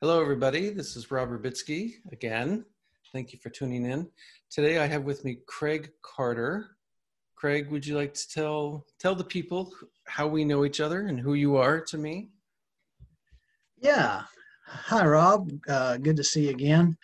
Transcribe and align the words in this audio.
Hello, 0.00 0.20
everybody. 0.20 0.70
This 0.70 0.94
is 0.96 1.10
Rob 1.10 1.28
Rubitsky 1.30 1.94
again. 2.12 2.64
Thank 3.12 3.32
you 3.32 3.38
for 3.40 3.50
tuning 3.50 3.84
in. 3.84 4.08
Today, 4.50 4.78
I 4.78 4.86
have 4.86 5.02
with 5.02 5.24
me 5.24 5.38
Craig 5.46 5.90
Carter. 6.02 6.76
Craig, 7.34 7.68
would 7.70 7.84
you 7.84 7.96
like 7.96 8.14
to 8.14 8.28
tell 8.28 8.86
tell 9.00 9.14
the 9.16 9.24
people 9.24 9.72
how 10.06 10.28
we 10.28 10.44
know 10.44 10.64
each 10.64 10.80
other 10.80 11.06
and 11.08 11.18
who 11.18 11.34
you 11.34 11.56
are 11.56 11.80
to 11.80 11.98
me? 11.98 12.28
Yeah. 13.76 14.22
Hi, 14.66 15.04
Rob. 15.04 15.50
Uh, 15.68 15.96
good 15.96 16.16
to 16.16 16.24
see 16.24 16.44
you 16.44 16.50
again. 16.50 16.96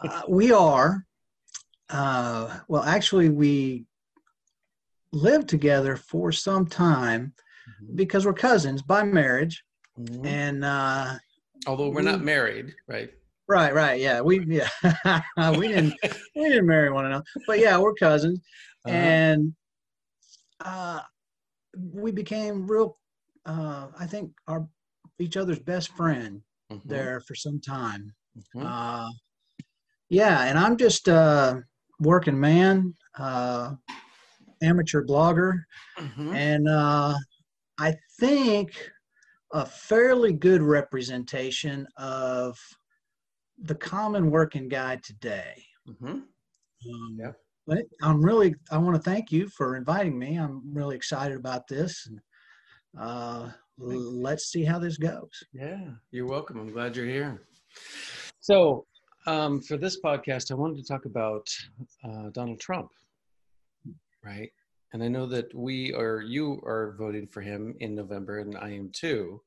Uh, 0.00 0.22
we 0.28 0.50
are, 0.50 1.06
uh, 1.90 2.58
well, 2.66 2.82
actually, 2.82 3.28
we 3.28 3.84
lived 5.12 5.48
together 5.48 5.96
for 5.96 6.32
some 6.32 6.66
time 6.66 7.32
Mhm. 7.68 7.94
because 7.96 8.26
we're 8.26 8.32
cousins 8.32 8.82
by 8.82 9.04
marriage. 9.04 9.64
Mhm. 9.98 10.26
And 10.26 10.64
uh, 10.64 11.18
Although 11.66 11.88
we're 11.90 12.02
not 12.02 12.22
married, 12.22 12.74
right? 12.88 13.10
right, 13.48 13.74
right, 13.74 14.00
yeah, 14.00 14.20
we 14.20 14.40
yeah 14.46 14.68
we 15.56 15.68
didn't 15.68 15.94
we 16.34 16.48
didn't 16.48 16.66
marry 16.66 16.90
one 16.90 17.06
another, 17.06 17.24
but 17.46 17.58
yeah, 17.58 17.78
we're 17.78 17.94
cousins, 17.94 18.40
Uh-huh. 18.84 18.94
and 18.94 19.54
uh, 20.60 21.00
we 21.92 22.10
became 22.12 22.66
real. 22.66 22.98
Uh, 23.46 23.88
I 23.98 24.06
think 24.06 24.32
our 24.48 24.66
each 25.18 25.36
other's 25.36 25.58
best 25.60 25.88
friend 25.96 26.42
Mhm. 26.72 26.80
there 26.84 27.20
for 27.20 27.34
some 27.34 27.60
time. 27.60 28.12
Mhm. 28.56 28.64
Uh, 28.66 29.10
yeah, 30.08 30.44
and 30.44 30.58
I'm 30.58 30.76
just 30.76 31.08
a 31.08 31.62
working 32.00 32.38
man, 32.38 32.94
uh, 33.18 33.74
amateur 34.62 35.04
blogger, 35.04 35.64
Mhm. 35.98 36.34
and 36.34 36.68
uh, 36.68 37.14
I 37.78 37.96
think 38.18 38.90
a 39.54 39.64
fairly 39.64 40.32
good 40.32 40.60
representation 40.60 41.86
of 41.96 42.58
the 43.56 43.74
common 43.74 44.30
working 44.30 44.68
guy 44.68 44.96
today. 44.96 45.64
Mhm. 45.88 46.26
Um, 46.92 47.16
Yeah. 47.18 47.32
But 47.66 47.86
I'm 48.02 48.22
really, 48.22 48.54
I 48.70 48.76
want 48.78 48.96
to 48.96 49.00
thank 49.00 49.32
you 49.32 49.48
for 49.48 49.76
inviting 49.76 50.18
me. 50.18 50.36
I'm 50.36 50.60
really 50.74 50.96
excited 50.96 51.36
about 51.38 51.66
this. 51.68 52.06
And, 52.06 52.20
uh, 52.98 53.52
let's 53.78 54.46
see 54.46 54.64
how 54.64 54.78
this 54.78 54.98
goes. 54.98 55.42
Yeah, 55.52 55.94
you're 56.10 56.26
welcome. 56.26 56.58
I'm 56.58 56.72
glad 56.72 56.96
you're 56.96 57.06
here. 57.06 57.46
So, 58.40 58.86
um, 59.26 59.62
for 59.62 59.78
this 59.78 60.00
podcast, 60.02 60.50
I 60.50 60.54
wanted 60.54 60.76
to 60.78 60.84
talk 60.84 61.06
about 61.06 61.48
uh, 62.02 62.28
Donald 62.30 62.60
Trump, 62.60 62.90
right? 64.22 64.52
And 64.94 65.02
I 65.02 65.08
know 65.08 65.26
that 65.26 65.54
we 65.54 65.92
are, 65.92 66.22
you 66.22 66.62
are 66.64 66.94
voting 66.96 67.26
for 67.26 67.42
him 67.42 67.74
in 67.80 67.94
November, 67.94 68.38
and 68.38 68.56
I 68.56 68.70
am 68.70 68.90
too. 68.90 69.42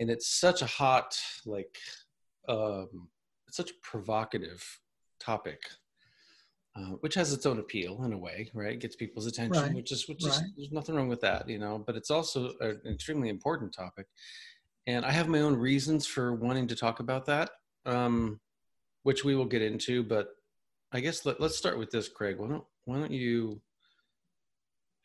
And 0.00 0.10
it's 0.10 0.28
such 0.40 0.62
a 0.62 0.66
hot, 0.66 1.16
like, 1.46 1.76
um, 2.48 3.08
it's 3.46 3.58
such 3.58 3.70
a 3.70 3.74
provocative 3.82 4.66
topic, 5.20 5.60
uh, 6.74 6.96
which 7.02 7.14
has 7.14 7.32
its 7.32 7.46
own 7.46 7.60
appeal 7.60 8.02
in 8.04 8.12
a 8.12 8.18
way, 8.18 8.50
right? 8.54 8.80
Gets 8.80 8.96
people's 8.96 9.26
attention, 9.26 9.62
Right, 9.62 9.74
which 9.74 9.92
is, 9.92 10.08
which 10.08 10.26
is, 10.26 10.42
there's 10.56 10.72
nothing 10.72 10.96
wrong 10.96 11.08
with 11.08 11.20
that, 11.20 11.48
you 11.48 11.60
know. 11.60 11.78
But 11.78 11.94
it's 11.94 12.10
also 12.10 12.54
an 12.60 12.80
extremely 12.86 13.28
important 13.28 13.72
topic 13.72 14.06
and 14.86 15.04
I 15.04 15.12
have 15.12 15.28
my 15.28 15.40
own 15.40 15.56
reasons 15.56 16.06
for 16.06 16.34
wanting 16.34 16.66
to 16.68 16.76
talk 16.76 17.00
about 17.00 17.26
that, 17.26 17.50
um, 17.86 18.40
which 19.04 19.24
we 19.24 19.34
will 19.34 19.44
get 19.44 19.62
into. 19.62 20.02
But 20.02 20.28
I 20.92 21.00
guess 21.00 21.24
let, 21.24 21.40
let's 21.40 21.56
start 21.56 21.78
with 21.78 21.90
this, 21.90 22.08
Craig. 22.08 22.38
Why 22.38 22.48
don't 22.48 22.64
why 22.84 22.98
don't 22.98 23.12
you, 23.12 23.60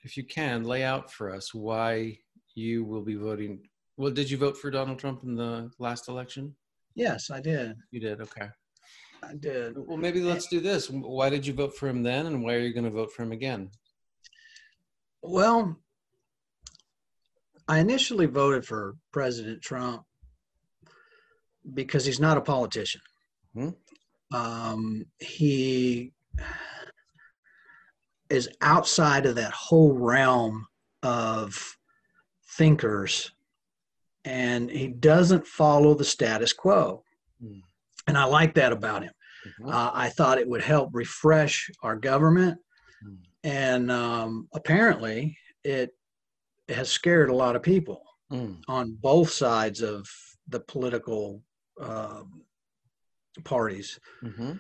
if 0.08 0.16
you 0.16 0.24
can, 0.24 0.64
lay 0.64 0.84
out 0.86 1.12
for 1.12 1.34
us 1.36 1.54
why 1.54 2.18
you 2.56 2.86
will 2.86 3.02
be 3.02 3.16
voting? 3.16 3.60
Well, 3.98 4.10
did 4.12 4.32
you 4.32 4.38
vote 4.38 4.58
for 4.58 4.72
Donald 4.72 5.00
Trump 5.00 5.24
in 5.24 5.36
the 5.36 5.70
last 5.80 6.08
election? 6.08 6.56
Yes, 6.96 7.30
I 7.30 7.42
did. 7.42 7.76
You 7.92 8.00
did. 8.00 8.22
Okay. 8.22 8.48
I 9.22 9.34
did. 9.34 9.74
Well, 9.76 9.98
maybe 9.98 10.22
let's 10.22 10.48
do 10.48 10.62
this. 10.62 10.90
Why 10.90 11.30
did 11.30 11.46
you 11.46 11.54
vote 11.54 11.76
for 11.76 11.90
him 11.90 12.04
then, 12.04 12.26
and 12.26 12.42
why 12.42 12.54
are 12.54 12.60
you 12.60 12.74
going 12.74 12.86
to 12.86 12.90
vote 12.90 13.12
for 13.12 13.24
him 13.24 13.34
again? 13.34 13.70
Well, 15.22 15.76
I 17.68 17.80
initially 17.80 18.28
voted 18.28 18.66
for 18.66 18.96
President 19.12 19.62
Trump 19.62 20.04
because 21.74 22.06
he's 22.06 22.22
not 22.22 22.38
a 22.38 22.42
politician. 22.42 23.02
Hmm. 23.54 23.70
Um, 24.32 25.06
he 25.20 26.14
is 28.30 28.50
outside 28.62 29.26
of 29.26 29.36
that 29.36 29.52
whole 29.52 29.94
realm 29.94 30.68
of 31.04 31.76
thinkers, 32.58 33.32
and 34.26 34.70
he 34.70 34.88
doesn't 34.88 35.48
follow 35.48 35.94
the 35.94 36.04
status 36.06 36.54
quo. 36.54 37.04
Hmm. 37.42 37.60
And 38.08 38.18
I 38.18 38.26
like 38.26 38.54
that 38.56 38.72
about 38.72 39.04
him. 39.04 39.14
Mhm. 39.62 39.72
Uh, 39.74 39.92
I 39.94 40.10
thought 40.10 40.38
it 40.40 40.48
would 40.48 40.62
help 40.64 40.90
refresh 40.94 41.70
our 41.84 41.96
government, 41.96 42.60
Hmm. 43.02 43.16
and 43.44 43.92
um, 43.92 44.48
apparently 44.54 45.38
it 45.64 45.92
has 46.70 46.90
scared 46.90 47.30
a 47.30 47.36
lot 47.36 47.56
of 47.56 47.62
people 47.64 48.04
Mm, 48.32 48.62
on 48.68 48.92
both 49.02 49.30
sides 49.30 49.82
of 49.82 50.06
the 50.50 50.60
political 50.60 51.42
um, 51.80 52.44
parties. 53.46 54.00
mhm. 54.22 54.60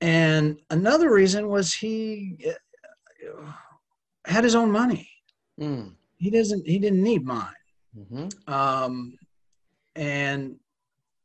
And 0.00 0.58
another 0.70 1.12
reason 1.12 1.48
was 1.48 1.74
he 1.74 2.36
uh, 2.48 3.52
had 4.24 4.44
his 4.44 4.54
own 4.54 4.70
money. 4.70 5.10
Mm, 5.60 5.94
He 6.16 6.30
doesn't. 6.30 6.66
He 6.66 6.78
didn't 6.78 7.02
need 7.02 7.24
mine. 7.24 7.54
mhm. 7.96 8.48
um, 8.48 9.16
and 9.96 10.56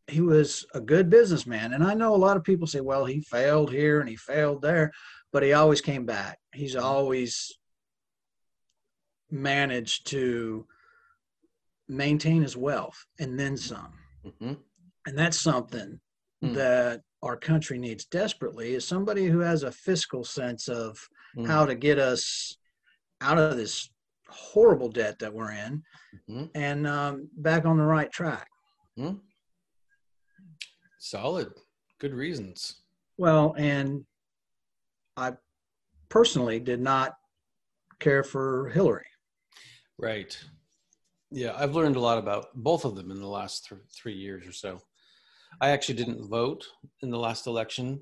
he 0.07 0.21
was 0.21 0.65
a 0.73 0.81
good 0.81 1.09
businessman. 1.09 1.73
And 1.73 1.83
I 1.83 1.93
know 1.93 2.13
a 2.13 2.17
lot 2.17 2.37
of 2.37 2.43
people 2.43 2.67
say, 2.67 2.81
well, 2.81 3.05
he 3.05 3.21
failed 3.21 3.71
here 3.71 3.99
and 4.01 4.09
he 4.09 4.15
failed 4.15 4.61
there, 4.61 4.91
but 5.31 5.41
he 5.43 5.53
always 5.53 5.81
came 5.81 6.05
back. 6.05 6.37
He's 6.53 6.75
always 6.75 7.51
managed 9.31 10.07
to 10.07 10.67
maintain 11.87 12.41
his 12.41 12.57
wealth 12.57 13.05
and 13.19 13.39
then 13.39 13.57
some. 13.57 13.93
Mhm. 14.25 14.57
And 15.05 15.17
that's 15.17 15.39
something 15.39 15.99
Hmm. 16.41 16.53
that 16.53 17.01
our 17.25 17.35
country 17.35 17.77
needs 17.77 18.05
desperately 18.05 18.75
is 18.75 18.87
somebody 18.87 19.25
who 19.25 19.39
has 19.39 19.63
a 19.63 19.71
fiscal 19.71 20.23
sense 20.23 20.67
of 20.67 20.97
Mm, 21.37 21.47
how 21.47 21.65
to 21.65 21.75
get 21.75 21.99
us 21.99 22.55
out 23.19 23.37
of 23.37 23.57
this 23.57 23.89
horrible 24.29 24.87
debt 24.87 25.19
that 25.19 25.33
we're 25.33 25.51
in 25.51 25.83
mhm. 26.29 26.49
and 26.55 26.87
um, 26.87 27.27
back 27.35 27.65
on 27.65 27.77
the 27.77 27.83
right 27.83 28.09
track. 28.09 28.47
Hmm. 28.95 29.15
Solid. 30.97 31.51
Good 31.99 32.13
reasons. 32.13 32.83
Well, 33.17 33.53
and 33.57 34.05
I 35.17 35.33
personally 36.07 36.61
did 36.61 36.79
not 36.79 37.15
care 37.99 38.23
for 38.23 38.69
Hillary. 38.69 39.03
Right. 39.99 40.41
Yeah, 41.31 41.53
I've 41.57 41.75
learned 41.75 41.97
a 41.97 41.99
lot 41.99 42.17
about 42.17 42.47
both 42.55 42.85
of 42.85 42.95
them 42.95 43.11
in 43.11 43.19
the 43.19 43.27
last 43.27 43.67
th- 43.67 43.81
three 43.93 44.15
years 44.15 44.47
or 44.47 44.53
so. 44.53 44.79
I 45.61 45.69
actually 45.69 45.95
didn't 45.95 46.27
vote 46.27 46.65
in 47.01 47.09
the 47.09 47.19
last 47.19 47.47
election. 47.47 48.01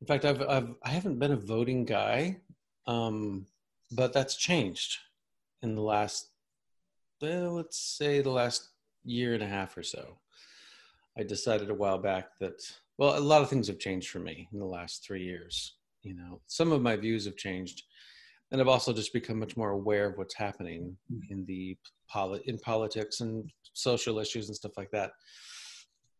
In 0.00 0.06
fact, 0.06 0.24
I've, 0.24 0.42
I've 0.42 0.74
I 0.82 0.90
haven't 0.90 1.18
been 1.18 1.32
a 1.32 1.36
voting 1.36 1.84
guy, 1.84 2.40
um, 2.86 3.46
but 3.92 4.12
that's 4.12 4.36
changed 4.36 4.98
in 5.62 5.74
the 5.74 5.82
last, 5.82 6.30
well, 7.22 7.54
let's 7.54 7.78
say, 7.78 8.20
the 8.20 8.30
last 8.30 8.70
year 9.04 9.34
and 9.34 9.42
a 9.42 9.48
half 9.48 9.76
or 9.76 9.82
so. 9.82 10.18
I 11.16 11.22
decided 11.22 11.70
a 11.70 11.74
while 11.74 11.98
back 11.98 12.30
that 12.40 12.60
well, 12.98 13.18
a 13.18 13.20
lot 13.20 13.42
of 13.42 13.48
things 13.48 13.66
have 13.68 13.78
changed 13.78 14.10
for 14.10 14.20
me 14.20 14.48
in 14.52 14.58
the 14.58 14.64
last 14.64 15.04
three 15.04 15.22
years. 15.22 15.74
You 16.02 16.14
know, 16.14 16.40
some 16.46 16.70
of 16.70 16.82
my 16.82 16.96
views 16.96 17.24
have 17.24 17.36
changed, 17.36 17.84
and 18.50 18.60
I've 18.60 18.68
also 18.68 18.92
just 18.92 19.12
become 19.12 19.38
much 19.38 19.56
more 19.56 19.70
aware 19.70 20.06
of 20.06 20.18
what's 20.18 20.34
happening 20.34 20.96
in 21.30 21.44
the 21.46 21.76
in 22.46 22.58
politics 22.58 23.20
and 23.20 23.50
social 23.72 24.18
issues 24.18 24.48
and 24.48 24.56
stuff 24.56 24.76
like 24.76 24.90
that. 24.90 25.12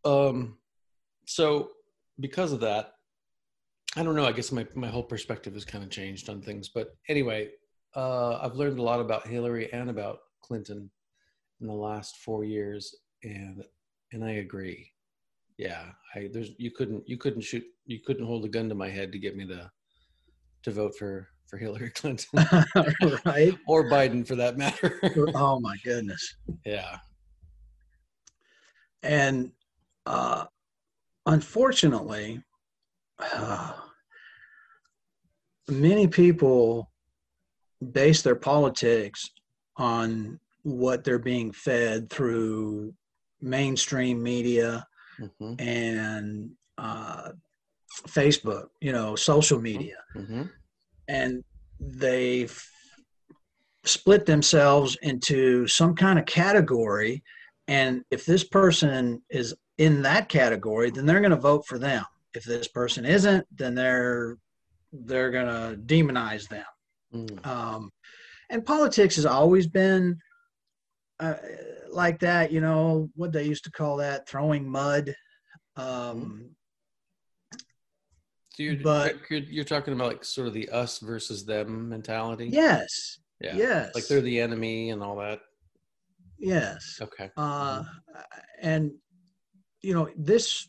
Um, 0.05 0.59
so 1.27 1.71
because 2.21 2.53
of 2.53 2.61
that, 2.61 2.93
I 3.97 4.03
don't 4.03 4.17
know. 4.17 4.27
I 4.27 4.33
guess 4.33 4.53
my 4.53 4.67
my 4.75 4.89
whole 4.89 5.03
perspective 5.03 5.55
has 5.55 5.65
kind 5.65 5.85
of 5.85 5.91
changed 5.91 6.29
on 6.29 6.43
things. 6.43 6.69
But 6.69 6.97
anyway, 7.09 7.51
uh, 7.95 8.39
I've 8.39 8.57
learned 8.57 8.79
a 8.79 8.83
lot 8.83 9.01
about 9.01 9.27
Hillary 9.27 9.73
and 9.73 9.89
about 9.89 10.19
Clinton 10.43 10.91
in 11.61 11.67
the 11.67 11.73
last 11.73 12.17
four 12.19 12.45
years, 12.45 12.95
and 13.23 13.65
and 14.13 14.25
I 14.25 14.33
agree. 14.33 14.91
Yeah, 15.59 15.85
I 16.15 16.29
there's 16.33 16.51
you 16.59 16.73
couldn't 16.73 17.09
you 17.09 17.17
couldn't 17.17 17.43
shoot 17.43 17.65
you 17.87 18.01
couldn't 18.05 18.27
hold 18.27 18.45
a 18.45 18.49
gun 18.49 18.69
to 18.69 18.75
my 18.75 18.89
head 18.89 19.13
to 19.13 19.19
get 19.19 19.37
me 19.37 19.47
to 19.47 19.71
to 20.65 20.71
vote 20.71 20.97
for 20.99 21.29
for 21.47 21.59
Hillary 21.59 21.91
Clinton 21.95 22.27
right? 23.25 23.57
or 23.69 23.85
Biden 23.85 24.27
for 24.27 24.35
that 24.35 24.57
matter. 24.57 25.01
Oh 25.35 25.61
my 25.61 25.77
goodness. 25.85 26.37
yeah. 26.67 26.99
And 29.03 29.53
uh, 30.07 30.45
unfortunately, 31.27 32.43
uh, 33.21 33.73
many 35.69 36.07
people 36.07 36.91
base 37.93 38.23
their 38.23 38.37
politics 38.37 39.31
on 39.77 40.39
what 40.63 41.05
they're 41.05 41.19
being 41.19 41.53
fed 41.53 42.09
through 42.11 42.95
mainstream 43.41 44.23
media 44.23 44.87
Mhm, 45.21 45.61
and 45.61 46.51
uh, 46.79 47.31
Facebook, 48.09 48.69
you 48.81 48.93
know, 48.93 49.15
social 49.15 49.61
media, 49.61 49.97
mhm. 50.17 50.51
and 51.09 51.45
they've 51.79 52.61
split 53.85 54.27
themselves 54.27 54.97
into 55.03 55.67
some 55.67 55.95
kind 55.95 56.19
of 56.19 56.27
category. 56.27 57.23
And 57.69 58.03
if 58.11 58.25
this 58.25 58.45
person 58.45 59.23
is 59.31 59.55
in 59.79 60.03
that 60.03 60.29
category, 60.29 60.91
then 60.91 61.07
they're 61.07 61.21
going 61.21 61.31
to 61.31 61.37
vote 61.37 61.67
for 61.67 61.79
them. 61.79 62.05
If 62.35 62.45
this 62.45 62.69
person 62.69 63.05
isn't, 63.05 63.47
then 63.57 63.75
they're 63.75 64.39
they're 64.93 65.31
going 65.31 65.47
to 65.47 65.77
demonize 65.83 66.49
them. 66.49 66.65
Mm, 67.13 67.47
Um, 67.47 67.91
and 68.51 68.65
politics 68.65 69.17
has 69.17 69.27
always 69.27 69.67
been 69.67 70.19
uh, 71.21 71.35
like 71.91 72.19
that. 72.21 72.53
You 72.53 72.61
know 72.61 73.11
what 73.17 73.33
they 73.33 73.45
used 73.45 73.65
to 73.65 73.71
call 73.73 73.97
that 73.99 74.29
throwing 74.29 74.69
mud. 74.69 75.15
Um, 75.77 76.51
So 78.51 78.63
you're, 78.63 78.77
But- 78.77 79.17
you're 79.31 79.41
you're 79.41 79.65
talking 79.65 79.95
about 79.95 80.09
like 80.13 80.25
sort 80.25 80.47
of 80.47 80.55
the 80.55 80.69
us 80.71 80.99
versus 81.01 81.45
them 81.45 81.89
mentality. 81.89 82.47
yes, 82.49 83.19
Yeah. 83.41 83.57
yes, 83.57 83.95
Like 83.97 84.07
they're 84.07 84.21
the 84.21 84.41
enemy 84.41 84.91
and 84.91 85.03
all 85.03 85.17
that. 85.17 85.41
yes. 86.39 86.99
Okay. 87.01 87.31
Uh, 87.37 87.83
and 88.61 88.93
you 89.85 89.93
know 89.93 90.09
this 90.17 90.67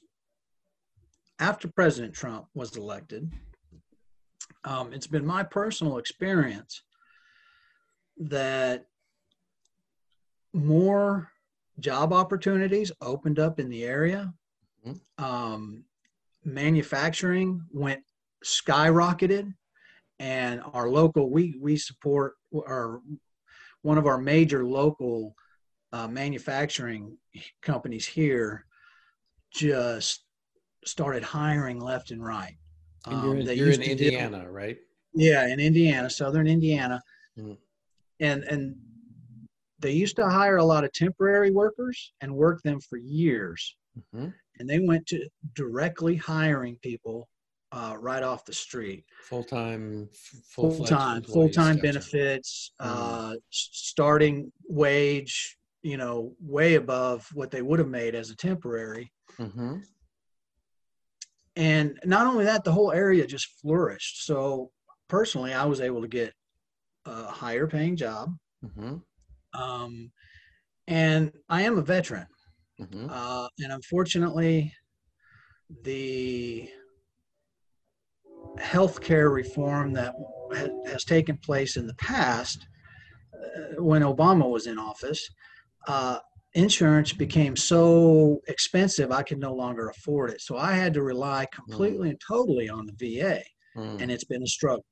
after 1.39 1.67
President 1.69 2.13
Trump 2.13 2.47
was 2.53 2.75
elected, 2.75 3.31
um, 4.63 4.93
it's 4.93 5.07
been 5.07 5.25
my 5.25 5.43
personal 5.43 5.97
experience 5.97 6.83
that 8.17 8.85
more 10.53 11.29
job 11.79 12.13
opportunities 12.13 12.91
opened 13.01 13.39
up 13.39 13.59
in 13.59 13.69
the 13.69 13.83
area. 13.83 14.33
Mhm. 14.85 15.01
Um, 15.17 15.85
manufacturing 16.43 17.65
went 17.71 18.03
skyrocketed, 18.43 19.53
and 20.19 20.61
our 20.73 20.89
local 20.89 21.29
we 21.29 21.57
we 21.59 21.77
support 21.77 22.35
our 22.67 23.01
one 23.81 23.97
of 23.97 24.07
our 24.07 24.17
major 24.17 24.65
local 24.65 25.35
uh, 25.93 26.07
manufacturing 26.07 27.17
companies 27.61 28.05
here 28.05 28.65
just 29.55 30.23
started 30.85 31.23
hiring 31.23 31.79
left 31.79 32.11
and 32.11 32.23
right. 32.23 32.55
And 33.07 33.21
you're 33.23 33.31
Um, 33.33 33.39
in, 33.39 33.45
they 33.45 33.55
you're 33.55 33.69
in 33.71 33.79
to 33.81 33.95
deal- 33.95 34.13
Indiana, 34.13 34.51
right? 34.51 34.77
yeah, 35.13 35.47
in 35.47 35.59
Indiana, 35.59 36.09
southern 36.09 36.47
Indiana. 36.47 37.01
Mm. 37.37 37.57
And 38.19 38.43
and 38.43 38.75
they 39.79 39.91
used 39.91 40.15
to 40.17 40.27
hire 40.29 40.57
a 40.57 40.63
lot 40.63 40.83
of 40.83 40.91
temporary 40.93 41.51
workers 41.51 42.13
and 42.21 42.35
work 42.35 42.61
them 42.63 42.79
for 42.79 42.97
years. 42.97 43.75
hmm 44.11 44.29
And 44.59 44.69
they 44.69 44.79
went 44.79 45.05
to 45.07 45.27
directly 45.53 46.15
hiring 46.15 46.77
people 46.77 47.27
uh, 47.71 47.95
right 47.99 48.23
off 48.23 48.45
the 48.45 48.53
street. 48.53 49.03
Full 49.23 49.43
time, 49.43 50.07
full 50.53 50.71
Full 50.71 50.85
time, 50.85 51.23
full 51.23 51.49
time 51.49 51.77
benefits, 51.77 52.71
Mm. 52.81 52.85
uh, 52.87 53.35
starting 53.49 54.51
wage, 54.69 55.57
you 55.81 55.97
know, 55.97 56.35
way 56.39 56.75
above 56.75 57.27
what 57.33 57.51
they 57.51 57.61
would 57.61 57.79
have 57.79 57.89
made 57.89 58.15
as 58.15 58.29
a 58.29 58.35
temporary. 58.35 59.11
Hmm 59.37 59.77
And 61.55 61.99
not 62.03 62.27
only 62.27 62.45
that, 62.45 62.63
the 62.63 62.71
whole 62.71 62.91
area 62.91 63.25
just 63.25 63.47
flourished. 63.61 64.25
So 64.25 64.71
personally, 65.07 65.53
I 65.53 65.65
was 65.65 65.79
able 65.81 66.01
to 66.01 66.07
get 66.07 66.33
a 67.05 67.25
higher 67.25 67.67
paying 67.67 67.95
job. 67.95 68.35
hmm 68.75 68.95
Um, 69.53 70.11
and 70.87 71.31
I 71.49 71.61
am 71.63 71.77
a 71.77 71.81
veteran. 71.81 72.27
hmm 72.77 73.07
Uh, 73.09 73.47
and 73.59 73.71
unfortunately, 73.71 74.73
the 75.83 76.69
healthcare 78.59 79.33
reform 79.33 79.93
that 79.93 80.13
ha- 80.53 80.83
has 80.87 81.03
taken 81.03 81.37
place 81.37 81.77
in 81.77 81.87
the 81.87 81.93
past, 81.95 82.67
uh, 83.33 83.81
when 83.81 84.01
Obama 84.01 84.49
was 84.49 84.67
in 84.67 84.77
office, 84.77 85.29
uh, 85.87 86.19
insurance 86.55 87.13
became 87.13 87.55
so 87.55 88.41
expensive 88.47 89.11
I 89.11 89.23
could 89.23 89.39
no 89.39 89.53
longer 89.53 89.89
afford 89.89 90.31
it. 90.31 90.41
So 90.41 90.57
I 90.57 90.71
had 90.73 90.93
to 90.95 91.03
rely 91.03 91.45
completely 91.53 92.09
and 92.09 92.21
totally 92.25 92.69
on 92.69 92.87
the 92.87 92.93
VA, 92.97 93.41
Mm, 93.77 94.01
and 94.01 94.09
it's 94.09 94.23
been 94.23 94.41
a 94.41 94.47
struggle. 94.47 94.85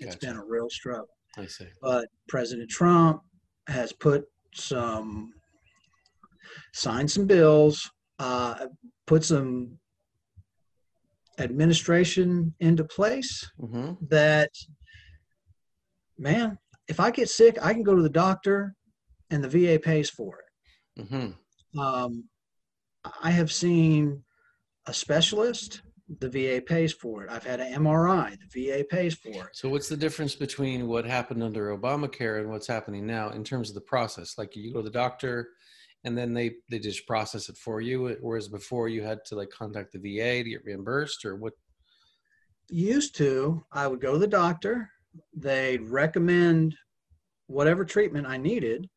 It's 0.00 0.16
Gotcha. 0.16 0.26
been 0.26 0.36
a 0.36 0.44
real 0.44 0.68
struggle 0.68 1.08
I 1.38 1.46
see. 1.46 1.68
but 1.80 2.08
President 2.28 2.68
Trump 2.68 3.22
has 3.68 3.92
put 3.92 4.24
some, 4.52 5.32
signed 6.74 7.10
some 7.10 7.26
bills, 7.26 7.88
uh, 8.18 8.66
put 9.06 9.24
some 9.24 9.78
administration 11.38 12.52
into 12.60 12.84
place 12.84 13.48
hmm 13.60 13.92
that, 14.08 14.50
man, 16.18 16.58
if 16.88 16.98
I 16.98 17.10
get 17.10 17.28
sick, 17.28 17.58
I 17.62 17.72
can 17.72 17.82
go 17.84 17.94
to 17.94 18.02
the 18.02 18.08
doctor 18.08 18.74
and 19.30 19.42
the 19.44 19.48
VA 19.48 19.78
pays 19.78 20.10
for 20.10 20.38
it. 20.40 20.45
Hmm 20.98 21.78
Um, 21.78 22.24
I 23.22 23.30
have 23.30 23.52
seen 23.52 24.22
a 24.86 24.94
specialist, 24.94 25.82
the 26.20 26.28
VA 26.28 26.62
pays 26.62 26.92
for 26.92 27.24
it. 27.24 27.30
I've 27.30 27.44
had 27.44 27.60
an 27.60 27.82
MRI, 27.82 28.36
the 28.52 28.68
VA 28.68 28.84
pays 28.84 29.14
for 29.14 29.46
it. 29.46 29.56
So 29.56 29.68
what's 29.68 29.88
the 29.88 29.96
difference 29.96 30.34
between 30.34 30.86
what 30.86 31.04
happened 31.04 31.42
under 31.42 31.76
Obamacare 31.76 32.40
and 32.40 32.50
what's 32.50 32.66
happening 32.66 33.06
now 33.06 33.30
in 33.30 33.44
terms 33.44 33.68
of 33.68 33.74
the 33.74 33.80
process? 33.82 34.38
Like 34.38 34.56
you 34.56 34.72
go 34.72 34.80
to 34.80 34.84
the 34.84 34.90
doctor 34.90 35.50
and 36.04 36.16
then 36.16 36.32
they, 36.32 36.54
they 36.70 36.78
just 36.78 37.06
process 37.06 37.48
it 37.48 37.56
for 37.56 37.80
you. 37.80 38.16
Whereas 38.20 38.48
before 38.48 38.88
you 38.88 39.02
had 39.02 39.24
to 39.26 39.34
like 39.34 39.50
contact 39.50 39.92
the 39.92 39.98
VA 39.98 40.44
to 40.44 40.50
get 40.50 40.64
reimbursed 40.64 41.24
or 41.24 41.36
what? 41.36 41.52
used 42.68 43.16
to 43.16 43.64
i 43.72 43.86
would 43.86 44.00
go 44.00 44.12
to 44.12 44.18
the 44.18 44.26
doctor 44.26 44.90
they'd 45.34 45.82
recommend 45.82 46.74
whatever 47.46 47.84
treatment 47.84 48.26
i 48.26 48.36
needed 48.36 48.88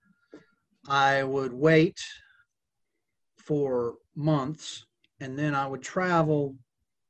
i 0.87 1.23
would 1.23 1.53
wait 1.53 1.99
for 3.37 3.95
months 4.15 4.85
and 5.19 5.37
then 5.37 5.53
i 5.55 5.65
would 5.67 5.81
travel 5.81 6.55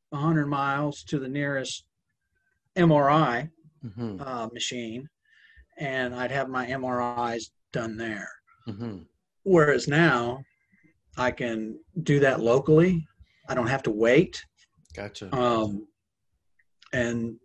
100 0.10 0.48
miles 0.48 1.04
to 1.04 1.20
the 1.20 1.28
nearest 1.28 1.86
mri 2.78 3.50
hmm 3.96 4.22
uh, 4.22 4.48
machine 4.54 5.08
and 5.78 6.16
i'd 6.16 6.32
have 6.32 6.50
my 6.50 6.66
mris 6.68 7.52
done 7.72 7.96
there 7.98 8.30
hmm 8.66 9.00
whereas 9.44 9.88
now 9.88 10.44
i 11.18 11.32
can 11.32 11.78
do 12.04 12.20
that 12.20 12.40
locally 12.40 13.06
i 13.48 13.54
don't 13.54 13.68
have 13.68 13.84
to 13.84 13.92
wait 13.92 14.44
Gotcha. 14.96 15.34
um, 15.34 15.88
and 16.92 17.36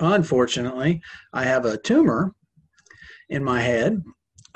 unfortunately, 0.00 1.00
I 1.32 1.44
have 1.44 1.64
a 1.64 1.76
tumor 1.76 2.32
in 3.28 3.44
my 3.44 3.60
head. 3.60 4.02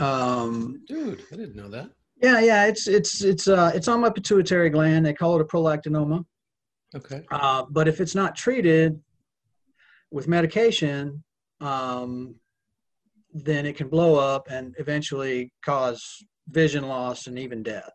Um, 0.02 0.82
Dude, 0.86 1.22
I 1.32 1.36
didn't 1.36 1.54
know 1.54 1.68
that. 1.68 1.90
yeah, 2.22 2.40
yeah, 2.40 2.66
it's 2.66 2.88
it's 2.88 3.22
it's 3.22 3.46
uh, 3.46 3.70
it's 3.74 3.88
on 3.88 4.00
my 4.00 4.10
pituitary 4.10 4.68
gland. 4.68 5.06
They 5.06 5.14
call 5.14 5.36
it 5.36 5.42
a 5.42 5.44
prolactinoma. 5.44 6.24
Okay. 6.94 7.22
Uh, 7.30 7.64
but 7.70 7.88
if 7.88 8.00
it's 8.00 8.14
not 8.14 8.34
treated 8.36 9.00
with 10.10 10.28
medication, 10.28 11.22
um, 11.60 12.34
then 13.32 13.64
it 13.64 13.76
can 13.76 13.88
blow 13.88 14.16
up 14.16 14.48
and 14.50 14.74
eventually 14.78 15.52
cause 15.64 16.22
vision 16.48 16.86
loss 16.86 17.28
and 17.28 17.38
even 17.38 17.62
death. 17.62 17.92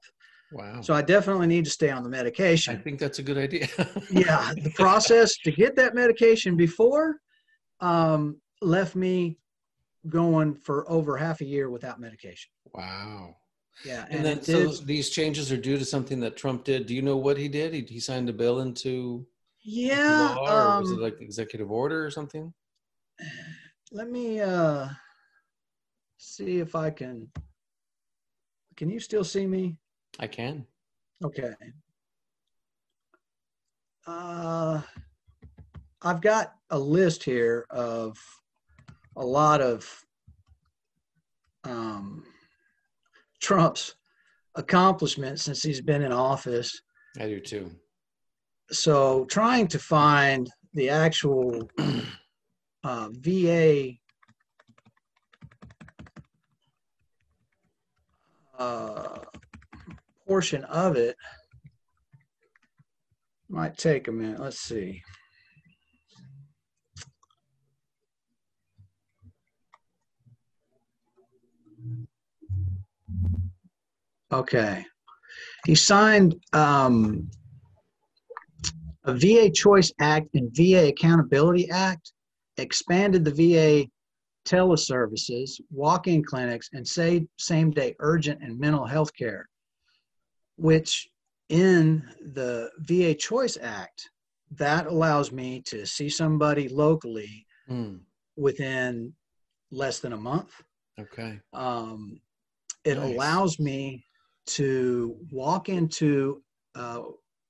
Wow. 0.51 0.81
So 0.81 0.93
I 0.93 1.01
definitely 1.01 1.47
need 1.47 1.65
to 1.65 1.71
stay 1.71 1.89
on 1.89 2.03
the 2.03 2.09
medication. 2.09 2.75
I 2.75 2.79
think 2.79 2.99
that's 2.99 3.19
a 3.19 3.23
good 3.23 3.37
idea. 3.37 3.67
yeah, 4.09 4.53
the 4.55 4.71
process 4.75 5.37
to 5.43 5.51
get 5.51 5.75
that 5.75 5.93
medication 5.93 6.55
before 6.55 7.17
um, 7.81 8.39
left 8.61 8.95
me 8.95 9.37
going 10.09 10.55
for 10.55 10.89
over 10.89 11.17
half 11.17 11.41
a 11.41 11.45
year 11.45 11.69
without 11.69 11.99
medication. 11.99 12.49
Wow. 12.73 13.35
Yeah, 13.85 14.05
And, 14.09 14.15
and, 14.15 14.25
then 14.25 14.37
it 14.39 14.45
so 14.45 14.67
these 14.85 15.09
changes 15.09 15.51
are 15.51 15.57
due 15.57 15.77
to 15.77 15.85
something 15.85 16.19
that 16.21 16.35
Trump 16.35 16.63
did. 16.63 16.87
Do 16.87 16.95
you 16.95 17.01
know 17.01 17.17
what 17.17 17.37
he 17.37 17.47
did? 17.47 17.73
He, 17.73 17.81
he 17.81 17.99
signed 17.99 18.27
a 18.29 18.33
bill 18.33 18.61
into 18.61 19.25
Yeah, 19.63 20.35
law, 20.35 20.51
or 20.51 20.79
was 20.79 20.91
it 20.91 20.95
um, 20.95 21.01
like 21.01 21.21
executive 21.21 21.71
order 21.71 22.05
or 22.05 22.09
something? 22.09 22.53
let 23.91 24.09
me 24.09 24.41
uh, 24.41 24.87
see 26.17 26.59
if 26.59 26.75
I 26.75 26.89
can. 26.89 27.29
Can 28.75 28.89
you 28.89 28.99
still 28.99 29.23
see 29.23 29.47
me? 29.47 29.77
I 30.19 30.27
can. 30.27 30.65
Okay. 31.23 31.53
Uh, 34.05 34.81
I've 36.01 36.21
got 36.21 36.53
a 36.69 36.77
list 36.79 37.23
here 37.23 37.65
of 37.69 38.17
a 39.17 39.25
lot 39.25 39.61
of 39.61 40.05
um, 41.63 42.23
Trump's 43.41 43.95
accomplishments 44.55 45.43
since 45.43 45.61
he's 45.63 45.81
been 45.81 46.03
in 46.03 46.11
office. 46.11 46.81
I 47.19 47.25
do 47.25 47.39
too. 47.39 47.71
So 48.71 49.25
trying 49.25 49.67
to 49.69 49.79
find 49.79 50.49
the 50.73 50.89
actual 50.89 51.69
uh, 52.83 53.09
VA 53.11 53.93
uh, 58.57 59.19
portion 60.27 60.63
of 60.65 60.95
it 60.95 61.15
might 63.49 63.77
take 63.77 64.07
a 64.07 64.11
minute. 64.11 64.39
Let's 64.39 64.59
see. 64.59 65.01
Okay. 74.31 74.85
He 75.65 75.75
signed 75.75 76.35
um, 76.53 77.29
a 79.05 79.13
VA 79.13 79.49
Choice 79.49 79.91
Act 79.99 80.27
and 80.35 80.49
VA 80.55 80.87
Accountability 80.89 81.69
Act, 81.69 82.11
expanded 82.57 83.23
the 83.23 83.31
VA 83.31 83.87
teleservices, 84.47 85.59
walk-in 85.71 86.23
clinics, 86.23 86.69
and 86.73 86.87
say 86.87 87.25
same-day 87.37 87.95
urgent 87.99 88.41
and 88.41 88.59
mental 88.59 88.85
health 88.85 89.11
care, 89.13 89.47
which 90.55 91.07
in 91.49 92.03
the 92.33 92.69
VA 92.79 93.13
Choice 93.13 93.57
Act, 93.61 94.09
that 94.51 94.87
allows 94.87 95.31
me 95.31 95.61
to 95.67 95.85
see 95.85 96.09
somebody 96.09 96.67
locally 96.69 97.45
Mm, 97.69 97.99
within 98.37 99.13
less 99.71 99.99
than 99.99 100.13
a 100.13 100.17
month. 100.17 100.53
okay. 100.97 101.37
Um, 101.51 102.21
it 102.87 102.97
Nice. 102.97 103.11
allows 103.11 103.59
me 103.59 104.05
to 104.47 105.17
walk 105.29 105.67
into 105.67 106.41
uh, 106.75 107.01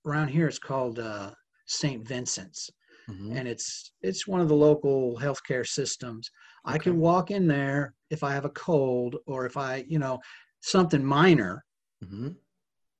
around 0.06 0.30
here. 0.30 0.48
It's 0.48 0.58
called 0.58 0.98
uh, 1.00 1.32
St. 1.68 2.08
Vincent's, 2.08 2.70
Mhm. 3.08 3.38
and 3.38 3.48
it's 3.48 3.92
it's 4.02 4.28
one 4.28 4.42
of 4.42 4.48
the 4.50 4.56
local 4.56 5.18
healthcare 5.18 5.66
systems. 5.66 6.30
I 6.66 6.78
can 6.78 6.98
walk 6.98 7.30
in 7.30 7.46
there 7.48 7.94
if 8.10 8.24
I 8.24 8.32
have 8.34 8.46
a 8.46 8.50
cold 8.68 9.18
or 9.28 9.46
if 9.46 9.58
I, 9.58 9.86
you 9.88 10.00
know, 10.00 10.20
something 10.62 11.04
minor. 11.04 11.64
Mhm. 12.04 12.36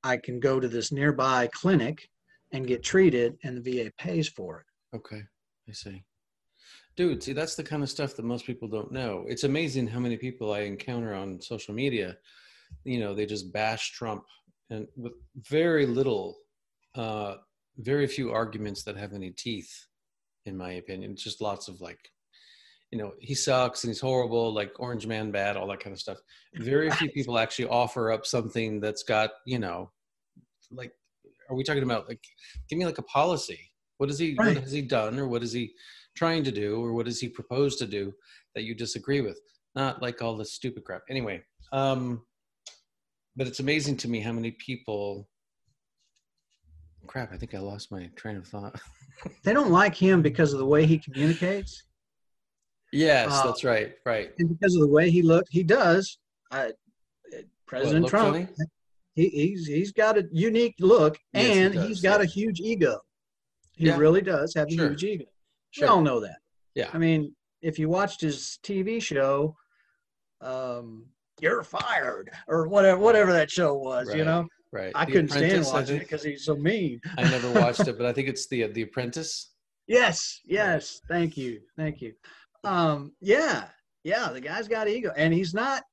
I 0.04 0.18
can 0.18 0.40
go 0.40 0.60
to 0.60 0.68
this 0.68 0.92
nearby 0.92 1.48
clinic 1.54 2.08
and 2.52 2.68
get 2.68 2.84
treated, 2.84 3.38
and 3.44 3.58
the 3.58 3.62
VA 3.62 3.92
pays 3.98 4.30
for 4.30 4.60
it. 4.62 4.96
Okay, 4.98 5.24
I 5.68 5.72
see. 5.72 6.04
Dude, 6.98 7.22
see, 7.22 7.34
that's 7.34 7.54
the 7.56 7.64
kind 7.64 7.84
of 7.84 7.90
stuff 7.90 8.16
that 8.16 8.26
most 8.26 8.46
people 8.46 8.68
don't 8.68 8.92
know. 8.92 9.24
It's 9.28 9.44
amazing 9.44 9.86
how 9.88 10.00
many 10.00 10.18
people 10.18 10.52
I 10.52 10.62
encounter 10.62 11.14
on 11.14 11.40
social 11.40 11.76
media. 11.76 12.18
You 12.84 13.00
know, 13.00 13.14
they 13.14 13.28
just 13.28 13.54
bash 13.54 13.92
Trump 13.92 14.24
and 14.72 14.88
with 14.98 15.14
very 15.36 15.86
little, 15.86 16.38
uh, 16.96 17.36
very 17.78 18.08
few 18.08 18.32
arguments 18.32 18.84
that 18.84 18.98
have 18.98 19.14
any 19.14 19.30
teeth, 19.30 19.86
in 20.46 20.58
my 20.58 20.72
opinion. 20.74 21.12
It's 21.12 21.24
just 21.24 21.40
lots 21.40 21.68
of 21.68 21.80
like, 21.82 22.00
you 22.92 22.98
know, 22.98 23.14
he 23.20 23.36
sucks 23.36 23.84
and 23.84 23.92
he's 23.92 24.02
horrible, 24.02 24.52
like 24.52 24.72
Orange 24.80 25.06
Man 25.06 25.30
bad, 25.30 25.56
all 25.56 25.68
that 25.68 25.80
kind 25.80 25.94
of 25.94 26.00
stuff. 26.00 26.18
Very 26.56 26.90
few 26.90 27.12
people 27.12 27.38
actually 27.38 27.68
offer 27.68 28.12
up 28.12 28.26
something 28.26 28.80
that's 28.80 29.04
got, 29.04 29.30
you 29.46 29.60
know, 29.60 29.92
like, 30.72 30.94
are 31.48 31.56
we 31.56 31.64
talking 31.64 31.84
about 31.84 32.10
like, 32.10 32.24
give 32.68 32.80
me 32.80 32.86
like 32.86 32.98
a 32.98 33.04
policy? 33.04 33.72
What 33.98 34.10
has 34.10 34.18
he, 34.18 34.36
Right. 34.38 34.56
what 34.56 34.64
has 34.64 34.72
he 34.72 34.82
done 34.82 35.20
or 35.20 35.28
what 35.28 35.44
is 35.44 35.52
he 35.54 35.74
trying 36.18 36.44
to 36.44 36.52
do 36.52 36.82
or 36.84 36.94
what 36.94 37.06
does 37.06 37.20
he 37.20 37.30
propose 37.30 37.76
to 37.78 37.86
do 37.86 38.12
that 38.56 38.64
you 38.64 38.74
disagree 38.76 39.22
with? 39.22 39.40
Not 39.76 40.02
like 40.02 40.22
all 40.22 40.36
this 40.36 40.54
stupid 40.54 40.84
crap. 40.84 41.04
Anyway, 41.10 41.42
um, 41.72 42.24
but 43.36 43.48
it's 43.48 43.60
amazing 43.60 43.98
to 43.98 44.08
me 44.10 44.20
how 44.20 44.32
many 44.34 44.52
people. 44.52 45.30
Crap! 47.06 47.32
I 47.32 47.38
think 47.38 47.54
I 47.56 47.60
lost 47.60 47.92
my 47.92 48.10
train 48.16 48.36
of 48.38 48.48
thought. 48.48 48.76
They 49.44 49.52
don't 49.52 49.72
like 49.72 49.96
him 49.96 50.22
because 50.22 50.54
of 50.54 50.60
the 50.60 50.66
way 50.66 50.86
he 50.86 51.00
communicates 51.00 51.84
yes, 52.94 53.32
Uh, 53.32 53.48
that's 53.48 53.64
right. 53.64 53.94
Right. 54.06 54.30
and 54.38 54.48
because 54.48 54.76
of 54.76 54.82
the 54.82 54.88
way 54.88 55.10
he 55.10 55.24
looked. 55.24 55.50
He 55.50 55.64
does. 55.64 56.20
I, 56.52 56.72
President 57.66 58.04
look 58.04 58.12
Trump, 58.12 58.34
funny? 58.36 58.48
he, 59.16 59.30
he's 59.30 59.66
he's 59.66 59.92
got 59.92 60.20
a 60.20 60.24
unique 60.32 60.76
look, 60.80 61.18
Yes, 61.34 61.46
he 61.56 61.60
and 61.62 61.74
does, 61.74 61.88
he's 61.88 62.02
got 62.02 62.20
yeah. 62.20 62.26
a 62.26 62.28
huge 62.28 62.60
ego. 62.60 63.00
He 63.76 63.88
Yeah. 63.88 63.98
really 63.98 64.22
does 64.22 64.54
have 64.56 64.68
a 64.68 64.72
Sure. 64.72 64.90
huge 64.90 65.04
ego. 65.04 65.26
Sure. 65.78 65.88
We 65.88 65.92
all 65.92 66.02
know 66.02 66.20
that. 66.22 66.38
Yeah. 66.74 66.90
I 66.92 66.98
mean, 66.98 67.36
if 67.62 67.78
you 67.78 67.88
watched 67.90 68.22
his 68.22 68.58
TV 68.64 69.02
show, 69.02 69.56
um, 70.42 71.06
"You're 71.40 71.64
Fired" 71.64 72.32
or 72.48 72.68
whatever 72.68 73.00
whatever 73.00 73.32
that 73.34 73.52
show 73.52 73.76
was, 73.76 74.14
you 74.14 74.26
know, 74.26 74.48
Right. 74.72 74.92
I 74.96 75.06
The 75.06 75.12
couldn't 75.12 75.30
stand 75.30 75.46
Apprentice, 75.46 75.70
I 75.70 75.74
watching 75.80 75.96
it 75.98 76.00
because 76.00 76.24
he's 76.24 76.46
so 76.46 76.56
mean. 76.56 77.00
I 77.18 77.24
never 77.24 77.52
watched 77.52 77.88
it, 77.88 77.96
but 77.98 78.06
I 78.06 78.14
think 78.14 78.28
it's 78.28 78.48
the 78.48 78.68
the 78.68 78.82
Apprentice. 78.82 79.52
Yes, 79.88 80.42
yes. 80.46 81.02
Thank 81.08 81.38
you, 81.38 81.62
thank 81.78 82.02
you. 82.02 82.14
Um, 82.64 83.14
yeah, 83.22 83.66
yeah. 84.04 84.30
The 84.30 84.42
guy's 84.42 84.68
got 84.68 84.88
ego, 84.88 85.12
and 85.16 85.34
he's 85.34 85.54
not 85.54 85.84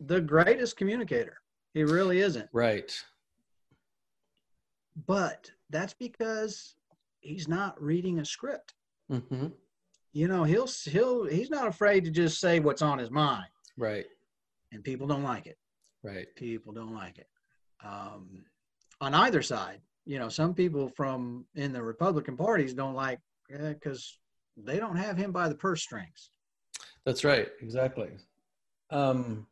the 0.00 0.20
greatest 0.20 0.76
communicator. 0.76 1.38
He 1.74 1.84
really 1.84 2.20
isn't. 2.20 2.48
Right. 2.52 2.92
But 5.06 5.50
that's 5.70 5.94
because 5.94 6.74
he's 7.20 7.48
not 7.48 7.80
reading 7.80 8.18
a 8.18 8.24
script. 8.24 8.74
Hmm 9.10 9.46
You 10.12 10.28
know, 10.28 10.44
he'll 10.44 10.68
he'll 10.84 11.24
he's 11.26 11.50
not 11.50 11.66
afraid 11.68 12.04
to 12.04 12.10
just 12.10 12.40
say 12.40 12.60
what's 12.60 12.82
on 12.82 12.98
his 12.98 13.10
mind, 13.10 13.46
Right. 13.76 14.06
and 14.72 14.82
people 14.82 15.06
don't 15.06 15.22
like 15.22 15.46
it. 15.46 15.58
Right. 16.02 16.26
People 16.36 16.72
don't 16.72 16.94
like 16.94 17.18
it. 17.18 17.28
Um, 17.84 18.44
on 19.00 19.14
either 19.14 19.42
side, 19.42 19.80
you 20.04 20.18
know, 20.18 20.28
some 20.28 20.54
people 20.54 20.88
from 20.88 21.44
in 21.54 21.72
the 21.72 21.82
Republican 21.82 22.36
parties 22.36 22.72
don't 22.74 22.94
like 22.94 23.20
because 23.48 24.18
they 24.56 24.78
don't 24.78 24.96
have 24.96 25.16
him 25.16 25.32
by 25.32 25.48
the 25.48 25.54
purse 25.54 25.82
strings. 25.82 26.30
That's 27.04 27.24
right. 27.24 27.48
Exactly. 27.60 28.10
Um. 28.90 29.46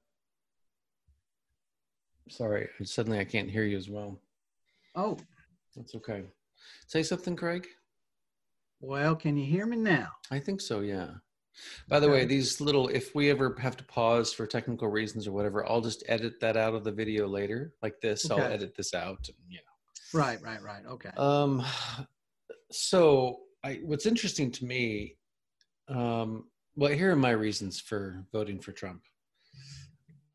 Sorry. 2.28 2.68
Suddenly, 2.82 3.18
I 3.18 3.24
can't 3.24 3.50
hear 3.50 3.64
you 3.64 3.76
as 3.76 3.90
well. 3.90 4.18
Oh, 4.94 5.18
That's 5.76 5.94
okay. 5.96 6.22
Say 6.86 7.02
something, 7.02 7.36
Craig. 7.36 7.66
Well, 8.80 9.16
can 9.16 9.36
you 9.36 9.46
hear 9.46 9.66
me 9.66 9.76
now? 9.76 10.08
I 10.30 10.38
think 10.38 10.60
so, 10.60 10.80
yeah. 10.80 11.08
By 11.88 12.00
the 12.00 12.10
way, 12.10 12.24
these 12.24 12.60
little, 12.60 12.88
if 12.88 13.14
we 13.14 13.30
ever 13.30 13.54
have 13.60 13.76
to 13.76 13.84
pause 13.84 14.32
for 14.32 14.46
technical 14.46 14.88
reasons 14.88 15.26
or 15.26 15.32
whatever, 15.32 15.68
I'll 15.68 15.80
just 15.80 16.02
edit 16.08 16.40
that 16.40 16.56
out 16.56 16.74
of 16.74 16.82
the 16.82 16.90
video 16.90 17.28
later. 17.28 17.74
Like 17.82 18.00
this, 18.00 18.28
I'll 18.30 18.40
edit 18.40 18.74
this 18.76 18.92
out. 18.92 19.28
And, 19.28 19.36
you 19.48 19.60
Right, 20.12 20.40
right, 20.42 20.62
right. 20.62 20.84
Okay. 20.86 21.10
Um, 21.16 21.64
so 22.70 23.40
I, 23.64 23.80
what's 23.84 24.06
interesting 24.06 24.50
to 24.52 24.64
me, 24.64 25.16
um, 25.88 26.44
well, 26.76 26.92
here 26.92 27.12
are 27.12 27.16
my 27.16 27.30
reasons 27.30 27.80
for 27.80 28.24
voting 28.32 28.58
for 28.58 28.72
Trump. 28.72 29.02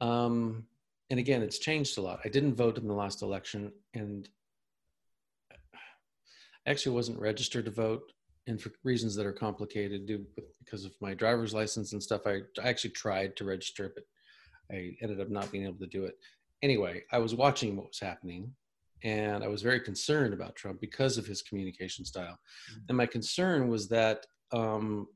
Um, 0.02 0.66
and 1.10 1.20
again, 1.20 1.42
it's 1.42 1.60
changed 1.60 1.98
a 1.98 2.02
lot. 2.02 2.20
I 2.24 2.30
didn't 2.30 2.56
vote 2.56 2.78
in 2.78 2.88
the 2.88 2.94
last 2.94 3.22
election, 3.22 3.72
and 3.94 4.30
I 5.52 5.56
actually 6.66 6.96
wasn't 6.96 7.20
registered 7.20 7.66
to 7.66 7.72
vote, 7.72 8.12
and 8.50 8.60
for 8.60 8.72
reasons 8.84 9.16
that 9.16 9.28
are 9.28 9.32
complicated, 9.32 10.08
due 10.08 10.26
because 10.58 10.84
of 10.84 10.92
my 11.02 11.14
driver's 11.14 11.54
license 11.54 11.94
and 11.94 12.02
stuff. 12.02 12.22
I, 12.26 12.40
I 12.62 12.68
actually 12.68 12.90
tried 12.92 13.38
to 13.38 13.46
register, 13.46 13.94
but 13.94 14.04
I 14.76 14.96
ended 15.02 15.22
up 15.22 15.30
not 15.30 15.52
being 15.52 15.66
able 15.66 15.78
to 15.80 15.88
do 15.88 16.06
it. 16.06 16.16
Anyway, 16.64 17.04
I 17.12 17.20
was 17.20 17.36
watching 17.36 17.78
what 17.78 17.88
was 17.88 18.00
happening, 18.00 18.52
and 19.04 19.44
I 19.44 19.48
was 19.48 19.62
very 19.62 19.80
concerned 19.80 20.34
about 20.34 20.56
Trump 20.56 20.82
because 20.82 21.18
of 21.18 21.28
his 21.28 21.44
communication 21.44 22.04
style. 22.06 22.38
And 22.88 22.98
my 22.98 23.06
concern 23.06 23.70
was 23.70 23.88
that 23.90 24.26
um, 24.52 25.08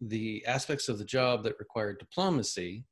the 0.00 0.44
aspects 0.46 0.88
of 0.88 0.96
the 0.98 1.04
job 1.04 1.44
that 1.44 1.58
required 1.58 1.98
diplomacy, 1.98 2.86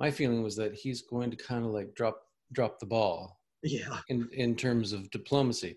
my 0.00 0.10
feeling 0.10 0.42
was 0.42 0.56
that 0.56 0.74
he's 0.74 1.02
going 1.02 1.30
to 1.30 1.36
kind 1.36 1.66
of 1.66 1.72
like 1.72 1.94
drop 1.94 2.22
drop 2.52 2.80
the 2.80 2.86
ball 2.86 3.38
yeah. 3.62 3.98
in 4.08 4.28
in 4.32 4.56
terms 4.56 4.94
of 4.94 5.10
diplomacy. 5.10 5.76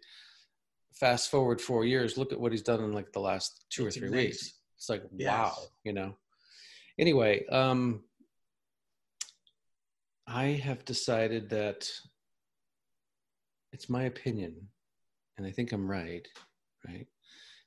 Fast 0.94 1.32
forward 1.32 1.60
four 1.60 1.86
years, 1.86 2.18
look 2.18 2.32
at 2.32 2.40
what 2.40 2.52
he's 2.52 2.62
done 2.62 2.84
in 2.84 2.94
like 2.94 3.12
the 3.12 3.20
last 3.20 3.66
two 3.70 3.86
or 3.86 3.92
three 3.92 4.10
weeks. 4.10 4.54
It's 4.78 4.90
like 4.90 5.04
Yes. 5.18 5.30
wow, 5.30 5.58
you 5.84 5.94
know. 5.94 6.16
Anyway, 7.00 7.46
um, 7.48 8.04
I 10.28 10.46
have 10.46 10.86
decided 10.86 11.50
that 11.50 11.90
it's 13.72 13.90
my 13.90 14.04
opinion, 14.04 14.56
and 15.38 15.48
I 15.48 15.52
think 15.52 15.72
I'm 15.72 15.90
right. 15.90 16.28
Right? 16.88 17.08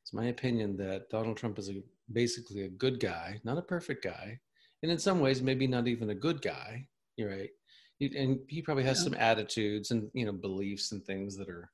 It's 0.03 0.13
my 0.13 0.27
opinion 0.27 0.77
that 0.77 1.11
Donald 1.11 1.37
Trump 1.37 1.59
is 1.59 1.69
a, 1.69 1.83
basically 2.13 2.63
a 2.63 2.69
good 2.69 3.01
guy, 3.01 3.41
not 3.45 3.59
a 3.59 3.63
perfect 3.63 4.05
guy, 4.05 4.39
and 4.83 4.93
in 4.93 4.99
some 4.99 5.21
ways 5.21 5.43
maybe 5.43 5.67
not 5.67 5.89
even 5.89 6.11
a 6.11 6.15
good 6.15 6.41
guy. 6.43 6.87
You're 7.17 7.31
right. 7.31 7.51
He, 7.99 8.17
and 8.17 8.39
he 8.49 8.63
probably 8.63 8.85
has 8.85 8.99
Yeah. 8.99 9.05
some 9.05 9.15
attitudes 9.15 9.91
and 9.91 10.11
you 10.15 10.27
know 10.27 10.33
beliefs 10.33 10.93
and 10.93 11.05
things 11.05 11.37
that 11.39 11.49
are, 11.49 11.71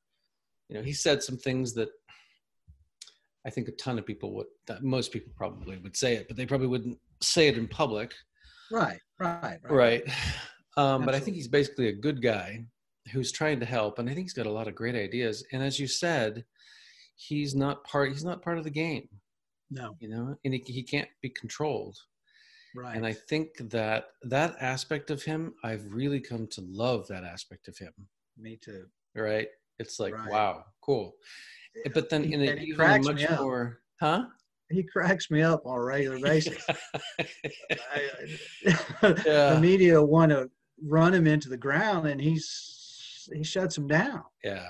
you 0.73 0.79
know, 0.79 0.85
he 0.85 0.93
said 0.95 1.23
some 1.23 1.37
things 1.37 1.75
that 1.75 1.91
I 3.47 3.51
think 3.51 3.69
a 3.69 3.73
ton 3.73 3.99
of 3.99 4.07
people 4.07 4.33
would, 4.37 4.47
that 4.69 4.83
most 4.83 5.13
people 5.13 5.33
probably 5.37 5.77
would 5.77 5.97
say 5.97 6.15
it, 6.15 6.29
but 6.29 6.37
they 6.37 6.47
probably 6.47 6.69
wouldn't 6.69 6.99
say 7.21 7.49
it 7.49 7.59
in 7.59 7.69
public. 7.69 8.13
Right, 8.71 9.01
right, 9.19 9.59
right. 9.65 9.71
Right. 9.71 10.03
Um, 10.79 11.05
but 11.05 11.15
I 11.15 11.21
think 11.21 11.37
he's 11.37 11.49
basically 11.49 11.89
a 11.89 11.93
good 11.93 12.23
guy 12.23 12.65
who's 13.13 13.31
trying 13.33 13.61
to 13.61 13.67
help, 13.67 13.99
and 13.99 14.09
I 14.09 14.15
think 14.15 14.25
he's 14.25 14.33
got 14.33 14.47
a 14.47 14.51
lot 14.51 14.69
of 14.69 14.75
great 14.75 14.95
ideas. 14.95 15.45
And 15.53 15.63
as 15.63 15.79
you 15.79 15.87
said, 15.87 16.45
he's 17.17 17.55
not 17.55 17.85
part. 17.85 18.11
He's 18.13 18.25
not 18.25 18.41
part 18.41 18.57
of 18.57 18.65
the 18.65 18.71
game, 18.71 19.07
No, 19.71 19.97
you 20.01 20.09
know, 20.09 20.35
and 20.45 20.55
he, 20.55 20.63
he 20.67 20.83
can't 20.83 21.09
be 21.21 21.29
controlled. 21.29 21.99
right. 22.75 22.97
And 22.97 23.05
I 23.05 23.13
think 23.13 23.49
that 23.71 24.05
that 24.23 24.57
aspect 24.61 25.11
of 25.11 25.23
him, 25.23 25.53
I've 25.63 25.93
really 25.93 26.21
come 26.21 26.47
to 26.53 26.63
love 26.67 27.07
that 27.09 27.25
aspect 27.25 27.69
of 27.69 27.77
him. 27.77 27.93
Me 28.39 28.57
too. 28.57 28.87
Right? 29.15 29.49
It's 29.83 29.99
like, 30.01 30.15
Right. 30.15 30.31
wow, 30.31 30.65
cool. 30.81 31.17
But 31.95 32.09
then 32.09 32.25
He- 32.25 32.35
in 32.35 32.41
a, 32.41 32.45
even 32.55 32.73
a 32.73 32.75
cracks 32.77 33.07
much 33.07 33.17
me 33.17 33.27
up. 33.27 33.41
more, 33.41 33.81
huh? 34.01 34.27
He 34.71 34.83
cracks 34.85 35.31
me 35.31 35.43
up 35.43 35.67
on 35.67 35.77
a 35.79 35.83
regular 35.83 36.19
basis. 36.31 36.65
I, 36.69 38.11
Yeah. 39.27 39.55
the 39.55 39.59
media 39.61 40.03
want 40.03 40.31
to 40.31 40.51
run 40.85 41.13
him 41.15 41.27
into 41.27 41.49
the 41.49 41.57
ground, 41.57 42.07
and 42.09 42.21
he's 42.21 43.29
he 43.33 43.43
shuts 43.45 43.77
him 43.79 43.87
down. 43.87 44.23
yeah. 44.45 44.69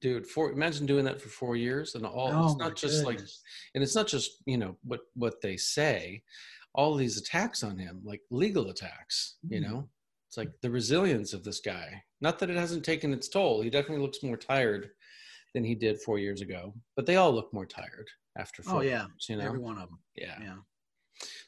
Dude, 0.00 0.26
four 0.28 0.52
imagine 0.52 0.86
doing 0.86 1.04
that 1.06 1.20
for 1.20 1.28
four 1.28 1.56
years 1.56 1.96
and 1.96 2.06
all 2.06 2.30
Oh, 2.32 2.46
it's 2.46 2.56
not 2.56 2.76
just 2.76 3.04
like 3.04 3.18
and 3.74 3.82
it's 3.82 3.96
not 3.96 4.06
just 4.06 4.30
you 4.46 4.56
know 4.56 4.76
what 4.84 5.00
what 5.14 5.40
they 5.40 5.56
say 5.56 6.22
all 6.72 6.94
these 6.94 7.16
attacks 7.18 7.64
on 7.64 7.76
him 7.78 8.00
like 8.04 8.20
legal 8.30 8.68
attacks 8.70 9.38
you 9.48 9.58
Mhm. 9.60 9.64
know 9.68 9.88
it's 10.28 10.36
like 10.36 10.50
the 10.62 10.70
resilience 10.70 11.32
of 11.32 11.42
this 11.42 11.60
guy. 11.60 12.02
Not 12.20 12.38
that 12.38 12.50
it 12.50 12.56
hasn't 12.56 12.84
taken 12.84 13.12
its 13.12 13.28
toll. 13.28 13.62
He 13.62 13.70
definitely 13.70 14.04
looks 14.04 14.22
more 14.22 14.36
tired 14.36 14.90
than 15.54 15.64
he 15.64 15.74
did 15.74 16.00
four 16.02 16.18
years 16.18 16.42
ago 16.42 16.74
but 16.94 17.06
they 17.06 17.16
all 17.16 17.32
look 17.32 17.52
more 17.54 17.64
tired 17.64 18.06
after 18.38 18.62
four 18.62 18.80
Oh 18.80 18.80
yeah, 18.82 19.06
years, 19.06 19.26
you 19.30 19.36
know? 19.36 19.46
Every 19.46 19.58
one 19.58 19.78
of 19.78 19.88
them. 19.88 19.98
yeah. 20.14 20.36
Yeah. 20.42 20.56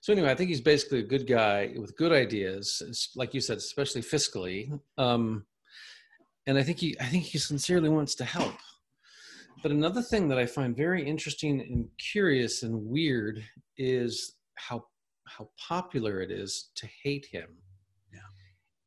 so 0.00 0.12
anyway 0.14 0.30
i 0.30 0.34
think 0.34 0.48
he's 0.48 0.62
basically 0.62 1.00
a 1.00 1.06
good 1.14 1.26
guy 1.26 1.74
with 1.78 1.94
good 1.98 2.10
ideas 2.10 3.10
like 3.14 3.34
you 3.34 3.42
said 3.42 3.58
especially 3.58 4.00
fiscally. 4.00 4.72
Um 4.96 5.44
and 6.46 6.56
i 6.56 6.62
think 6.62 6.78
he 6.78 6.96
i 6.98 7.04
think 7.04 7.24
he 7.24 7.36
sincerely 7.38 7.90
wants 7.90 8.14
to 8.16 8.24
help. 8.24 8.54
But 9.62 9.70
another 9.72 10.00
thing 10.02 10.28
that 10.28 10.38
i 10.38 10.46
find 10.46 10.74
very 10.74 11.06
interesting 11.06 11.60
and 11.60 11.86
curious 12.12 12.62
and 12.62 12.74
weird 12.86 13.44
is 13.76 14.36
how 14.54 14.86
how 15.26 15.50
popular 15.68 16.22
it 16.22 16.30
is 16.30 16.70
to 16.76 16.88
hate 17.04 17.26
him. 17.30 17.48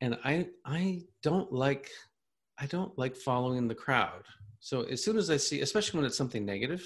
And 0.04 0.12
i 0.32 0.36
i 0.80 0.82
don't 1.28 1.52
like 1.66 1.86
i 2.64 2.66
don't 2.76 2.94
like 3.04 3.16
following 3.30 3.68
the 3.68 3.82
crowd. 3.86 4.24
So 4.70 4.76
as 4.94 5.00
soon 5.06 5.18
as 5.24 5.30
i 5.36 5.38
see 5.48 5.60
especially 5.68 5.98
when 5.98 6.06
it's 6.08 6.22
something 6.22 6.46
negative 6.46 6.84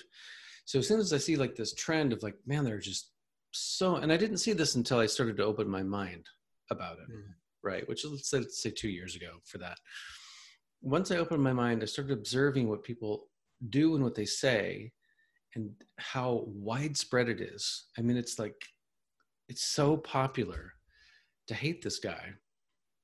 so 0.69 0.79
as 0.79 0.87
soon 0.89 0.99
as 1.05 1.11
i 1.13 1.19
see 1.25 1.35
like 1.43 1.55
this 1.55 1.73
trend 1.83 2.09
of 2.13 2.19
like 2.25 2.37
man 2.51 2.63
they're 2.65 2.79
just 2.93 3.03
so 3.51 3.87
and 4.01 4.09
i 4.13 4.17
didn't 4.23 4.43
see 4.45 4.53
this 4.53 4.75
until 4.79 4.99
i 4.99 5.07
started 5.15 5.35
to 5.37 5.45
open 5.51 5.67
my 5.77 5.83
mind 5.99 6.23
about 6.75 6.97
it 7.03 7.09
Mm. 7.15 7.23
right? 7.71 7.85
Which 7.89 8.01
is 8.05 8.11
let's 8.33 8.61
say 8.63 8.71
two 8.71 8.89
years 8.99 9.13
ago 9.19 9.31
for 9.51 9.57
that. 9.65 9.77
Once 10.95 11.07
i 11.11 11.17
opened 11.23 11.43
my 11.49 11.53
mind 11.63 11.77
i 11.81 11.85
started 11.93 12.13
observing 12.21 12.65
what 12.67 12.83
people 12.89 13.13
do 13.79 13.85
and 13.95 14.03
what 14.05 14.15
they 14.19 14.29
say 14.43 14.91
and 15.55 15.65
how 16.13 16.29
widespread 16.69 17.27
it 17.35 17.41
is. 17.53 17.63
I 17.97 18.01
mean 18.05 18.17
it's 18.23 18.37
like 18.43 18.59
it's 19.51 19.65
so 19.79 19.87
popular 20.17 20.61
to 21.47 21.53
hate 21.63 21.81
this 21.81 21.99
guy 22.11 22.25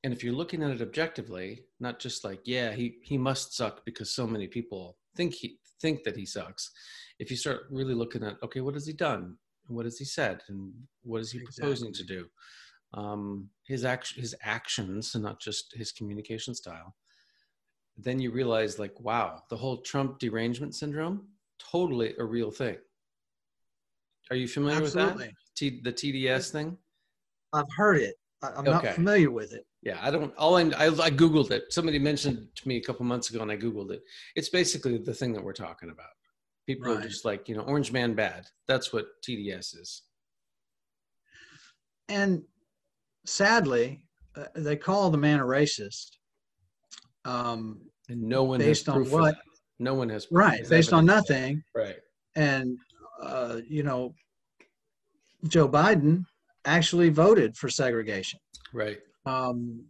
and 0.04 0.14
if 0.14 0.24
you're 0.24 0.34
looking 0.34 0.62
at 0.64 0.72
it 0.72 0.82
objectively 0.82 1.64
not 1.80 2.00
just 2.00 2.24
like 2.24 2.42
yeah 2.46 2.72
he 2.72 2.98
he 3.04 3.18
must 3.18 3.56
suck 3.56 3.84
because 3.86 4.12
so 4.12 4.28
many 4.28 4.48
people 4.48 4.98
think 5.16 5.34
he 5.34 5.58
think 5.84 6.04
that 6.04 6.16
he 6.16 6.26
sucks. 6.26 6.72
If 7.20 7.30
you 7.30 7.38
start 7.38 7.68
really 7.70 7.94
looking 7.94 8.24
at 8.24 8.42
okay 8.42 8.62
what 8.62 8.74
has 8.74 8.88
he 8.88 8.94
done? 8.94 9.38
What 9.68 9.86
has 9.86 9.98
he 9.98 10.06
said? 10.06 10.42
And 10.48 10.74
what 11.04 11.22
is 11.22 11.32
he 11.32 11.40
proposing 11.40 11.94
to 11.94 12.04
do? 12.04 12.28
Um, 12.94 13.50
his 13.68 13.86
action 13.86 14.22
his 14.22 14.36
actions 14.42 15.16
and 15.16 15.24
not 15.24 15.40
just 15.40 15.74
his 15.76 15.92
communication 15.92 16.56
style. 16.56 16.96
Then 17.98 18.20
you 18.20 18.32
realize 18.32 18.80
like 18.80 18.98
wow 19.00 19.44
the 19.50 19.58
whole 19.58 19.78
trump 19.78 20.20
derangement 20.20 20.74
syndrome 20.76 21.28
totally 21.60 22.16
a 22.18 22.24
real 22.24 22.52
thing. 22.52 22.78
Are 24.30 24.36
you 24.36 24.48
familiar 24.48 24.82
with 24.82 24.94
that? 24.94 25.32
T- 25.56 25.82
the 25.84 25.94
tds 25.94 26.50
thing? 26.50 26.78
I've 27.52 27.72
heard 27.78 28.02
it. 28.02 28.16
I, 28.42 28.48
I'm 28.48 28.68
Okay. 28.68 28.88
not 28.88 28.96
familiar 28.96 29.32
with 29.32 29.54
it. 29.54 29.66
Yeah 29.84 29.98
i 30.02 30.10
don't 30.10 30.34
all 30.38 30.56
I, 30.56 30.62
I 30.62 30.86
i 30.88 31.12
googled 31.12 31.52
it 31.52 31.72
somebody 31.72 32.00
mentioned 32.00 32.48
to 32.56 32.68
me 32.68 32.78
a 32.78 32.82
couple 32.82 33.06
months 33.06 33.30
ago 33.30 33.42
and 33.42 33.52
i 33.52 33.58
googled 33.58 33.92
it 33.92 34.02
it's 34.36 34.50
basically 34.50 34.98
the 34.98 35.14
thing 35.14 35.34
that 35.34 35.44
we're 35.44 35.54
talking 35.54 35.90
about 35.90 36.08
people 36.66 36.92
are 36.92 37.02
just 37.02 37.26
like 37.26 37.50
you 37.50 37.56
know 37.56 37.64
orange 37.64 37.92
man 37.92 38.14
bad 38.14 38.46
that's 38.68 38.94
what 38.94 39.06
tds 39.26 39.78
is 39.80 40.04
And 42.10 42.44
sadly, 43.26 44.06
uh, 44.36 44.46
they 44.56 44.76
call 44.76 45.10
the 45.10 45.18
man 45.18 45.40
a 45.40 45.44
racist. 45.44 46.18
Um, 47.26 47.82
and 48.10 48.22
no 48.22 48.44
one 48.44 48.60
Based 48.60 48.86
has 48.88 48.96
on 48.96 49.10
what? 49.10 49.36
no 49.80 49.94
one 49.94 50.10
has 50.10 50.28
right, 50.32 50.68
based 50.70 50.92
on 50.94 51.10
evidence 51.10 51.28
that. 51.28 51.34
nothing. 51.34 51.64
right 51.74 51.96
And 52.36 52.78
uh, 53.22 53.60
you 53.68 53.84
know, 53.84 54.14
Joe 55.48 55.70
Biden 55.70 56.26
actually 56.66 57.10
voted 57.10 57.56
for 57.58 57.70
segregation. 57.70 58.40
right 58.74 59.00
Um, 59.26 59.86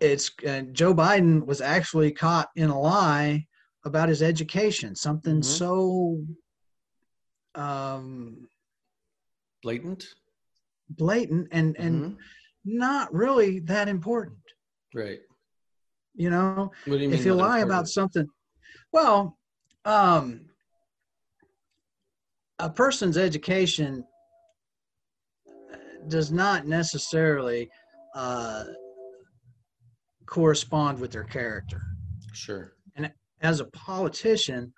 it's 0.00 0.30
and 0.44 0.74
Joe 0.74 0.94
Biden 0.94 1.44
was 1.46 1.60
actually 1.60 2.12
caught 2.12 2.50
in 2.56 2.70
a 2.70 2.78
lie 2.80 3.46
about 3.84 4.08
his 4.08 4.22
education, 4.22 4.94
something 4.94 5.40
Mhm. 5.40 5.44
so 5.44 6.24
um, 7.54 8.48
blatant 9.62 10.14
blatant 10.90 11.48
and 11.52 11.76
and 11.78 12.02
Mhm. 12.02 12.16
not 12.64 13.12
really 13.12 13.60
that 13.60 13.88
important. 13.88 14.38
right 14.94 15.20
You 16.14 16.30
know, 16.30 16.70
what 16.84 16.96
do 16.96 17.02
you 17.02 17.08
mean 17.08 17.18
if 17.18 17.24
you 17.24 17.34
lie 17.34 17.60
about 17.60 17.88
something, 17.88 18.28
well, 18.92 19.38
um, 19.84 20.50
a 22.58 22.68
person's 22.70 23.16
education 23.16 24.04
does 26.08 26.30
not 26.32 26.66
necessarily 26.66 27.68
uh, 28.14 28.64
correspond 30.26 30.98
with 30.98 31.12
their 31.12 31.24
character. 31.24 31.80
sure 32.32 32.72
And 32.96 33.10
As 33.40 33.60
a 33.60 33.64
politician, 33.66 34.72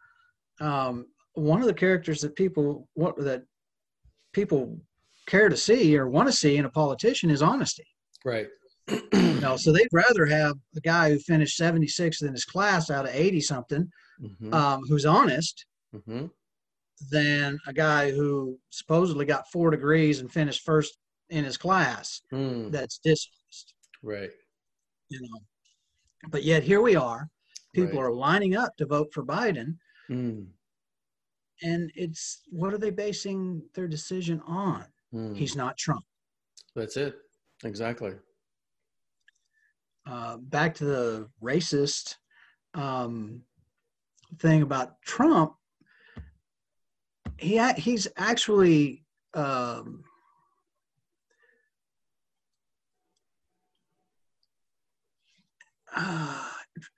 um, 0.61 1.07
one 1.35 1.61
of 1.61 1.67
the 1.67 1.75
characters 1.75 2.21
that 2.21 2.37
people 2.37 2.89
what 2.95 3.17
that 3.19 3.43
people 4.33 4.81
care 5.27 5.49
to 5.49 5.57
see 5.57 5.97
or 5.99 6.09
want 6.09 6.29
to 6.29 6.33
see 6.37 6.57
in 6.57 6.65
a 6.65 6.71
politician 6.71 7.31
is 7.31 7.43
honesty. 7.43 7.87
right 8.25 8.49
You 8.89 9.41
know, 9.41 9.57
so 9.57 9.73
they'd 9.73 9.89
rather 9.93 10.27
have 10.27 10.57
a 10.77 10.81
guy 10.81 11.11
who 11.11 11.19
finished 11.19 11.59
76th 11.59 12.23
in 12.23 12.33
his 12.33 12.45
class 12.45 12.91
out 12.91 13.07
of 13.07 13.15
80 13.15 13.41
something, 13.41 13.91
Mhm. 14.21 14.53
um, 14.53 14.83
who's 14.89 15.07
honest, 15.07 15.65
Mhm. 15.95 16.31
than 17.11 17.59
a 17.67 17.73
guy 17.73 18.11
who 18.13 18.59
supposedly 18.71 19.25
got 19.25 19.51
four 19.51 19.71
degrees 19.71 20.21
and 20.21 20.31
finished 20.31 20.63
first 20.65 20.99
in 21.31 21.45
his 21.45 21.57
class 21.57 22.21
Mm, 22.33 22.71
that's 22.71 22.99
dishonest. 22.99 23.75
right 24.03 24.31
You 25.09 25.21
know, 25.23 25.41
but 26.29 26.43
yet 26.43 26.63
here 26.63 26.81
we 26.81 26.97
are. 26.97 27.29
People 27.73 27.99
Right. 28.01 28.07
are 28.07 28.13
lining 28.13 28.55
up 28.57 28.77
to 28.77 28.87
vote 28.87 29.13
for 29.13 29.25
Biden, 29.25 29.79
Mm, 30.11 30.49
and 31.63 31.91
it's 31.95 32.43
what 32.51 32.73
are 32.75 32.79
they 32.79 32.91
basing 32.91 33.63
their 33.75 33.89
decision 33.89 34.41
on? 34.41 34.85
mm. 35.13 35.37
He's 35.37 35.57
not 35.57 35.77
Trump. 35.77 36.05
that's 36.75 36.97
it 36.97 37.15
exactly 37.65 38.15
uh, 40.07 40.37
back 40.39 40.75
to 40.75 40.85
the 40.85 41.31
racist 41.43 42.17
um, 42.75 43.43
thing 44.39 44.63
about 44.63 45.01
Trump, 45.03 45.55
he 47.39 47.59
he's 47.75 48.07
actually 48.17 49.05
um, 49.35 50.05
uh, 55.95 56.49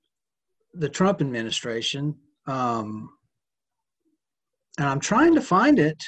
the 0.74 0.88
Trump 0.88 1.20
administration, 1.20 2.14
um, 2.46 3.10
and 4.78 4.88
I'm 4.88 5.00
trying 5.00 5.34
to 5.34 5.40
find 5.40 5.78
it, 5.78 6.02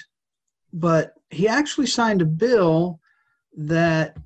but 0.73 1.15
he 1.31 1.49
actually 1.49 1.87
signed 1.87 2.23
a 2.23 2.27
bill 2.27 3.01
that 3.57 4.17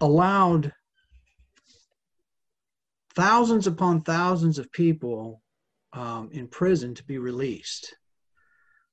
allowed 0.00 0.72
thousands 3.14 3.66
upon 3.66 4.02
thousands 4.02 4.58
of 4.58 4.70
people 4.72 5.42
um, 5.92 6.30
in 6.32 6.46
prison 6.46 6.94
to 6.94 7.04
be 7.04 7.18
released, 7.18 7.94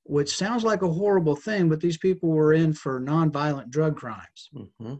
which 0.04 0.36
sounds 0.36 0.64
like 0.64 0.82
a 0.82 0.92
horrible 0.92 1.36
thing, 1.36 1.68
but 1.68 1.80
these 1.80 1.98
people 1.98 2.30
were 2.30 2.52
in 2.52 2.72
for 2.72 3.00
nonviolent 3.00 3.70
drug 3.70 3.96
crimes, 3.96 4.50
hmm 4.78 4.94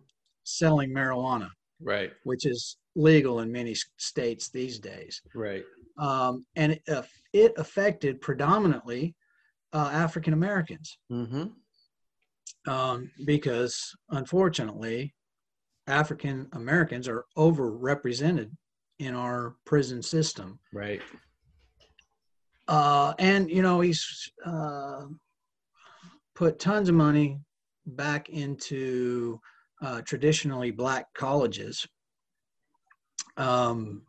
selling 0.44 0.90
marijuana, 0.90 1.50
right. 1.78 2.10
Which 2.24 2.46
is 2.46 2.78
legal 2.98 3.40
in 3.40 3.50
many 3.50 3.74
states 3.96 4.50
these 4.50 4.78
days. 4.78 5.22
right 5.34 5.64
Um, 5.98 6.44
and 6.56 6.72
it, 6.72 6.82
uh, 6.88 7.02
it 7.32 7.52
affected 7.56 8.20
predominantly 8.20 9.14
uh, 9.72 9.90
African 9.92 10.32
Americans 10.32 10.98
hmm 11.08 11.44
um, 12.66 13.10
because 13.24 13.94
unfortunately, 14.10 15.14
African 15.86 16.48
Americans 16.52 17.08
are 17.08 17.24
overrepresented 17.36 18.50
in 18.98 19.14
our 19.14 19.54
prison 19.64 20.02
system. 20.02 20.58
right 20.72 21.00
Uh, 22.66 23.14
and, 23.18 23.50
you 23.50 23.62
know, 23.62 23.80
he's 23.80 24.30
uh, 24.44 25.06
put 26.34 26.58
tons 26.58 26.90
of 26.90 26.94
money 26.94 27.40
back 27.86 28.28
into 28.28 29.40
uh, 29.82 30.02
traditionally 30.02 30.70
black 30.70 31.06
colleges. 31.14 31.86
Um, 33.38 34.02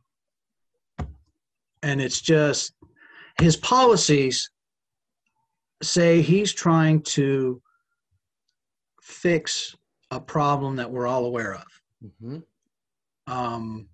and 1.81 2.01
it's 2.01 2.19
just 2.19 2.73
his 3.39 3.55
policies 3.55 4.49
say 5.81 6.21
he's 6.21 6.51
trying 6.51 7.01
to 7.03 7.61
fix 9.01 9.75
a 10.11 10.19
problem 10.19 10.75
that 10.75 10.91
we're 10.91 11.07
all 11.07 11.25
aware 11.25 11.55
of. 11.55 11.65
Mm-hmm. 12.03 12.39
Um, 13.31 13.87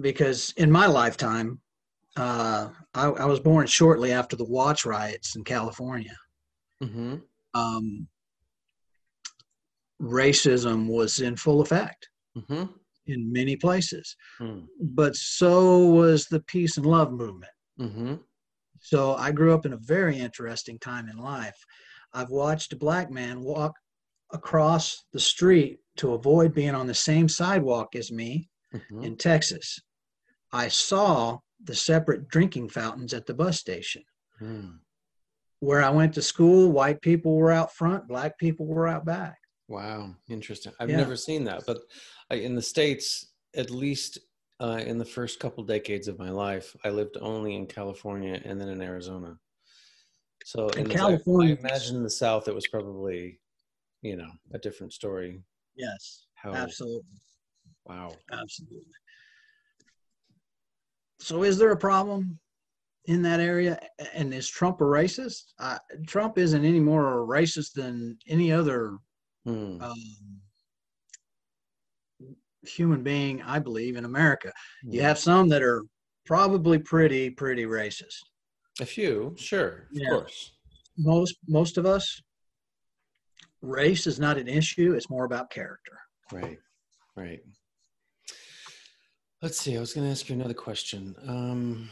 because 0.00 0.52
in 0.56 0.70
my 0.70 0.86
lifetime, 0.86 1.60
uh, 2.16 2.68
I, 2.94 3.08
I, 3.08 3.24
was 3.26 3.40
born 3.40 3.66
shortly 3.66 4.12
after 4.12 4.36
the 4.36 4.44
Watts 4.44 4.86
riots 4.86 5.36
in 5.36 5.44
California. 5.44 6.16
Mm-hmm. 6.82 7.16
Um, 7.52 8.08
racism 10.00 10.88
was 10.88 11.20
in 11.20 11.36
full 11.36 11.60
effect 11.60 12.08
mm-hmm. 12.36 12.64
In 13.06 13.32
many 13.32 13.56
places, 13.56 14.16
mm. 14.40 14.64
but 14.80 15.14
so 15.16 15.86
was 15.86 16.26
the 16.26 16.40
peace 16.40 16.76
and 16.76 16.86
love 16.86 17.12
movement. 17.12 17.52
Mm-hmm. 17.80 18.14
So 18.80 19.14
I 19.14 19.32
grew 19.32 19.54
up 19.54 19.66
in 19.66 19.72
a 19.72 19.78
very 19.78 20.18
interesting 20.18 20.78
time 20.78 21.08
in 21.08 21.16
life. 21.16 21.56
I've 22.12 22.30
watched 22.30 22.72
a 22.72 22.76
black 22.76 23.10
man 23.10 23.40
walk 23.40 23.72
across 24.32 25.04
the 25.12 25.20
street 25.20 25.78
to 25.98 26.14
avoid 26.14 26.54
being 26.54 26.74
on 26.74 26.86
the 26.86 26.94
same 26.94 27.28
sidewalk 27.28 27.94
as 27.96 28.10
me 28.12 28.48
Mm-hmm. 28.74 29.04
in 29.04 29.16
Texas. 29.16 29.78
I 30.52 30.68
saw 30.68 31.38
the 31.64 31.74
separate 31.74 32.28
drinking 32.28 32.68
fountains 32.68 33.14
at 33.14 33.24
the 33.24 33.32
bus 33.32 33.58
station. 33.58 34.02
Mm. 34.42 34.78
Where 35.60 35.82
I 35.82 35.90
went 35.90 36.14
to 36.14 36.22
school, 36.22 36.72
white 36.72 37.00
people 37.00 37.36
were 37.36 37.52
out 37.52 37.72
front, 37.72 38.08
black 38.08 38.36
people 38.38 38.66
were 38.66 38.88
out 38.88 39.04
back. 39.06 39.36
Wow, 39.68 40.14
interesting. 40.28 40.72
I've 40.78 40.90
Yeah. 40.90 40.96
never 40.96 41.16
seen 41.16 41.44
that, 41.44 41.62
but 41.66 41.78
in 42.30 42.54
the 42.54 42.62
states, 42.62 43.32
at 43.54 43.70
least 43.70 44.18
uh, 44.60 44.80
in 44.84 44.98
the 44.98 45.04
first 45.04 45.38
couple 45.38 45.62
decades 45.64 46.08
of 46.08 46.18
my 46.18 46.30
life, 46.30 46.74
I 46.84 46.90
lived 46.90 47.16
only 47.20 47.54
in 47.54 47.66
California 47.66 48.40
and 48.44 48.60
then 48.60 48.68
in 48.68 48.82
Arizona. 48.82 49.38
So 50.44 50.68
In 50.70 50.86
in 50.86 50.88
California- 50.90 51.56
I 51.56 51.58
imagine 51.58 51.96
in 51.96 52.02
the 52.02 52.10
South, 52.10 52.48
it 52.48 52.54
was 52.54 52.66
probably, 52.68 53.40
you 54.02 54.16
know, 54.16 54.30
a 54.52 54.58
different 54.58 54.92
story. 54.92 55.42
Yes, 55.76 56.26
How 56.34 56.54
absolutely. 56.54 57.18
wow. 57.84 58.16
Absolutely. 58.32 58.92
So, 61.18 61.42
is 61.42 61.58
there 61.58 61.72
a 61.72 61.76
problem 61.76 62.38
in 63.06 63.22
that 63.22 63.40
area? 63.40 63.78
And 64.14 64.32
is 64.32 64.48
Trump 64.48 64.80
a 64.80 64.84
racist? 64.84 65.52
Uh, 65.58 65.78
Trump 66.06 66.38
isn't 66.38 66.64
any 66.64 66.80
more 66.80 67.22
a 67.22 67.26
racist 67.26 67.72
than 67.72 68.18
any 68.26 68.52
other 68.52 68.98
Hmm. 69.44 69.80
um, 69.80 70.40
human 72.68 73.02
being, 73.02 73.42
I 73.42 73.58
believe, 73.58 73.96
in 73.96 74.04
America. 74.04 74.52
You 74.84 75.02
have 75.02 75.18
some 75.18 75.48
that 75.50 75.62
are 75.62 75.84
probably 76.24 76.78
pretty, 76.78 77.30
pretty 77.30 77.64
racist. 77.64 78.18
a 78.80 78.84
few, 78.86 79.34
sure, 79.38 79.88
of 79.90 79.98
Yeah. 79.98 80.08
course. 80.10 80.52
Most, 80.98 81.36
most 81.48 81.78
of 81.78 81.86
us, 81.86 82.20
race 83.62 84.06
is 84.06 84.18
not 84.20 84.36
an 84.38 84.48
issue. 84.48 84.92
It's 84.94 85.08
more 85.10 85.24
about 85.24 85.50
character. 85.50 85.98
Right, 86.32 86.58
right. 87.16 87.40
Let's 89.42 89.58
see. 89.60 89.76
I 89.76 89.80
was 89.80 89.92
going 89.94 90.06
to 90.06 90.10
ask 90.10 90.28
you 90.28 90.34
another 90.34 90.54
question. 90.54 91.14
Um, 91.26 91.90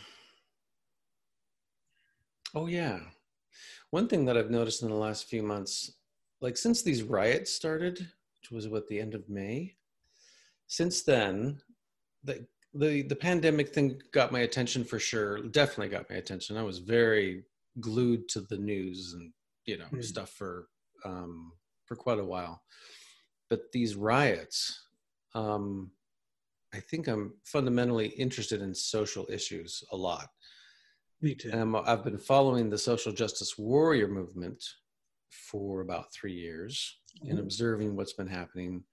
oh 2.54 2.66
yeah, 2.66 3.00
one 3.90 4.08
thing 4.08 4.24
that 4.24 4.36
I've 4.36 4.50
noticed 4.50 4.82
in 4.82 4.88
the 4.88 4.94
last 4.94 5.28
few 5.28 5.42
months, 5.42 5.92
like 6.40 6.56
since 6.56 6.82
these 6.82 7.02
riots 7.02 7.52
started, 7.52 7.98
which 8.40 8.50
was 8.50 8.68
what 8.68 8.88
the 8.88 9.00
end 9.00 9.14
of 9.14 9.28
May. 9.28 9.76
Since 10.66 11.02
then, 11.02 11.60
the 12.22 12.46
the 12.74 13.02
the 13.02 13.16
pandemic 13.16 13.68
thing 13.72 14.00
got 14.12 14.32
my 14.32 14.40
attention 14.40 14.84
for 14.84 14.98
sure. 14.98 15.42
Definitely 15.48 15.88
got 15.90 16.10
my 16.10 16.16
attention. 16.16 16.56
I 16.56 16.62
was 16.62 16.78
very 16.78 17.44
glued 17.80 18.28
to 18.30 18.40
the 18.42 18.58
news 18.58 19.14
and 19.14 19.32
you 19.66 19.78
know 19.78 19.86
Mm. 19.92 20.02
stuff 20.04 20.30
for 20.30 20.68
um, 21.04 21.52
for 21.84 21.96
quite 21.96 22.18
a 22.18 22.24
while. 22.24 22.62
But 23.50 23.70
these 23.72 23.94
riots, 23.94 24.88
um, 25.34 25.92
I 26.72 26.80
think 26.80 27.06
I'm 27.08 27.34
fundamentally 27.44 28.08
interested 28.08 28.62
in 28.62 28.74
social 28.74 29.26
issues 29.30 29.82
a 29.92 29.96
lot. 29.96 30.28
Me 31.20 31.34
too. 31.34 31.50
And 31.52 31.76
I've 31.76 32.04
been 32.04 32.18
following 32.18 32.70
the 32.70 32.78
social 32.78 33.12
justice 33.12 33.56
warrior 33.58 34.08
movement 34.08 34.62
for 35.30 35.80
about 35.82 36.12
three 36.12 36.32
years 36.34 37.00
and 37.22 37.38
Mhm. 37.38 37.42
observing 37.42 37.96
what's 37.96 38.14
been 38.14 38.26
happening 38.26 38.84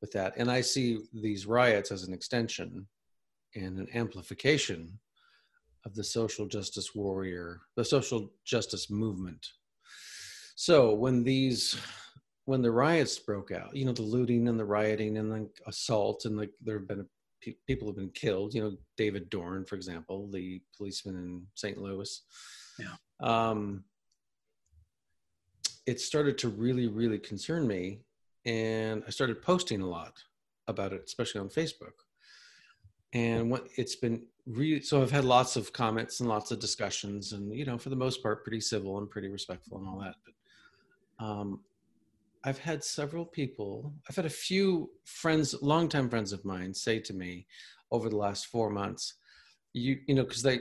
with 0.00 0.12
that. 0.12 0.34
And 0.36 0.50
I 0.50 0.60
see 0.60 1.00
these 1.12 1.46
riots 1.46 1.90
as 1.90 2.04
an 2.04 2.12
extension 2.12 2.86
and 3.54 3.78
an 3.78 3.88
amplification 3.94 4.98
of 5.84 5.94
the 5.94 6.04
social 6.04 6.46
justice 6.46 6.94
warrior, 6.94 7.60
the 7.76 7.84
social 7.84 8.30
justice 8.44 8.90
movement. 8.90 9.46
So 10.56 10.94
when 10.94 11.24
these, 11.24 11.76
when 12.44 12.62
the 12.62 12.70
riots 12.70 13.18
broke 13.18 13.50
out, 13.50 13.74
you 13.76 13.84
know, 13.84 13.92
the 13.92 14.02
looting 14.02 14.48
and 14.48 14.58
the 14.58 14.64
rioting 14.64 15.18
and 15.18 15.30
the 15.30 15.48
assault, 15.66 16.24
and 16.24 16.36
like 16.36 16.50
there 16.62 16.78
have 16.78 16.88
been 16.88 17.06
pe- 17.42 17.56
people 17.66 17.88
have 17.88 17.96
been 17.96 18.10
killed. 18.10 18.54
You 18.54 18.62
know, 18.62 18.76
David 18.96 19.30
Dorn, 19.30 19.64
for 19.64 19.76
example, 19.76 20.30
the 20.30 20.62
policeman 20.76 21.16
in 21.16 21.46
St. 21.54 21.78
Louis. 21.78 22.22
Yeah. 22.78 22.94
Um, 23.20 23.84
it 25.86 26.00
started 26.00 26.38
to 26.38 26.48
really, 26.48 26.86
really 26.86 27.18
concern 27.18 27.66
me, 27.66 28.00
and 28.44 29.02
I 29.06 29.10
started 29.10 29.42
posting 29.42 29.80
a 29.80 29.86
lot 29.86 30.22
about 30.66 30.92
it, 30.92 31.02
especially 31.04 31.40
on 31.40 31.48
Facebook. 31.48 31.92
And 33.12 33.50
what 33.50 33.68
it's 33.76 33.96
been 33.96 34.24
really 34.46 34.82
so 34.82 35.00
I've 35.00 35.10
had 35.10 35.24
lots 35.24 35.56
of 35.56 35.72
comments 35.72 36.20
and 36.20 36.28
lots 36.28 36.50
of 36.50 36.58
discussions, 36.58 37.32
and 37.32 37.54
you 37.54 37.64
know, 37.64 37.78
for 37.78 37.90
the 37.90 37.96
most 37.96 38.22
part, 38.22 38.44
pretty 38.44 38.60
civil 38.60 38.98
and 38.98 39.08
pretty 39.08 39.28
respectful 39.28 39.78
and 39.78 39.88
all 39.88 40.00
that. 40.00 40.16
But 40.24 41.24
um, 41.24 41.60
I've 42.42 42.58
had 42.58 42.82
several 42.82 43.24
people, 43.24 43.92
I've 44.08 44.16
had 44.16 44.26
a 44.26 44.30
few 44.30 44.90
friends, 45.04 45.54
longtime 45.62 46.10
friends 46.10 46.32
of 46.32 46.44
mine, 46.44 46.74
say 46.74 46.98
to 47.00 47.14
me 47.14 47.46
over 47.90 48.08
the 48.08 48.16
last 48.16 48.46
four 48.46 48.68
months, 48.68 49.14
you 49.72 50.00
you 50.06 50.14
know, 50.14 50.24
because 50.24 50.42
they 50.42 50.60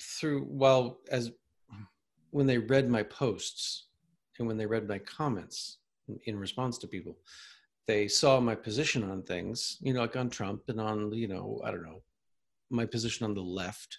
through 0.00 0.44
well 0.48 0.98
as 1.10 1.30
when 2.30 2.46
they 2.46 2.58
read 2.58 2.88
my 2.88 3.02
posts 3.04 3.86
and 4.38 4.48
when 4.48 4.56
they 4.56 4.66
read 4.66 4.88
my 4.88 4.98
comments 4.98 5.78
in, 6.26 6.38
response 6.38 6.78
to 6.78 6.88
people, 6.88 7.16
they 7.86 8.08
saw 8.08 8.40
my 8.40 8.54
position 8.54 9.08
on 9.10 9.22
things, 9.22 9.78
you 9.80 9.92
know, 9.92 10.00
like 10.00 10.16
on 10.16 10.30
Trump 10.30 10.62
and 10.68 10.80
on, 10.80 11.12
you 11.12 11.28
know, 11.28 11.60
I 11.64 11.70
don't 11.70 11.82
know, 11.82 12.02
my 12.70 12.86
position 12.86 13.24
on 13.24 13.34
the 13.34 13.42
left, 13.42 13.98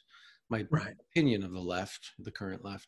my 0.50 0.66
Right. 0.70 0.96
opinion 1.12 1.44
of 1.44 1.52
the 1.52 1.60
left, 1.60 2.12
the 2.20 2.32
current 2.32 2.64
left. 2.64 2.88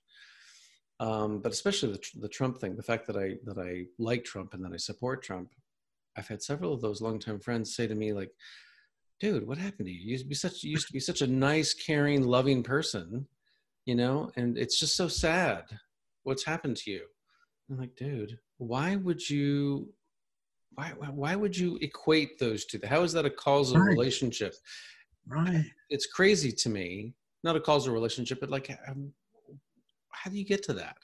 Um, 1.00 1.40
but 1.42 1.52
especially 1.52 1.92
the, 1.92 2.02
the 2.22 2.30
Trump 2.30 2.60
thing, 2.60 2.76
the 2.76 2.84
fact 2.84 3.06
that 3.08 3.18
I 3.18 3.36
that 3.44 3.58
I 3.58 3.86
like 4.00 4.24
Trump 4.24 4.54
and 4.54 4.64
that 4.64 4.72
I 4.74 4.78
support 4.78 5.24
Trump, 5.24 5.52
I've 6.18 6.28
had 6.28 6.42
several 6.42 6.74
of 6.74 6.82
those 6.82 7.02
longtime 7.02 7.42
friends 7.42 7.76
say 7.76 7.86
to 7.86 7.96
me 7.96 8.14
like, 8.14 8.32
"Dude, 9.20 9.46
what 9.46 9.58
happened 9.58 9.88
to 9.88 9.92
you? 9.92 10.00
You 10.00 10.12
used 10.12 10.24
to 10.24 10.30
be 10.30 10.36
such 10.36 10.64
you 10.64 10.72
used 10.72 10.88
to 10.88 10.94
be 10.94 11.02
such 11.02 11.22
a 11.22 11.28
nice, 11.28 11.74
caring, 11.74 12.24
loving 12.24 12.64
person, 12.64 13.28
you 13.86 13.96
know, 13.96 14.32
and 14.38 14.58
it's 14.58 14.80
just 14.80 14.96
so 14.96 15.10
sad 15.10 15.66
what's 16.24 16.46
happened 16.46 16.78
to 16.78 16.92
you." 16.92 17.06
I'm 17.70 17.78
like, 17.78 17.98
"Dude, 17.98 18.40
why 18.58 18.96
would 18.96 19.28
you 19.30 19.90
why, 20.76 20.92
why, 20.98 21.36
would 21.38 21.56
you 21.56 21.78
equate 21.82 22.38
those 22.38 22.66
two? 22.66 22.82
How 22.84 23.04
is 23.04 23.14
that 23.14 23.26
a 23.26 23.30
causal 23.30 23.80
Right. 23.80 23.92
relationship? 23.92 24.56
Right. 25.26 25.64
It's 25.90 26.06
crazy 26.06 26.52
to 26.52 26.70
me. 26.70 27.14
Not 27.46 27.56
a 27.56 27.62
causal 27.62 27.94
relationship, 27.94 28.42
but 28.42 28.50
like, 28.50 28.78
um, 28.86 29.14
how 30.12 30.30
do 30.30 30.38
you 30.38 30.44
get 30.44 30.64
to 30.64 30.74
that? 30.74 30.98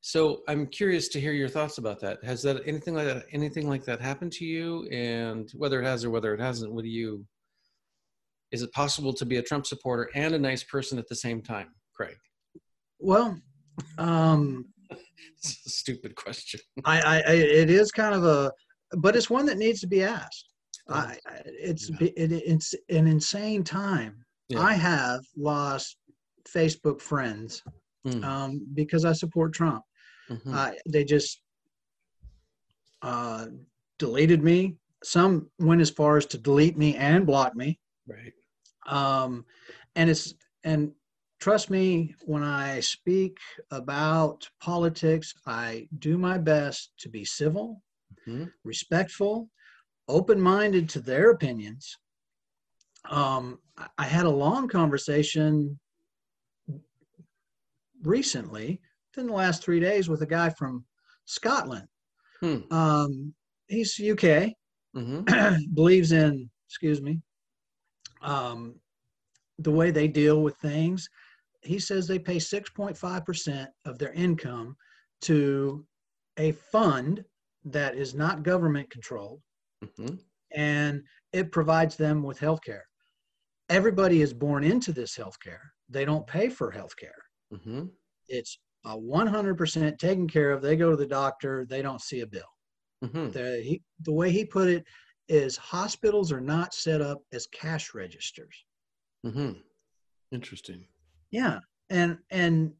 So 0.00 0.42
I'm 0.48 0.66
curious 0.66 1.06
to 1.08 1.20
hear 1.20 1.32
your 1.32 1.48
thoughts 1.48 1.78
about 1.78 2.00
that. 2.00 2.22
Has 2.24 2.42
that 2.42 2.66
anything 2.66 2.94
like 2.94 3.06
that, 3.06 3.26
anything 3.32 3.68
like 3.68 3.84
that 3.84 4.00
happened 4.00 4.32
to 4.32 4.44
you? 4.44 4.88
And 4.88 5.50
whether 5.54 5.80
it 5.80 5.84
has 5.84 6.04
or 6.04 6.10
whether 6.10 6.34
it 6.34 6.40
hasn't, 6.40 6.72
what 6.72 6.82
do 6.82 6.90
you? 6.90 7.24
Is 8.50 8.62
it 8.62 8.72
possible 8.72 9.12
to 9.14 9.24
be 9.24 9.36
a 9.36 9.42
Trump 9.42 9.66
supporter 9.66 10.10
and 10.14 10.34
a 10.34 10.38
nice 10.38 10.62
person 10.64 10.98
at 10.98 11.08
the 11.08 11.16
same 11.16 11.42
time, 11.42 11.68
Craig? 11.94 12.16
Well, 12.98 13.40
um, 13.98 14.66
stupid 15.42 16.14
question. 16.16 16.60
I, 16.84 17.00
I, 17.26 17.32
it 17.32 17.70
is 17.70 17.90
kind 17.90 18.14
of 18.14 18.24
a, 18.24 18.52
but 18.98 19.16
it's 19.16 19.30
one 19.30 19.46
that 19.46 19.58
needs 19.58 19.80
to 19.80 19.86
be 19.86 20.02
asked. 20.02 20.48
I, 20.88 21.16
I- 21.26 21.42
it's 21.44 21.88
Yeah. 21.88 22.08
it, 22.16 22.32
it's 22.32 22.74
an 22.90 23.06
insane 23.06 23.64
time. 23.64 24.24
Yeah. 24.48 24.60
I 24.60 24.74
have 24.74 25.20
lost 25.36 25.96
Facebook 26.48 27.00
friends 27.00 27.62
Mm, 28.06 28.22
um, 28.22 28.66
because 28.74 29.06
I 29.06 29.14
support 29.14 29.54
Trump. 29.54 29.82
mhm, 30.30 30.52
I, 30.52 30.76
they 30.86 31.04
just 31.04 31.40
uh, 33.02 33.46
deleted 33.98 34.42
me. 34.42 34.76
Some 35.02 35.50
went 35.58 35.80
as 35.80 35.88
far 35.90 36.16
as 36.18 36.26
to 36.26 36.38
delete 36.38 36.76
me 36.76 36.96
and 36.96 37.26
block 37.26 37.54
me. 37.56 37.78
right. 38.06 38.32
Um, 38.86 39.46
and 39.96 40.10
it's 40.10 40.34
and 40.64 40.92
trust 41.44 41.68
me 41.68 42.14
when 42.24 42.42
I 42.42 42.80
speak 42.80 43.36
about 43.70 44.48
politics, 44.62 45.34
I 45.46 45.86
do 45.98 46.16
my 46.16 46.38
best 46.38 46.92
to 47.00 47.10
be 47.10 47.22
civil, 47.26 47.82
Mhm. 48.26 48.50
respectful, 48.64 49.50
open-minded 50.08 50.88
to 50.88 51.00
their 51.00 51.30
opinions. 51.32 51.98
um, 53.10 53.60
I 53.98 54.06
had 54.06 54.24
a 54.24 54.30
long 54.44 54.68
conversation 54.68 55.78
recently, 58.02 58.80
within 59.10 59.26
the 59.26 59.34
last 59.34 59.62
three 59.62 59.80
days, 59.80 60.08
with 60.08 60.22
a 60.22 60.26
guy 60.38 60.48
from 60.48 60.86
Scotland. 61.26 61.86
Hmm. 62.40 62.60
Um, 62.72 63.34
he's 63.66 63.98
UK, 63.98 64.56
Mm-hmm. 64.96 65.64
believes 65.74 66.12
in, 66.12 66.50
excuse 66.66 67.02
me, 67.02 67.20
um, 68.22 68.80
the 69.58 69.70
way 69.70 69.90
they 69.90 70.08
deal 70.08 70.42
with 70.42 70.56
things. 70.56 71.10
He 71.64 71.78
says 71.78 72.06
they 72.06 72.18
pay 72.18 72.36
6.5% 72.36 73.66
of 73.84 73.98
their 73.98 74.12
income 74.12 74.76
to 75.22 75.84
a 76.36 76.52
fund 76.52 77.24
that 77.64 77.94
is 77.96 78.14
not 78.14 78.42
government 78.42 78.90
controlled 78.90 79.40
Mm-hmm. 79.84 80.14
and 80.54 81.02
it 81.32 81.52
provides 81.52 81.96
them 81.96 82.22
with 82.22 82.38
health 82.38 82.60
care. 82.64 82.84
Everybody 83.68 84.22
is 84.22 84.32
born 84.32 84.64
into 84.64 84.92
this 84.92 85.14
health 85.14 85.38
care. 85.40 85.60
They 85.90 86.04
don't 86.06 86.26
pay 86.26 86.48
for 86.48 86.70
health 86.70 86.96
care. 86.96 87.22
Mm-hmm. 87.52 87.86
It's 88.28 88.58
a 88.86 88.96
100% 88.96 89.98
taken 89.98 90.28
care 90.28 90.52
of. 90.52 90.62
They 90.62 90.76
go 90.76 90.90
to 90.90 90.96
the 90.96 91.06
doctor, 91.06 91.66
they 91.68 91.82
don't 91.82 92.00
see 92.00 92.20
a 92.20 92.26
bill. 92.26 92.42
Mm-hmm. 93.04 93.30
The, 93.30 93.60
he, 93.62 93.82
the 94.04 94.12
way 94.12 94.30
he 94.30 94.44
put 94.44 94.68
it 94.68 94.84
is 95.28 95.56
hospitals 95.56 96.32
are 96.32 96.40
not 96.40 96.72
set 96.72 97.00
up 97.02 97.20
as 97.32 97.46
cash 97.48 97.94
registers. 97.94 98.54
Mm-hmm. 99.26 99.52
Interesting. 100.32 100.86
Yeah. 101.34 101.58
And, 101.90 102.18
and 102.30 102.72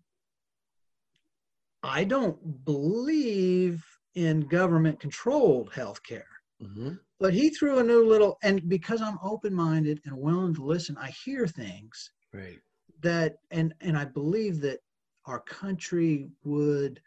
I 1.83 2.05
don't 2.05 2.64
believe 2.64 3.85
in 4.14 4.43
government 4.43 5.01
controlled 5.01 5.73
health 5.73 6.01
care. 6.05 6.29
Mm-hmm. 6.62 6.90
But 7.19 7.35
he 7.35 7.51
threw 7.51 7.81
a 7.81 7.83
new 7.83 8.07
little, 8.07 8.38
and 8.45 8.69
because 8.69 9.03
I'm 9.03 9.19
open 9.25 9.53
minded 9.53 10.01
and 10.05 10.17
willing 10.17 10.55
to 10.55 10.64
listen, 10.64 10.97
I 10.97 11.11
hear 11.25 11.49
things 11.49 12.12
Right. 12.33 12.61
that, 13.01 13.38
and, 13.51 13.75
and 13.81 13.99
I 13.99 14.05
believe 14.05 14.61
that 14.61 14.79
our 15.27 15.40
country 15.40 16.31
would 16.45 17.01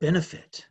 benefit 0.00 0.64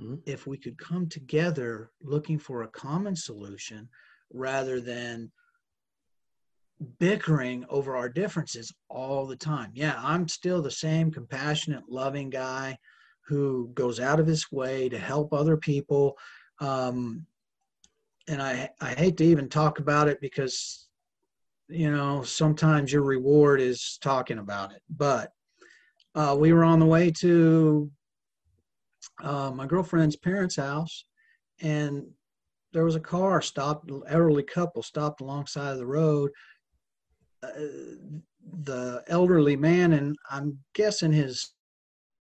Mhm. 0.00 0.22
if 0.24 0.46
we 0.46 0.56
could 0.56 0.78
come 0.78 1.08
together 1.08 1.90
looking 2.00 2.38
for 2.38 2.62
a 2.62 2.68
common 2.68 3.16
solution 3.16 3.88
rather 4.32 4.80
than 4.80 5.30
bickering 6.98 7.64
over 7.68 7.96
our 7.96 8.08
differences 8.08 8.72
all 8.88 9.26
the 9.26 9.36
time. 9.36 9.70
Yeah, 9.74 9.98
I'm 9.98 10.28
still 10.28 10.62
the 10.62 10.70
same 10.70 11.10
compassionate, 11.10 11.84
loving 11.88 12.30
guy 12.30 12.78
who 13.26 13.70
goes 13.74 14.00
out 14.00 14.20
of 14.20 14.26
his 14.26 14.50
way 14.50 14.88
to 14.88 14.98
help 14.98 15.32
other 15.32 15.56
people. 15.56 16.16
Um, 16.60 17.26
and 18.28 18.40
I, 18.42 18.70
I 18.80 18.90
hate 18.90 19.16
to 19.18 19.24
even 19.24 19.48
talk 19.48 19.78
about 19.78 20.08
it 20.08 20.20
because, 20.20 20.88
you 21.68 21.90
know, 21.90 22.22
sometimes 22.22 22.92
your 22.92 23.02
reward 23.02 23.60
is 23.60 23.98
talking 24.00 24.38
about 24.38 24.72
it. 24.72 24.82
But 24.88 25.32
uh, 26.14 26.36
we 26.38 26.52
were 26.52 26.64
on 26.64 26.78
the 26.78 26.86
way 26.86 27.10
to 27.10 27.90
uh, 29.22 29.50
my 29.50 29.66
girlfriend's 29.66 30.16
parents' 30.16 30.56
house, 30.56 31.04
and 31.60 32.06
there 32.72 32.84
was 32.84 32.96
a 32.96 33.00
car 33.00 33.40
stopped, 33.40 33.90
elderly 34.08 34.42
couple 34.42 34.82
stopped 34.82 35.20
alongside 35.20 35.72
of 35.72 35.78
the 35.78 35.86
road. 35.86 36.30
Uh, 37.42 37.48
the 38.64 39.02
elderly 39.08 39.56
man 39.56 39.92
and 39.92 40.16
I'm 40.30 40.58
guessing 40.74 41.12
his 41.12 41.52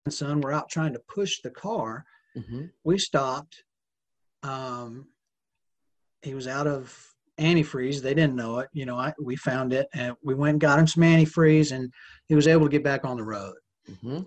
son 0.10 0.40
were 0.42 0.52
out 0.54 0.70
trying 0.70 0.94
to 0.94 1.02
push 1.14 1.42
the 1.42 1.50
car. 1.50 2.06
Mm-hmm. 2.38 2.66
We 2.84 2.98
stopped. 3.00 3.64
Um, 4.44 5.08
he 6.22 6.34
was 6.36 6.48
out 6.48 6.68
of 6.68 6.96
antifreeze. 7.40 8.02
They 8.02 8.14
didn't 8.14 8.36
know 8.36 8.60
it. 8.60 8.70
You 8.74 8.86
know, 8.86 8.98
I, 8.98 9.14
we 9.22 9.36
found 9.36 9.74
it 9.74 9.88
and 9.94 10.16
we 10.24 10.36
went 10.36 10.52
and 10.54 10.62
got 10.62 10.78
him 10.80 10.88
some 10.88 11.04
antifreeze, 11.04 11.72
and 11.72 11.92
he 12.28 12.36
was 12.36 12.48
able 12.48 12.66
to 12.68 12.72
get 12.72 12.84
back 12.84 13.04
on 13.06 13.18
the 13.18 13.24
road 13.24 13.56
Mm-hmm. 13.90 14.20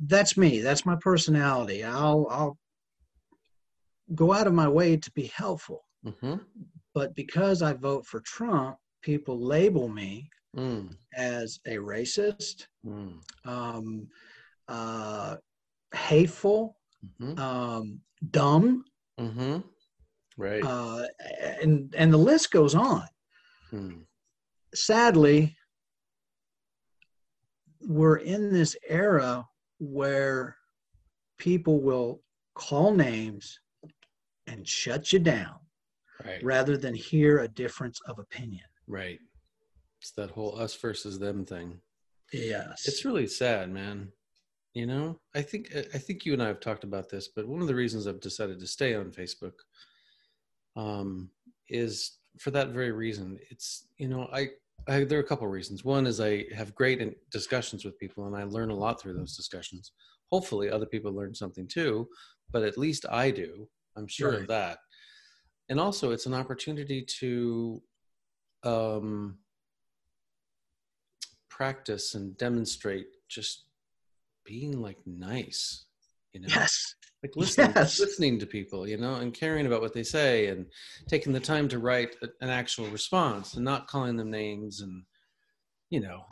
that's 0.00 0.36
me 0.36 0.60
that's 0.60 0.84
my 0.84 0.96
personality 1.00 1.82
i'll 1.82 2.26
i'll 2.30 2.58
go 4.14 4.34
out 4.34 4.46
of 4.46 4.52
my 4.52 4.68
way 4.68 4.98
to 4.98 5.10
be 5.12 5.28
helpful 5.34 5.80
Mm-hmm. 6.04 6.34
but 6.94 7.14
because 7.14 7.62
i 7.62 7.72
vote 7.72 8.04
for 8.04 8.20
trump 8.20 8.76
people 9.02 9.38
label 9.38 9.88
me 9.88 10.28
Mm. 10.56 10.94
as 11.16 11.60
a 11.66 11.76
racist 11.76 12.66
Mm. 12.84 13.20
um, 13.44 14.08
uh, 14.68 15.36
hateful 15.94 16.76
Mm-hmm. 17.04 17.38
um, 17.38 18.00
dumb 18.30 18.84
Mm-hmm. 19.18 19.58
Right. 20.36 20.64
uh, 20.64 21.06
and 21.62 21.92
and 21.96 22.12
the 22.12 22.18
list 22.18 22.50
goes 22.50 22.74
on 22.74 23.06
Mm. 23.72 24.04
sadly 24.74 25.56
we're 27.80 28.18
in 28.18 28.52
this 28.52 28.76
era 28.88 29.44
where 29.78 30.56
people 31.38 31.80
will 31.80 32.22
call 32.54 32.94
names 32.94 33.58
and 34.46 34.66
shut 34.68 35.12
you 35.12 35.18
down 35.18 35.58
Right. 36.24 36.42
rather 36.44 36.76
than 36.76 36.94
hear 36.94 37.40
a 37.40 37.48
difference 37.48 38.00
of 38.06 38.18
opinion. 38.20 38.64
Right. 38.86 39.18
It's 40.00 40.10
that 40.12 40.30
whole 40.30 40.58
us 40.58 40.74
versus 40.74 41.18
them 41.18 41.44
thing. 41.44 41.80
Yes. 42.32 42.86
It's 42.88 43.04
really 43.04 43.26
sad, 43.26 43.70
man. 43.70 44.10
You 44.74 44.86
know, 44.86 45.20
I 45.34 45.42
think 45.42 45.70
I 45.94 45.98
think 45.98 46.24
you 46.24 46.32
and 46.32 46.42
I 46.42 46.46
have 46.48 46.60
talked 46.60 46.82
about 46.84 47.10
this, 47.10 47.28
but 47.28 47.46
one 47.46 47.60
of 47.60 47.68
the 47.68 47.74
reasons 47.74 48.06
I've 48.06 48.20
decided 48.20 48.58
to 48.58 48.66
stay 48.66 48.94
on 48.94 49.10
Facebook 49.10 49.52
um, 50.76 51.30
is 51.68 52.18
for 52.38 52.50
that 52.52 52.70
very 52.70 52.92
reason. 52.92 53.38
It's 53.50 53.86
you 53.98 54.08
know, 54.08 54.28
I, 54.32 54.48
I 54.88 55.04
there 55.04 55.18
are 55.18 55.22
a 55.22 55.26
couple 55.26 55.46
of 55.46 55.52
reasons. 55.52 55.84
One 55.84 56.06
is 56.06 56.20
I 56.20 56.46
have 56.54 56.74
great 56.74 57.00
discussions 57.30 57.84
with 57.84 57.98
people, 57.98 58.26
and 58.26 58.34
I 58.36 58.44
learn 58.44 58.70
a 58.70 58.74
lot 58.74 59.00
through 59.00 59.14
those 59.14 59.36
discussions. 59.36 59.92
Hopefully, 60.30 60.70
other 60.70 60.86
people 60.86 61.12
learn 61.12 61.34
something 61.34 61.68
too, 61.68 62.08
but 62.50 62.62
at 62.62 62.78
least 62.78 63.04
I 63.10 63.30
do. 63.30 63.68
I'm 63.96 64.06
sure 64.06 64.30
Right. 64.32 64.40
of 64.40 64.48
that. 64.48 64.78
And 65.68 65.78
also, 65.78 66.12
it's 66.12 66.24
an 66.26 66.32
opportunity 66.34 67.04
to 67.20 67.82
um, 68.64 69.38
practice 71.48 72.14
and 72.14 72.36
demonstrate 72.38 73.06
just 73.28 73.64
being 74.44 74.80
like 74.80 74.98
nice 75.06 75.84
you 76.32 76.40
know 76.40 76.48
yes. 76.48 76.94
like 77.22 77.36
listening, 77.36 77.72
Yes. 77.76 78.00
listening 78.00 78.38
to 78.38 78.46
people 78.46 78.88
you 78.88 78.96
know 78.96 79.16
and 79.16 79.34
caring 79.34 79.66
about 79.66 79.80
what 79.82 79.92
they 79.92 80.02
say 80.02 80.48
and 80.48 80.66
taking 81.06 81.32
the 81.32 81.40
time 81.40 81.68
to 81.68 81.78
write 81.78 82.16
a- 82.22 82.28
an 82.44 82.48
actual 82.50 82.88
response 82.88 83.54
and 83.54 83.64
not 83.64 83.86
calling 83.86 84.16
them 84.16 84.30
names 84.30 84.80
and 84.80 85.04
you 85.90 86.00
know 86.00 86.24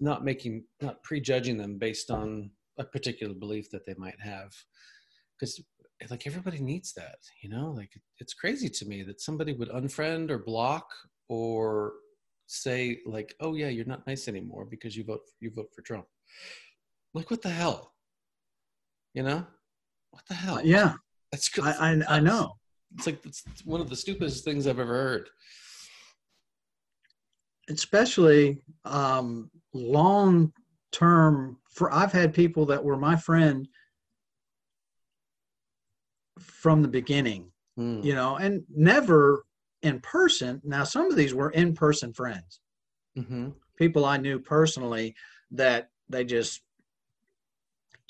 not 0.00 0.24
making 0.24 0.64
not 0.82 1.02
prejudging 1.02 1.56
them 1.56 1.78
based 1.78 2.10
on 2.10 2.50
a 2.78 2.84
particular 2.84 3.34
belief 3.34 3.70
that 3.70 3.86
they 3.86 3.94
might 3.96 4.20
have 4.20 4.52
because 5.38 5.62
like 6.10 6.26
everybody 6.26 6.60
needs 6.60 6.92
that 6.92 7.16
you 7.40 7.48
know 7.48 7.70
like 7.70 7.92
it's 8.18 8.34
crazy 8.34 8.68
to 8.68 8.84
me 8.84 9.02
that 9.02 9.20
somebody 9.20 9.52
would 9.54 9.70
unfriend 9.70 10.28
or 10.30 10.38
block 10.38 10.86
or 11.28 11.92
say 12.46 13.00
like 13.06 13.34
oh 13.40 13.54
yeah 13.54 13.68
you're 13.68 13.84
not 13.84 14.06
nice 14.06 14.28
anymore 14.28 14.64
because 14.64 14.96
you 14.96 15.02
vote 15.04 15.22
you 15.40 15.50
vote 15.50 15.68
for 15.74 15.82
trump 15.82 16.06
like 17.14 17.30
what 17.30 17.42
the 17.42 17.50
hell 17.50 17.92
you 19.14 19.22
know 19.22 19.44
what 20.10 20.22
the 20.28 20.34
hell 20.34 20.60
Yeah, 20.64 20.94
that's 21.32 21.48
good 21.48 21.64
I, 21.64 21.72
I, 22.08 22.16
I 22.16 22.20
know. 22.20 22.52
it's 22.94 23.06
like 23.06 23.24
it's 23.26 23.42
one 23.64 23.80
of 23.80 23.90
the 23.90 23.96
stupidest 23.96 24.44
things 24.44 24.66
i've 24.66 24.78
ever 24.78 24.94
heard 24.94 25.28
Especially 27.68 28.62
um, 28.84 29.50
long 29.74 30.52
term. 30.92 31.58
For 31.68 31.92
I've 31.92 32.12
had 32.12 32.32
people 32.32 32.64
that 32.66 32.84
were 32.84 32.96
my 32.96 33.16
friend 33.16 33.66
from 36.38 36.82
the 36.82 36.88
beginning, 36.88 37.50
Hmm. 37.76 38.00
you 38.02 38.14
know, 38.14 38.36
and 38.36 38.62
never 38.72 39.45
in 39.86 40.00
person. 40.00 40.60
Now, 40.64 40.84
some 40.84 41.10
of 41.10 41.16
these 41.16 41.32
were 41.34 41.50
in 41.50 41.74
person 41.74 42.12
friends. 42.12 42.60
mm-hmm. 43.16 43.50
people 43.76 44.04
I 44.04 44.16
knew 44.16 44.38
personally 44.38 45.14
that 45.52 45.90
they 46.08 46.24
just 46.24 46.62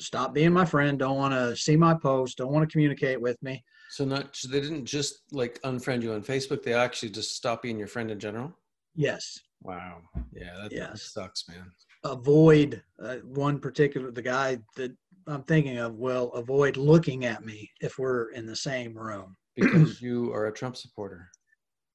stopped 0.00 0.34
being 0.34 0.52
my 0.52 0.64
friend, 0.64 0.98
don't 0.98 1.16
want 1.16 1.32
to 1.34 1.56
see 1.56 1.76
my 1.76 1.94
post, 1.94 2.38
don't 2.38 2.52
want 2.52 2.68
to 2.68 2.72
communicate 2.72 3.20
with 3.20 3.40
me. 3.42 3.62
so 3.90 4.04
not 4.04 4.38
they 4.50 4.60
didn't 4.60 4.84
just 4.84 5.12
like 5.32 5.60
unfriend 5.62 6.02
you 6.02 6.12
on 6.12 6.22
facebook 6.22 6.62
they 6.62 6.74
actually 6.74 7.08
just 7.18 7.30
stop 7.40 7.62
being 7.62 7.78
your 7.78 7.88
friend 7.94 8.10
in 8.10 8.18
general 8.18 8.50
Yes, 8.98 9.38
wow 9.62 9.92
yeah 10.32 10.54
that, 10.60 10.70
that 10.70 10.76
Yes. 10.76 11.12
sucks 11.14 11.48
man 11.48 11.66
avoid 12.04 12.82
uh, 13.02 13.16
one 13.46 13.58
particular 13.66 14.10
the 14.10 14.22
guy 14.36 14.58
that 14.76 14.92
I'm 15.28 15.42
thinking 15.44 15.78
of 15.78 15.94
will 16.06 16.28
avoid 16.42 16.76
looking 16.76 17.24
at 17.32 17.44
me 17.44 17.58
if 17.80 17.98
we're 17.98 18.30
in 18.38 18.44
the 18.46 18.56
same 18.70 18.92
room 19.08 19.36
because 19.54 20.00
you 20.06 20.32
are 20.34 20.46
a 20.46 20.52
trump 20.52 20.76
supporter 20.76 21.22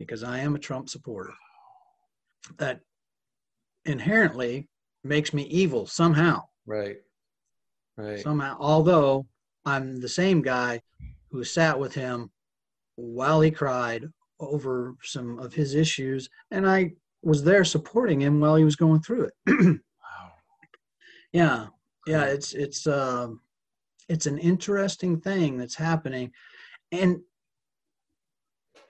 because 0.02 0.24
I 0.24 0.40
am 0.40 0.56
a 0.56 0.60
Trump 0.60 0.90
supporter. 0.90 1.34
That 2.58 2.82
inherently 3.86 4.68
makes 5.04 5.34
me 5.34 5.44
evil 5.44 5.86
somehow. 5.88 6.44
right 6.68 6.98
right 7.98 8.20
somehow 8.20 8.56
although 8.60 9.26
i'm 9.66 10.00
the 10.00 10.08
same 10.08 10.42
guy 10.42 10.80
who 11.32 11.44
sat 11.44 11.78
with 11.78 11.94
him 11.94 12.30
while 12.96 13.42
he 13.42 13.52
cried 13.52 14.08
over 14.40 14.96
some 15.04 15.40
of 15.40 15.54
his 15.54 15.76
issues, 15.76 16.30
and 16.50 16.68
I 16.68 16.94
was 17.24 17.44
there 17.44 17.64
supporting 17.64 18.20
him 18.20 18.40
while 18.40 18.56
he 18.56 18.64
was 18.64 18.76
going 18.76 19.02
through 19.02 19.30
it. 19.30 19.34
wow. 19.48 20.32
Yeah, 21.32 21.68
yeah, 22.08 22.24
it's 22.26 22.54
it's 22.54 22.88
um, 22.88 23.42
it's 24.10 24.26
an 24.26 24.38
interesting 24.40 25.22
thing 25.22 25.58
that's 25.58 25.76
happening, 25.76 26.32
and 26.92 27.20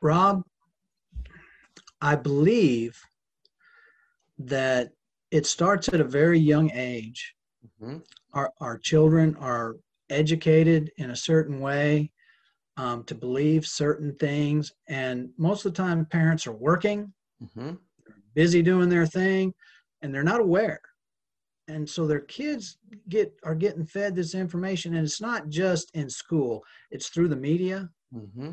Rob, 0.02 0.43
I 2.01 2.15
believe 2.15 2.99
that 4.39 4.91
it 5.31 5.45
starts 5.45 5.87
at 5.89 6.01
a 6.01 6.05
very 6.05 6.39
young 6.39 6.71
age. 6.71 7.35
hmm 7.79 7.97
Our 8.33 8.51
our 8.59 8.77
children 8.77 9.35
are 9.37 9.75
educated 10.09 10.91
in 10.97 11.11
a 11.11 11.15
certain 11.15 11.59
way 11.59 12.11
um, 12.77 13.03
to 13.05 13.15
believe 13.15 13.65
certain 13.65 14.15
things, 14.15 14.71
and 14.87 15.29
most 15.37 15.65
of 15.65 15.73
the 15.73 15.81
time, 15.83 16.05
parents 16.05 16.47
are 16.47 16.53
working. 16.69 17.13
Hmm 17.55 17.75
busy 18.33 18.61
doing 18.61 18.89
their 18.89 19.05
thing 19.05 19.53
and 20.01 20.13
they're 20.13 20.23
not 20.23 20.41
aware. 20.41 20.81
And 21.67 21.87
so 21.87 22.05
their 22.07 22.21
kids 22.21 22.77
get 23.09 23.33
are 23.43 23.55
getting 23.55 23.85
fed 23.85 24.15
this 24.15 24.35
information 24.35 24.95
and 24.95 25.05
it's 25.05 25.21
not 25.21 25.49
just 25.49 25.91
in 25.93 26.09
school. 26.09 26.63
It's 26.89 27.09
through 27.09 27.29
the 27.29 27.35
media. 27.35 27.89
Hmm 28.13 28.51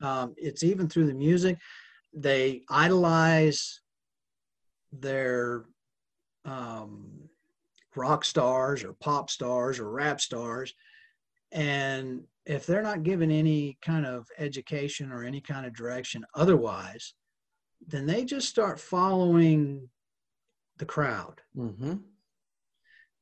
um, 0.00 0.32
it's 0.36 0.62
even 0.62 0.88
through 0.88 1.06
the 1.08 1.14
music 1.14 1.58
they 2.12 2.62
idolize 2.68 3.80
their 4.92 5.64
um, 6.44 7.28
rock 7.94 8.24
stars 8.24 8.84
or 8.84 8.94
pop 8.94 9.30
stars 9.30 9.78
or 9.78 9.90
rap 9.90 10.20
stars 10.20 10.74
and 11.52 12.22
if 12.46 12.64
they're 12.64 12.82
not 12.82 13.02
given 13.02 13.30
any 13.30 13.76
kind 13.82 14.06
of 14.06 14.26
education 14.38 15.10
or 15.10 15.24
any 15.24 15.40
kind 15.40 15.66
of 15.66 15.74
direction 15.74 16.24
otherwise 16.34 17.14
then 17.86 18.06
they 18.06 18.24
just 18.24 18.48
start 18.48 18.80
following 18.80 19.88
the 20.78 20.84
crowd. 20.84 21.40
hmm 21.54 21.94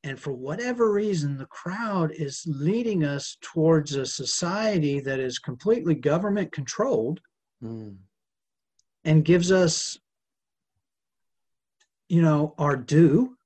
And 0.03 0.19
for 0.21 0.33
whatever 0.33 0.93
reason, 0.93 1.37
the 1.37 1.47
crowd 1.47 2.13
is 2.13 2.45
leading 2.47 3.05
us 3.05 3.37
towards 3.41 3.95
a 3.97 4.07
society 4.07 5.01
that 5.01 5.19
is 5.21 5.39
completely 5.39 5.95
government 5.95 6.53
controlled 6.53 7.21
Mm. 7.65 7.97
And 9.07 9.25
gives 9.25 9.51
us, 9.53 9.99
you 12.09 12.21
know, 12.21 12.55
our 12.59 12.77
due. 12.77 13.37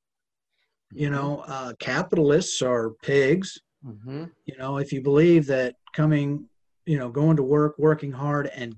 You 0.92 1.10
know, 1.10 1.44
uh, 1.46 1.74
capitalists 1.78 2.62
are 2.62 2.90
pigs. 3.02 3.60
hmm 3.84 4.24
You 4.46 4.56
know, 4.58 4.78
if 4.78 4.92
you 4.92 5.00
believe 5.02 5.46
that 5.46 5.76
coming, 5.92 6.48
you 6.84 6.98
know, 6.98 7.08
going 7.10 7.36
to 7.36 7.44
work, 7.44 7.76
working 7.78 8.10
hard, 8.10 8.48
and 8.48 8.74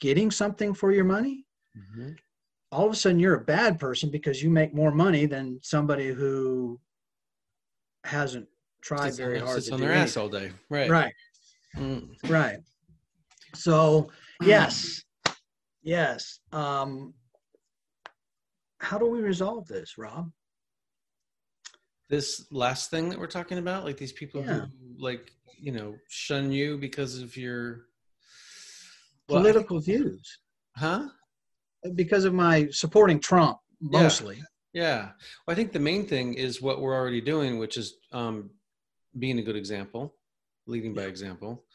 getting 0.00 0.32
something 0.32 0.74
for 0.74 0.90
your 0.90 1.04
money 1.04 1.44
hmm 1.76 2.10
all 2.72 2.86
of 2.86 2.92
a 2.92 2.96
sudden 2.96 3.18
you're 3.18 3.34
a 3.34 3.44
bad 3.44 3.78
person 3.78 4.10
because 4.10 4.42
you 4.42 4.48
make 4.48 4.72
more 4.74 4.90
money 4.90 5.26
than 5.26 5.58
somebody 5.62 6.08
who 6.08 6.80
hasn't 8.04 8.48
tried 8.80 9.14
very 9.14 9.38
hard 9.38 9.56
sits 9.56 9.66
to 9.66 9.74
on 9.74 9.78
do 9.80 9.84
their 9.86 9.94
ass 9.94 10.16
all 10.16 10.28
day. 10.28 10.50
Right. 10.70 10.90
right 10.90 11.12
Mm. 11.76 12.16
right 12.28 12.58
so 13.54 14.08
yes 14.42 15.02
yes 15.82 16.40
um 16.52 17.12
how 18.78 18.98
do 18.98 19.06
we 19.06 19.20
resolve 19.20 19.66
this 19.66 19.96
rob 19.98 20.30
This 22.10 22.46
last 22.50 22.90
thing 22.90 23.08
that 23.08 23.18
we're 23.18 23.26
talking 23.38 23.58
about, 23.58 23.84
like 23.84 23.96
these 23.96 24.12
people 24.12 24.40
Yeah. 24.44 24.66
who 24.66 24.68
like, 25.08 25.32
you 25.66 25.72
know, 25.72 25.96
shun 26.08 26.52
you 26.52 26.76
because 26.76 27.12
of 27.22 27.36
your 27.36 27.86
Well, 29.28 29.42
think- 29.42 29.54
political 29.54 29.80
views 29.80 30.38
huh? 30.76 31.08
because 31.94 32.24
of 32.24 32.34
my 32.34 32.68
supporting 32.70 33.18
trump 33.20 33.58
Yeah. 33.80 34.02
mostly 34.02 34.38
Yeah. 34.74 35.12
Well, 35.44 35.52
I 35.52 35.54
think 35.54 35.72
the 35.72 35.86
main 35.90 36.06
thing 36.06 36.34
is 36.34 36.62
what 36.66 36.80
we're 36.80 36.94
already 37.00 37.20
doing, 37.20 37.58
which 37.58 37.76
is 37.76 37.86
um, 38.12 38.36
being 39.18 39.38
a 39.38 39.42
good 39.42 39.56
example, 39.56 40.02
leading 40.66 40.94
by 40.94 41.04
example. 41.14 41.66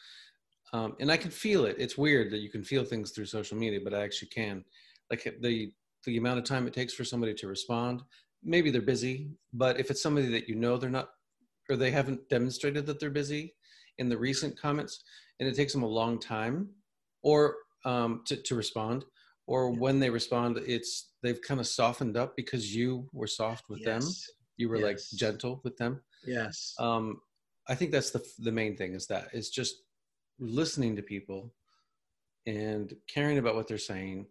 Um, 0.74 0.96
and 1.00 1.12
I 1.12 1.18
can 1.18 1.32
feel 1.32 1.66
it. 1.66 1.76
It's 1.80 1.98
weird 1.98 2.32
that 2.32 2.40
you 2.40 2.50
can 2.50 2.64
feel 2.64 2.84
things 2.84 3.12
through 3.12 3.26
social 3.26 3.58
media, 3.58 3.80
but 3.84 3.94
I 3.94 4.04
actually 4.04 4.30
can. 4.30 4.64
Like 5.10 5.24
the 5.42 5.72
the 6.06 6.18
amount 6.18 6.40
of 6.40 6.46
time 6.46 6.68
it 6.68 6.74
takes 6.74 6.94
for 6.94 7.04
somebody 7.04 7.34
to 7.36 7.48
respond. 7.48 8.02
Maybe 8.44 8.70
they're 8.72 8.82
busy, 8.82 9.32
but 9.54 9.80
if 9.80 9.90
it's 9.92 10.02
somebody 10.02 10.28
that 10.30 10.48
you 10.48 10.56
know 10.56 10.78
they're 10.78 10.90
not, 10.90 11.10
or 11.70 11.76
they 11.76 11.92
haven't 11.92 12.30
demonstrated 12.30 12.86
that 12.86 13.00
they're 13.00 13.10
busy 13.10 13.56
in 13.98 14.10
the 14.10 14.18
recent 14.18 14.60
comments, 14.60 15.04
and 15.40 15.48
it 15.50 15.56
takes 15.56 15.74
them 15.74 15.84
a 15.84 15.88
long 15.88 16.20
time, 16.20 16.70
or 17.24 17.56
um, 17.86 18.24
to 18.28 18.36
to 18.38 18.56
respond, 18.56 19.06
or 19.48 19.70
Yeah. 19.72 19.80
when 19.80 20.00
they 20.00 20.10
respond, 20.10 20.58
it's 20.58 21.12
they've 21.24 21.42
kind 21.42 21.60
of 21.60 21.68
softened 21.68 22.18
up 22.18 22.36
because 22.36 22.76
you 22.76 23.10
were 23.14 23.28
soft 23.28 23.70
with 23.70 23.84
them. 23.84 24.02
You 24.58 24.70
were 24.70 24.80
like 24.80 25.00
gentle 25.16 25.62
with 25.64 25.78
them. 25.78 26.02
yes 26.26 26.74
Um, 26.80 27.22
I 27.70 27.76
think 27.76 27.92
that's 27.92 28.12
the 28.12 28.24
the 28.40 28.52
main 28.52 28.76
thing 28.76 28.94
is 28.94 29.08
that 29.08 29.30
is 29.34 29.50
just 29.50 29.76
listening 30.40 30.96
to 30.96 31.02
people 31.02 31.54
and 32.46 32.94
caring 33.08 33.38
about 33.38 33.56
what 33.56 33.68
they're 33.68 33.78
saying, 33.78 34.28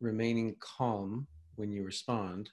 remaining 0.00 0.56
calm 0.60 1.26
when 1.56 1.72
you 1.72 1.84
respond, 1.84 2.50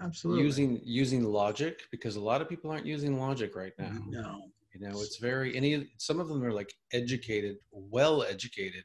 absolutely. 0.00 0.42
Using 0.42 0.80
using 0.84 1.24
logic 1.24 1.82
because 1.90 2.16
a 2.16 2.20
lot 2.20 2.40
of 2.40 2.48
people 2.48 2.70
aren't 2.70 2.86
using 2.86 3.18
logic 3.18 3.54
right 3.54 3.72
now. 3.78 3.92
no. 4.08 4.42
You 4.74 4.80
know, 4.80 5.02
it's 5.02 5.18
very 5.18 5.54
any 5.54 5.88
some 5.98 6.18
of 6.18 6.28
them 6.28 6.42
are 6.42 6.52
like 6.52 6.72
educated, 6.94 7.58
well 7.72 8.22
educated, 8.22 8.84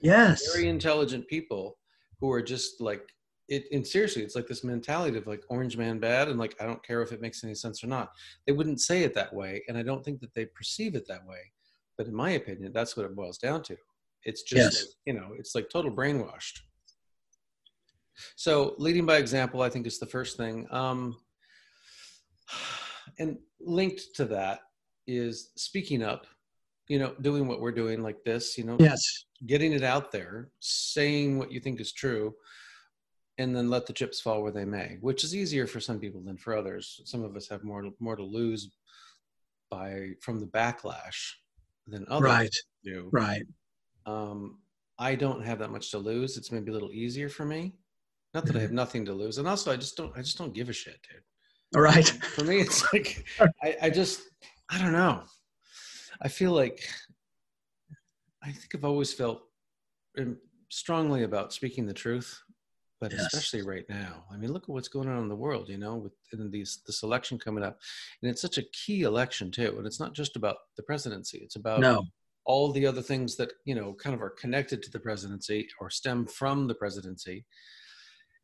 yes. 0.00 0.54
very 0.54 0.68
intelligent 0.68 1.26
people 1.26 1.76
who 2.20 2.30
are 2.30 2.42
just 2.42 2.80
like 2.80 3.02
it 3.48 3.64
and 3.72 3.86
seriously 3.86 4.22
it's 4.22 4.36
like 4.36 4.46
this 4.46 4.64
mentality 4.64 5.18
of 5.18 5.26
like 5.26 5.42
orange 5.48 5.76
man 5.76 5.98
bad 5.98 6.28
and 6.28 6.38
like 6.38 6.54
i 6.60 6.64
don't 6.64 6.82
care 6.82 7.02
if 7.02 7.12
it 7.12 7.20
makes 7.20 7.44
any 7.44 7.54
sense 7.54 7.82
or 7.82 7.88
not. 7.88 8.12
They 8.46 8.52
wouldn't 8.52 8.80
say 8.80 9.02
it 9.02 9.12
that 9.14 9.34
way 9.34 9.62
and 9.68 9.76
i 9.76 9.82
don't 9.82 10.04
think 10.04 10.20
that 10.20 10.32
they 10.34 10.46
perceive 10.46 10.94
it 10.94 11.06
that 11.08 11.26
way 11.26 11.52
but 11.96 12.06
in 12.06 12.14
my 12.14 12.30
opinion 12.32 12.72
that's 12.72 12.96
what 12.96 13.06
it 13.06 13.16
boils 13.16 13.38
down 13.38 13.62
to. 13.64 13.76
It's 14.24 14.42
just 14.42 14.58
Yes. 14.74 14.82
like, 14.82 14.88
you 15.06 15.14
know 15.14 15.28
it's 15.38 15.54
like 15.54 15.68
total 15.70 15.90
brainwashed. 15.90 16.60
So 18.36 18.74
leading 18.78 19.06
by 19.06 19.16
example 19.18 19.62
i 19.62 19.68
think 19.68 19.86
is 19.86 19.98
the 19.98 20.06
first 20.06 20.36
thing. 20.36 20.66
Um 20.70 21.16
and 23.18 23.38
linked 23.60 24.14
to 24.16 24.24
that 24.26 24.60
is 25.06 25.50
speaking 25.56 26.02
up 26.02 26.26
you 26.88 26.98
know 26.98 27.14
doing 27.20 27.46
what 27.48 27.60
we're 27.60 27.72
doing 27.72 28.02
like 28.02 28.22
this 28.24 28.58
you 28.58 28.64
know 28.64 28.76
yes. 28.78 29.00
getting 29.46 29.72
it 29.72 29.82
out 29.82 30.12
there, 30.12 30.50
saying 30.60 31.38
what 31.38 31.50
you 31.52 31.60
think 31.60 31.80
is 31.80 31.92
true, 31.92 32.34
and 33.38 33.54
then 33.54 33.68
let 33.70 33.86
the 33.86 33.92
chips 33.92 34.20
fall 34.20 34.42
where 34.42 34.52
they 34.52 34.64
may, 34.64 34.98
which 35.00 35.24
is 35.24 35.34
easier 35.34 35.66
for 35.66 35.80
some 35.80 35.98
people 35.98 36.20
than 36.22 36.36
for 36.36 36.56
others. 36.56 37.00
Some 37.04 37.22
of 37.24 37.36
us 37.36 37.48
have 37.48 37.64
more 37.64 37.84
more 38.00 38.16
to 38.16 38.22
lose 38.22 38.70
by 39.70 40.10
from 40.20 40.40
the 40.40 40.46
backlash 40.46 41.32
than 41.86 42.04
others 42.08 42.28
right 42.28 42.56
do. 42.82 43.08
right 43.12 43.42
Um, 44.06 44.58
I 44.98 45.14
don't 45.14 45.44
have 45.44 45.58
that 45.58 45.70
much 45.70 45.90
to 45.90 45.98
lose. 45.98 46.36
It's 46.36 46.52
maybe 46.52 46.70
a 46.70 46.74
little 46.74 46.92
easier 46.92 47.28
for 47.28 47.44
me. 47.44 47.74
Not 48.32 48.46
that 48.46 48.56
I 48.56 48.60
have 48.60 48.72
nothing 48.72 49.04
to 49.06 49.12
lose, 49.12 49.38
and 49.38 49.46
also 49.46 49.72
I 49.72 49.76
just 49.76 49.96
don't. 49.96 50.12
I 50.16 50.20
just 50.20 50.38
don't 50.38 50.54
give 50.54 50.68
a 50.68 50.72
shit, 50.72 50.98
dude. 51.08 51.22
all 51.76 51.82
right 51.82 52.08
For 52.34 52.44
me, 52.44 52.60
it's 52.60 52.92
like 52.92 53.24
I, 53.62 53.76
I 53.82 53.90
just 53.90 54.22
I 54.70 54.78
don't 54.78 54.92
know. 54.92 55.22
I 56.20 56.28
feel 56.28 56.52
like 56.52 56.80
I 58.42 58.50
think 58.52 58.74
I've 58.74 58.84
always 58.84 59.12
felt 59.12 59.42
um, 60.18 60.36
strongly 60.68 61.22
about 61.22 61.52
speaking 61.52 61.86
the 61.86 61.94
truth, 61.94 62.40
but 63.00 63.12
Yes. 63.12 63.26
especially 63.26 63.62
right 63.62 63.84
now. 63.88 64.24
I 64.30 64.36
mean, 64.36 64.52
look 64.52 64.64
at 64.64 64.68
what's 64.68 64.88
going 64.88 65.08
on 65.08 65.22
in 65.22 65.28
the 65.28 65.36
world, 65.36 65.68
you 65.68 65.78
know, 65.78 65.96
with 65.96 66.12
in 66.32 66.50
these 66.50 66.80
this 66.86 67.02
election 67.02 67.38
coming 67.38 67.64
up, 67.64 67.78
and 68.22 68.30
it's 68.30 68.42
such 68.42 68.58
a 68.58 68.64
key 68.72 69.02
election 69.02 69.50
too. 69.50 69.74
And 69.76 69.86
it's 69.86 70.00
not 70.00 70.14
just 70.14 70.36
about 70.36 70.56
the 70.76 70.82
presidency; 70.82 71.38
it's 71.38 71.56
about 71.56 71.80
no 71.80 72.04
all 72.44 72.72
the 72.72 72.86
other 72.86 73.02
things 73.02 73.36
that 73.36 73.52
you 73.64 73.74
know 73.74 73.94
kind 73.94 74.14
of 74.14 74.22
are 74.22 74.30
connected 74.30 74.82
to 74.82 74.90
the 74.90 75.00
presidency 75.00 75.68
or 75.80 75.90
stem 75.90 76.26
from 76.26 76.66
the 76.66 76.74
presidency 76.74 77.44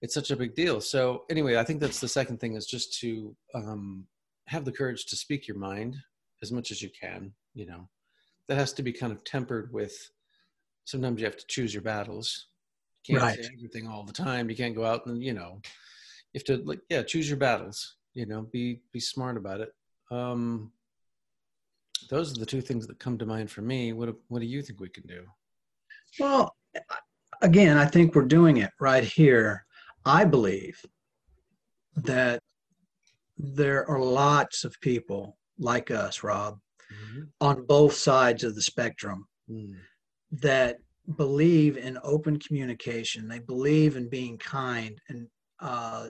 it's 0.03 0.15
such 0.15 0.31
a 0.31 0.37
big 0.37 0.55
deal 0.55 0.81
so 0.81 1.25
anyway 1.31 1.57
i 1.57 1.65
think 1.65 1.81
that's 1.81 2.01
the 2.01 2.09
second 2.09 2.39
thing 2.41 2.55
is 2.57 2.67
just 2.67 2.99
to 2.99 3.35
um, 3.55 4.05
have 4.47 4.65
the 4.65 4.73
courage 4.73 5.07
to 5.07 5.17
speak 5.17 5.47
your 5.47 5.59
mind 5.59 5.97
as 6.43 6.51
much 6.51 6.71
as 6.71 6.83
you 6.83 6.91
can 6.99 7.33
you 7.55 7.67
know 7.67 7.89
that 8.49 8.57
has 8.57 8.73
to 8.73 8.83
be 8.83 8.93
kind 8.93 9.13
of 9.13 9.23
tempered 9.25 9.73
with 9.73 10.11
sometimes 10.85 11.21
you 11.21 11.27
have 11.27 11.37
to 11.37 11.47
choose 11.47 11.75
your 11.75 11.83
battles 11.83 12.47
you 13.07 13.15
can't 13.19 13.23
Right. 13.23 13.45
say 13.45 13.51
everything 13.57 13.89
all 13.89 14.05
the 14.05 14.13
time 14.13 14.51
you 14.51 14.57
can't 14.57 14.75
go 14.75 14.85
out 14.85 15.07
and 15.07 15.23
you 15.23 15.33
know 15.33 15.61
you 16.33 16.39
have 16.39 16.45
to 16.45 16.57
like 16.65 16.81
yeah 16.89 17.03
choose 17.03 17.29
your 17.29 17.39
battles 17.39 17.97
you 18.15 18.27
know 18.27 18.43
be 18.53 18.81
be 18.93 19.01
smart 19.01 19.37
about 19.37 19.61
it 19.61 19.71
um 20.11 20.71
those 22.09 22.35
are 22.37 22.41
the 22.41 22.47
two 22.47 22.61
things 22.61 22.87
that 22.87 22.99
come 22.99 23.17
to 23.19 23.27
mind 23.27 23.51
for 23.51 23.63
me 23.63 23.93
what 23.93 24.07
do, 24.07 24.17
what 24.29 24.41
do 24.41 24.47
you 24.47 24.63
think 24.63 24.81
we 24.81 24.89
can 24.89 25.07
do 25.07 25.25
Well, 26.19 26.55
again, 27.41 27.77
I 27.79 27.87
think 27.87 28.15
we're 28.15 28.25
doing 28.39 28.57
it 28.59 28.71
right 28.81 29.05
here. 29.05 29.65
I 30.05 30.25
believe 30.25 30.85
that 31.97 32.41
there 33.39 33.89
are 33.89 34.01
lots 34.03 34.65
of 34.65 34.81
people 34.81 35.37
like 35.59 35.91
us, 35.91 36.23
Rob, 36.23 36.59
on 37.41 37.65
both 37.67 37.95
sides 37.95 38.45
of 38.45 38.55
the 38.55 38.63
spectrum 38.63 39.27
Mm. 39.49 39.77
that 40.33 40.77
believe 41.17 41.77
in 41.77 41.99
open 42.03 42.39
communication. 42.39 43.29
They 43.29 43.39
believe 43.39 43.97
in 43.97 44.09
being 44.09 44.39
kind 44.39 44.99
and 45.09 45.27
uh, 45.61 46.09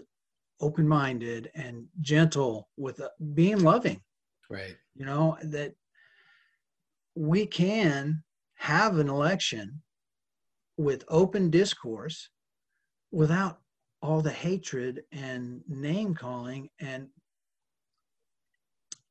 open 0.61 0.87
minded 0.87 1.51
and 1.55 1.87
gentle 2.01 2.69
with 2.77 3.01
uh, 3.01 3.09
being 3.35 3.63
loving. 3.63 4.01
Right. 4.49 4.77
You 4.95 5.07
know, 5.07 5.37
that 5.43 5.73
we 7.15 7.47
can 7.47 8.23
have 8.57 8.99
an 8.99 9.09
election 9.09 9.83
with 10.77 11.05
open 11.09 11.51
discourse 11.51 12.29
without 13.13 13.61
all 14.03 14.21
the 14.21 14.31
hatred 14.31 15.03
and 15.13 15.61
name 15.69 16.15
calling 16.15 16.69
and 16.81 17.09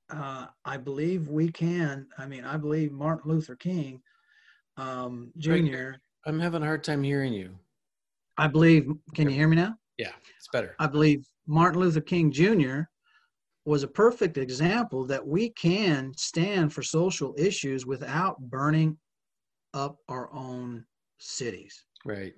uh, 0.09 0.47
I 0.65 0.77
believe 0.77 1.27
we 1.27 1.51
can. 1.51 2.07
I 2.17 2.25
mean, 2.25 2.43
I 2.43 2.57
believe 2.57 2.91
Martin 2.91 3.29
Luther 3.29 3.55
King 3.55 4.01
um, 4.79 5.31
Jr. 5.37 5.91
I'm 6.25 6.39
having 6.39 6.61
a 6.61 6.65
hard 6.65 6.83
time 6.83 7.03
hearing 7.03 7.33
you. 7.33 7.51
I 8.37 8.47
believe. 8.47 8.89
Can 9.15 9.29
you 9.29 9.35
hear 9.35 9.47
me 9.47 9.57
now? 9.57 9.75
Yeah, 9.97 10.11
it's 10.37 10.47
better. 10.53 10.75
I 10.79 10.87
believe 10.87 11.25
Martin 11.47 11.81
Luther 11.81 12.01
King 12.01 12.31
Jr. 12.31 12.81
was 13.65 13.83
a 13.83 13.87
perfect 13.87 14.37
example 14.37 15.05
that 15.07 15.25
we 15.25 15.49
can 15.49 16.13
stand 16.15 16.71
for 16.73 16.81
social 16.81 17.35
issues 17.37 17.85
without 17.85 18.39
burning 18.39 18.97
up 19.73 19.97
our 20.07 20.31
own 20.33 20.85
cities. 21.19 21.83
Right. 22.05 22.33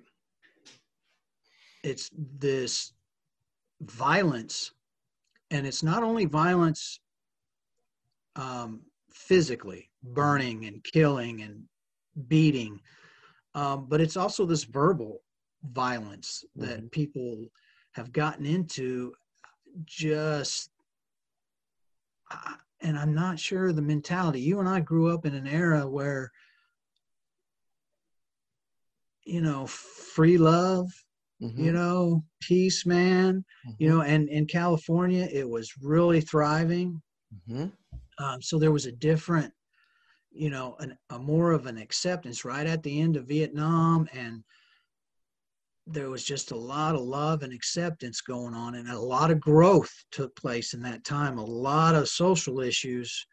It's 1.84 2.10
this 2.40 2.92
violence, 3.82 4.72
and 5.50 5.66
it's 5.66 5.82
not 5.82 6.02
only 6.02 6.24
violence 6.24 7.00
um, 8.36 8.80
physically, 9.12 9.90
burning 10.02 10.64
and 10.64 10.82
killing 10.84 11.42
and 11.42 11.62
beating, 12.28 12.80
um, 13.54 13.86
but 13.88 14.00
it's 14.00 14.16
also 14.16 14.46
this 14.46 14.64
verbal 14.64 15.22
violence 15.70 16.44
that 16.56 16.78
mm-hmm. 16.78 16.86
people 16.88 17.46
have 17.92 18.12
gotten 18.12 18.46
into 18.46 19.12
just 19.84 20.70
uh, 22.30 22.54
and 22.80 22.98
i'm 22.98 23.14
not 23.14 23.38
sure 23.38 23.72
the 23.72 23.80
mentality 23.80 24.40
you 24.40 24.58
and 24.58 24.68
i 24.68 24.80
grew 24.80 25.12
up 25.12 25.24
in 25.24 25.34
an 25.34 25.46
era 25.46 25.86
where 25.86 26.30
you 29.24 29.40
know 29.40 29.66
free 29.66 30.36
love 30.36 30.88
mm-hmm. 31.40 31.64
you 31.64 31.72
know 31.72 32.22
peace 32.40 32.84
man 32.84 33.44
mm-hmm. 33.66 33.74
you 33.78 33.88
know 33.88 34.02
and 34.02 34.28
in 34.28 34.46
california 34.46 35.28
it 35.32 35.48
was 35.48 35.72
really 35.80 36.20
thriving 36.20 37.00
mm-hmm. 37.48 37.66
um, 38.22 38.42
so 38.42 38.58
there 38.58 38.72
was 38.72 38.86
a 38.86 38.92
different 38.92 39.52
you 40.34 40.50
know 40.50 40.76
an, 40.80 40.96
a 41.10 41.18
more 41.18 41.52
of 41.52 41.66
an 41.66 41.78
acceptance 41.78 42.44
right 42.44 42.66
at 42.66 42.82
the 42.82 43.00
end 43.00 43.16
of 43.16 43.26
vietnam 43.26 44.08
and 44.12 44.42
there 45.86 46.10
was 46.10 46.24
just 46.24 46.52
a 46.52 46.56
lot 46.56 46.94
of 46.94 47.00
love 47.00 47.42
and 47.42 47.52
acceptance 47.52 48.20
going 48.20 48.54
on 48.54 48.76
and 48.76 48.88
a 48.88 48.98
lot 48.98 49.30
of 49.30 49.40
growth 49.40 49.92
took 50.10 50.34
place 50.36 50.74
in 50.74 50.82
that 50.82 51.04
time 51.04 51.38
a 51.38 51.44
lot 51.44 51.94
of 51.94 52.08
social 52.08 52.60
issues 52.60 53.26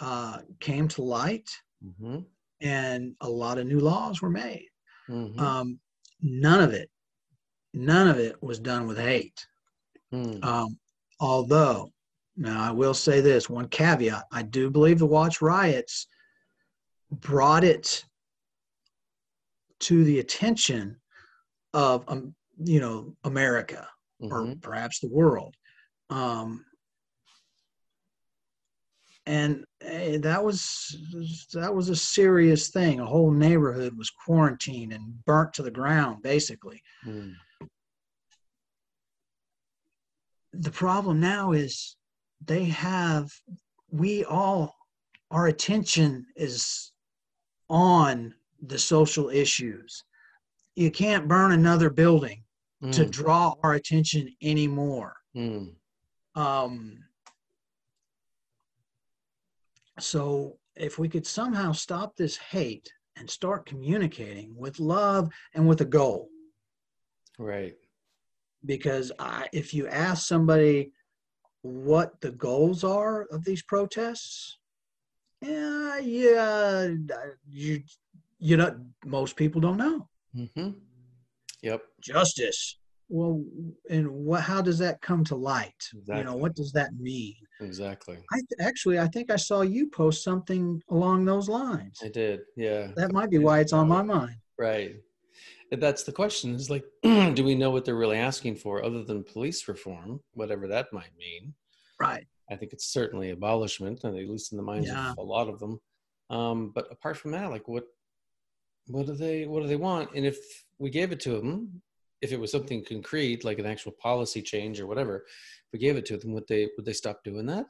uh, 0.00 0.38
came 0.58 0.88
to 0.88 1.02
light 1.02 1.48
mm-hmm. 1.84 2.18
and 2.60 3.14
a 3.20 3.28
lot 3.28 3.58
of 3.58 3.66
new 3.66 3.78
laws 3.78 4.22
were 4.22 4.30
made 4.30 4.66
mm-hmm. 5.08 5.38
um, 5.38 5.78
none 6.22 6.60
of 6.60 6.72
it 6.72 6.88
none 7.74 8.08
of 8.08 8.18
it 8.18 8.42
was 8.42 8.58
done 8.58 8.86
with 8.86 8.98
hate 8.98 9.46
mm. 10.12 10.42
um, 10.44 10.78
although 11.20 11.92
now 12.36 12.62
i 12.62 12.70
will 12.70 12.94
say 12.94 13.20
this 13.20 13.50
one 13.50 13.68
caveat 13.68 14.24
i 14.32 14.42
do 14.42 14.70
believe 14.70 14.98
the 14.98 15.06
Watts 15.06 15.42
riots 15.42 16.06
brought 17.12 17.64
it 17.64 18.04
to 19.80 20.04
the 20.04 20.20
attention 20.20 20.96
of 21.74 22.04
um, 22.08 22.34
you 22.62 22.80
know 22.80 23.14
America 23.24 23.86
mm-hmm. 24.22 24.32
or 24.32 24.54
perhaps 24.56 25.00
the 25.00 25.08
world. 25.08 25.54
Um, 26.10 26.64
and 29.24 29.64
hey, 29.80 30.16
that 30.18 30.42
was 30.42 30.96
that 31.54 31.74
was 31.74 31.88
a 31.88 31.96
serious 31.96 32.70
thing. 32.70 33.00
A 33.00 33.06
whole 33.06 33.30
neighborhood 33.30 33.96
was 33.96 34.10
quarantined 34.10 34.92
and 34.92 35.24
burnt 35.24 35.54
to 35.54 35.62
the 35.62 35.70
ground, 35.70 36.22
basically. 36.22 36.82
Mm. 37.06 37.34
The 40.54 40.70
problem 40.70 41.20
now 41.20 41.52
is 41.52 41.96
they 42.44 42.64
have 42.64 43.30
we 43.90 44.24
all 44.24 44.74
our 45.30 45.46
attention 45.46 46.26
is 46.36 46.91
on 47.68 48.34
the 48.60 48.78
social 48.78 49.28
issues. 49.28 50.04
You 50.76 50.90
can't 50.90 51.28
burn 51.28 51.52
another 51.52 51.90
building 51.90 52.44
mm. 52.82 52.92
to 52.92 53.04
draw 53.04 53.54
our 53.62 53.74
attention 53.74 54.34
anymore. 54.42 55.16
Mm. 55.36 55.74
Um, 56.34 56.98
so, 59.98 60.58
if 60.74 60.98
we 60.98 61.08
could 61.08 61.26
somehow 61.26 61.72
stop 61.72 62.16
this 62.16 62.36
hate 62.36 62.90
and 63.16 63.28
start 63.28 63.66
communicating 63.66 64.54
with 64.56 64.80
love 64.80 65.30
and 65.54 65.68
with 65.68 65.82
a 65.82 65.86
goal. 65.86 66.28
Right. 67.38 67.74
Because 68.64 69.12
I, 69.18 69.48
if 69.52 69.74
you 69.74 69.86
ask 69.88 70.26
somebody 70.26 70.92
what 71.62 72.20
the 72.20 72.30
goals 72.30 72.84
are 72.84 73.26
of 73.30 73.44
these 73.44 73.62
protests, 73.62 74.58
yeah, 75.42 75.98
yeah, 75.98 76.88
you, 77.48 77.82
you 78.38 78.56
know, 78.56 78.76
most 79.04 79.36
people 79.36 79.60
don't 79.60 79.76
know. 79.76 80.08
Mm-hmm. 80.36 80.70
Yep. 81.62 81.82
Justice. 82.00 82.78
Well, 83.08 83.44
and 83.90 84.10
what? 84.10 84.40
How 84.40 84.62
does 84.62 84.78
that 84.78 85.02
come 85.02 85.22
to 85.24 85.36
light? 85.36 85.74
Exactly. 85.92 86.18
You 86.18 86.24
know, 86.24 86.36
what 86.36 86.54
does 86.54 86.72
that 86.72 86.94
mean? 86.98 87.36
Exactly. 87.60 88.18
I 88.32 88.40
actually, 88.60 88.98
I 88.98 89.06
think 89.08 89.30
I 89.30 89.36
saw 89.36 89.60
you 89.60 89.88
post 89.90 90.24
something 90.24 90.82
along 90.88 91.26
those 91.26 91.48
lines. 91.48 92.00
I 92.02 92.08
did. 92.08 92.40
Yeah. 92.56 92.88
That 92.96 93.12
might 93.12 93.30
be 93.30 93.38
why 93.38 93.60
it's 93.60 93.74
on 93.74 93.88
my 93.88 94.02
mind. 94.02 94.36
Right. 94.58 94.96
That's 95.70 96.04
the 96.04 96.12
question. 96.12 96.54
Is 96.54 96.70
like, 96.70 96.84
do 97.02 97.44
we 97.44 97.54
know 97.54 97.70
what 97.70 97.84
they're 97.84 97.94
really 97.94 98.18
asking 98.18 98.56
for, 98.56 98.82
other 98.82 99.04
than 99.04 99.24
police 99.24 99.68
reform, 99.68 100.20
whatever 100.32 100.66
that 100.68 100.92
might 100.92 101.16
mean? 101.18 101.54
Right. 102.00 102.26
I 102.52 102.56
think 102.56 102.72
it's 102.72 102.92
certainly 102.92 103.30
abolishment, 103.30 104.04
at 104.04 104.14
least 104.14 104.52
in 104.52 104.56
the 104.56 104.62
minds 104.62 104.88
yeah. 104.88 105.10
of 105.10 105.18
a 105.18 105.22
lot 105.22 105.48
of 105.48 105.58
them. 105.58 105.80
Um, 106.30 106.72
but 106.74 106.86
apart 106.90 107.16
from 107.16 107.32
that, 107.32 107.50
like 107.50 107.68
what 107.68 107.84
what 108.86 109.06
do 109.06 109.14
they 109.14 109.46
what 109.46 109.62
do 109.62 109.68
they 109.68 109.76
want? 109.76 110.10
And 110.14 110.24
if 110.26 110.38
we 110.78 110.90
gave 110.90 111.12
it 111.12 111.20
to 111.20 111.30
them, 111.36 111.82
if 112.20 112.32
it 112.32 112.40
was 112.40 112.50
something 112.50 112.84
concrete 112.84 113.44
like 113.44 113.58
an 113.58 113.66
actual 113.66 113.92
policy 113.92 114.42
change 114.42 114.80
or 114.80 114.86
whatever, 114.86 115.24
if 115.26 115.72
we 115.72 115.78
gave 115.78 115.96
it 115.96 116.06
to 116.06 116.16
them, 116.16 116.32
would 116.32 116.48
they 116.48 116.68
would 116.76 116.86
they 116.86 116.92
stop 116.92 117.24
doing 117.24 117.46
that? 117.46 117.66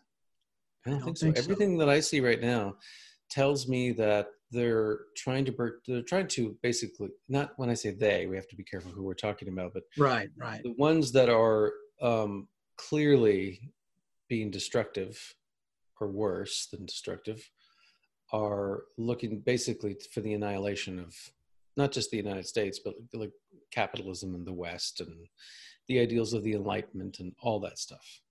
I 0.87 0.91
don't, 0.91 1.03
I 1.03 1.05
don't 1.05 1.19
think, 1.19 1.19
think 1.19 1.37
so. 1.37 1.43
so. 1.43 1.53
Everything 1.53 1.79
that 1.79 1.89
I 1.89 2.01
see 2.01 2.21
right 2.21 2.41
now 2.41 2.77
tells 3.31 3.69
me 3.69 3.93
that 3.93 4.29
they're 4.51 5.01
trying 5.17 5.45
to 5.47 5.73
they're 5.87 6.03
trying 6.03 6.29
to 6.29 6.57
basically 6.63 7.09
not 7.29 7.53
when 7.57 7.71
I 7.71 7.75
say 7.75 7.91
they, 7.91 8.27
we 8.27 8.37
have 8.37 8.49
to 8.49 8.57
be 8.57 8.65
careful 8.65 8.93
who 8.93 9.03
we're 9.03 9.15
talking 9.15 9.49
about, 9.49 9.73
but 9.75 9.85
right, 9.99 10.29
right. 10.37 10.63
The 10.63 10.75
ones 10.75 11.13
that 11.13 11.29
are 11.29 11.73
um, 12.01 12.49
clearly 12.77 13.73
being 14.33 14.51
destructive 14.51 15.35
or 16.01 16.09
worse 16.09 16.67
than 16.73 16.87
destructive 16.87 17.51
are 18.33 18.85
looking 18.97 19.41
basically 19.41 19.95
for 20.11 20.23
the 20.23 20.33
annihilation 20.33 20.99
of 20.99 21.15
not 21.77 21.93
just 21.93 22.11
the 22.11 22.17
United 22.17 22.47
States, 22.47 22.81
but 22.83 22.95
like 23.13 23.33
capitalism 23.71 24.35
in 24.35 24.43
the 24.43 24.53
West 24.67 25.03
and 25.03 25.15
the 25.87 26.01
ideals 26.01 26.33
of 26.33 26.43
the 26.45 26.55
Enlightenment 26.55 27.19
and 27.21 27.35
all 27.43 27.61
that 27.61 27.79
stuff. 27.79 28.23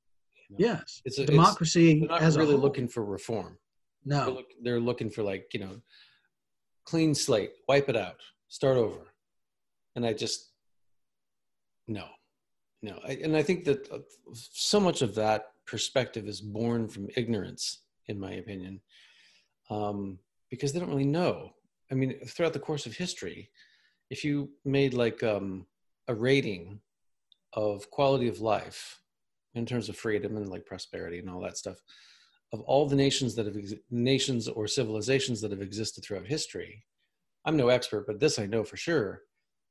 You 0.50 0.58
know? 0.58 0.74
Yes, 0.74 1.04
it's 1.06 1.20
a, 1.20 1.26
democracy. 1.28 1.92
It's, 1.92 2.08
they're 2.10 2.20
not 2.20 2.36
really 2.36 2.56
looking 2.56 2.88
for 2.88 3.06
reform. 3.06 3.60
No, 4.04 4.26
they're, 4.26 4.34
look, 4.34 4.50
they're 4.64 4.80
looking 4.80 5.12
for 5.12 5.22
like 5.22 5.54
you 5.54 5.60
know, 5.60 5.82
clean 6.84 7.14
slate, 7.14 7.52
wipe 7.68 7.90
it 7.90 7.96
out, 7.96 8.20
start 8.48 8.78
over. 8.78 9.14
And 9.96 10.04
I 10.04 10.14
just 10.14 10.52
no, 11.88 12.08
no, 12.82 13.00
I, 13.08 13.20
and 13.24 13.38
I 13.38 13.44
think 13.44 13.66
that 13.66 13.88
uh, 13.92 14.00
so 14.34 14.80
much 14.80 15.04
of 15.04 15.14
that 15.14 15.51
perspective 15.72 16.28
is 16.28 16.42
born 16.42 16.88
from 16.90 17.10
ignorance, 17.16 17.84
in 18.08 18.20
my 18.20 18.34
opinion, 18.34 18.82
um, 19.70 20.20
because 20.50 20.72
they 20.72 20.80
don't 20.80 20.90
really 20.90 21.06
know. 21.06 21.54
I 21.90 21.96
mean, 21.96 22.20
throughout 22.28 22.54
the 22.54 22.60
course 22.60 22.86
of 22.86 22.94
history, 22.96 23.50
if 24.10 24.24
you 24.26 24.52
made 24.66 24.94
like 24.94 25.24
um, 25.24 25.66
a 26.10 26.14
rating 26.14 26.82
of 27.54 27.90
quality 27.90 28.28
of 28.28 28.42
life 28.42 29.02
in 29.56 29.66
terms 29.66 29.90
of 29.90 29.98
freedom 29.98 30.38
and 30.38 30.50
like 30.50 30.66
prosperity 30.66 31.20
and 31.20 31.30
all 31.30 31.42
that 31.42 31.58
stuff 31.58 31.78
of 32.54 32.60
all 32.62 32.86
the 32.86 32.96
nations 32.96 33.34
that 33.36 33.46
have 33.46 33.58
ex- 33.58 33.74
nations 33.90 34.48
or 34.48 34.68
civilizations 34.68 35.40
that 35.42 35.52
have 35.52 35.62
existed 35.62 36.04
throughout 36.04 36.26
history 36.26 36.84
i'm 37.46 37.58
no 37.58 37.68
expert 37.70 38.06
but 38.08 38.20
this 38.20 38.40
i 38.40 38.46
know 38.46 38.64
for 38.64 38.78
sure 38.78 39.22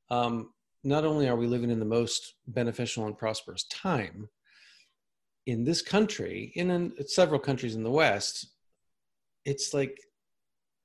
um, 0.09 0.51
not 0.83 1.05
only 1.05 1.27
are 1.29 1.35
we 1.35 1.47
living 1.47 1.71
in 1.71 1.79
the 1.79 1.85
most 1.85 2.35
beneficial 2.47 3.05
and 3.05 3.17
prosperous 3.17 3.63
time 3.65 4.29
in 5.47 5.63
this 5.63 5.81
country, 5.81 6.51
in, 6.55 6.69
in 6.69 6.93
several 7.07 7.39
countries 7.39 7.75
in 7.75 7.83
the 7.83 7.91
West, 7.91 8.47
it's 9.45 9.73
like 9.73 9.97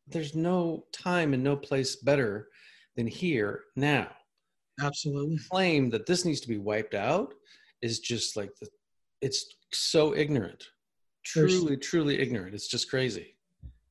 there's 0.09 0.35
no 0.35 0.85
time 0.93 1.35
and 1.35 1.43
no 1.43 1.57
place 1.57 1.97
better 1.97 2.49
than 2.97 3.07
here 3.07 3.65
now. 3.77 4.09
Absolutely. 4.83 5.39
Claim 5.51 5.91
that 5.91 6.07
this 6.07 6.25
needs 6.25 6.41
to 6.41 6.49
be 6.49 6.59
wiped 6.59 6.95
out 6.95 7.35
is 7.83 7.99
just 8.01 8.37
like 8.37 8.51
the, 8.61 8.69
it's 9.21 9.57
so 9.73 10.15
ignorant, 10.15 10.65
There's- 11.35 11.53
truly, 11.53 11.77
truly 11.77 12.19
ignorant. 12.19 12.55
It's 12.55 12.69
just 12.69 12.89
crazy. 12.91 13.37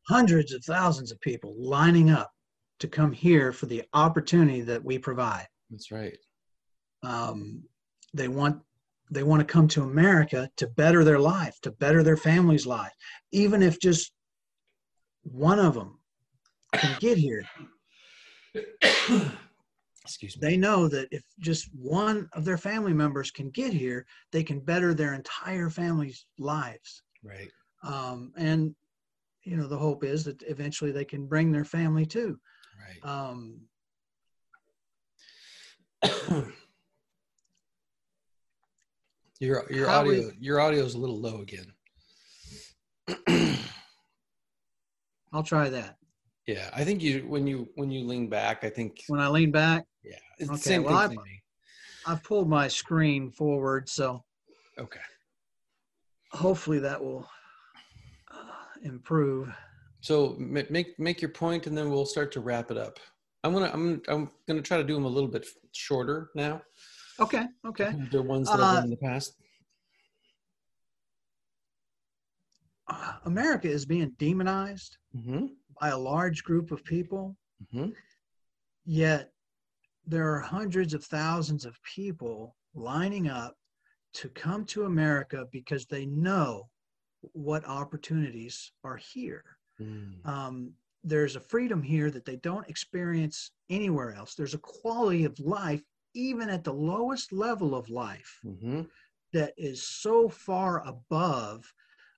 Hundreds 0.08 0.54
of 0.54 0.64
thousands 0.64 1.12
of 1.12 1.20
people 1.22 1.56
lining 1.58 2.12
up 2.12 2.32
to 2.80 2.88
come 2.88 3.12
here 3.12 3.52
for 3.52 3.66
the 3.66 3.84
opportunity 3.94 4.62
that 4.62 4.84
we 4.84 5.00
provide. 5.00 5.48
That's 5.72 5.92
right. 5.92 6.18
Um, 7.04 7.64
they 8.14 8.28
want 8.28 8.62
they 9.12 9.24
want 9.24 9.40
to 9.40 9.46
come 9.46 9.68
to 9.70 9.84
America 9.84 10.50
to 10.58 10.68
better 10.68 11.04
their 11.04 11.20
life, 11.20 11.60
to 11.62 11.72
better 11.72 12.04
their 12.04 12.18
family's 12.18 12.66
life, 12.66 12.92
even 13.32 13.62
if 13.62 13.80
just 13.80 14.12
one 15.24 15.60
of 15.60 15.74
them 15.74 16.00
can 16.74 16.96
get 17.00 17.18
here. 17.18 17.46
Excuse 20.04 20.40
me. 20.40 20.48
They 20.48 20.58
know 20.58 20.88
that 20.88 21.08
if 21.12 21.24
just 21.40 21.70
one 21.74 22.30
of 22.34 22.46
their 22.46 22.58
family 22.58 22.94
members 22.94 23.32
can 23.32 23.50
get 23.50 23.74
here, 23.74 24.06
they 24.32 24.44
can 24.44 24.60
better 24.60 24.94
their 24.94 25.14
entire 25.14 25.70
family's 25.70 26.26
lives. 26.38 27.02
Right. 27.24 27.50
Um, 27.84 28.32
and 28.38 28.76
you 29.44 29.58
know, 29.58 29.68
the 29.68 29.78
hope 29.78 30.04
is 30.04 30.24
that 30.26 30.42
eventually 30.44 30.92
they 30.92 31.06
can 31.06 31.28
bring 31.28 31.52
their 31.52 31.66
family 31.66 32.06
too. 32.06 32.40
Right. 32.80 33.10
Um, 33.10 33.62
your 39.40 39.66
your 39.72 39.88
How 39.88 40.00
audio 40.02 40.14
is- 40.14 40.34
your 40.40 40.60
audio 40.60 40.84
is 40.84 40.94
a 40.96 40.98
little 40.98 41.20
low 41.20 41.42
again. 41.42 41.72
I'll 45.34 45.44
try 45.44 45.70
that. 45.70 45.98
yeah, 46.48 46.70
I 46.74 46.84
think 46.84 47.02
you 47.02 47.26
when 47.28 47.46
you 47.48 47.70
when 47.76 47.92
you 47.92 48.06
lean 48.06 48.30
back, 48.30 48.64
I 48.64 48.70
think 48.70 49.04
When 49.08 49.20
I 49.20 49.28
lean 49.28 49.52
back, 49.52 49.86
yeah, 50.04 50.16
it's 50.38 50.50
the 50.50 50.58
same 50.58 50.84
well, 50.84 50.94
thing 51.10 51.18
I- 51.20 51.22
for 51.22 51.24
me. 51.28 51.42
I've 52.08 52.24
pulled 52.24 52.48
my 52.48 52.68
screen 52.68 53.32
forward, 53.32 53.90
so 53.90 54.24
Okay. 54.78 55.00
hopefully 56.34 56.78
that 56.78 57.04
will 57.04 57.28
uh, 58.30 58.38
improve. 58.84 59.50
So 60.02 60.36
ma- 60.38 60.62
make 60.70 61.00
make 61.00 61.20
your 61.20 61.32
point, 61.32 61.66
and 61.66 61.76
then 61.76 61.90
we'll 61.90 62.06
start 62.06 62.32
to 62.34 62.42
wrap 62.42 62.70
it 62.70 62.78
up. 62.78 63.00
I'm 63.44 63.54
gonna 63.54 63.72
I'm 63.74 64.04
I'm 64.08 64.30
gonna 64.48 64.62
try 64.62 64.78
to 64.78 64.84
do 64.84 64.94
them 64.94 65.06
a 65.06 65.10
little 65.10 65.30
bit 65.30 65.48
shorter 65.72 66.30
now. 66.36 66.62
Okay, 67.20 67.46
okay. 67.66 67.92
The 68.12 68.22
ones 68.22 68.48
that 68.50 68.56
I've 68.56 68.62
Uh, 68.62 68.74
done 68.76 68.84
in 68.86 68.90
the 68.90 68.98
past. 68.98 69.36
Uh, 72.88 73.14
America 73.26 73.68
is 73.68 73.86
being 73.86 74.12
demonized 74.20 74.98
Mm-hmm. 75.16 75.46
by 75.80 75.90
a 75.90 75.98
large 75.98 76.44
group 76.44 76.72
of 76.72 76.84
people, 76.84 77.36
Mm-hmm. 77.64 77.92
yet 78.86 79.32
there 80.06 80.30
are 80.34 80.40
hundreds 80.42 80.94
of 80.94 81.04
thousands 81.06 81.66
of 81.66 81.82
people 81.84 82.56
lining 82.74 83.28
up 83.30 83.56
to 84.14 84.28
come 84.30 84.66
to 84.66 84.84
America 84.86 85.46
because 85.52 85.86
they 85.86 86.06
know 86.06 86.70
what 87.32 87.66
opportunities 87.66 88.72
are 88.84 88.98
here. 88.98 89.44
Mm. 89.80 90.26
um, 90.26 90.72
there's 91.04 91.36
a 91.36 91.40
freedom 91.40 91.82
here 91.84 92.10
that 92.12 92.24
they 92.26 92.38
don't 92.38 92.68
experience 92.70 93.52
anywhere 93.70 94.14
else. 94.14 94.36
There's 94.36 94.54
a 94.54 94.60
quality 94.60 95.24
of 95.26 95.38
life, 95.40 95.84
even 96.16 96.50
at 96.50 96.64
the 96.64 96.74
lowest 96.74 97.32
level 97.32 97.76
of 97.76 97.90
life, 97.90 98.40
Mm-hmm. 98.44 98.82
that 99.34 99.54
is 99.58 99.84
so 99.84 100.28
far 100.30 100.82
above 100.88 101.72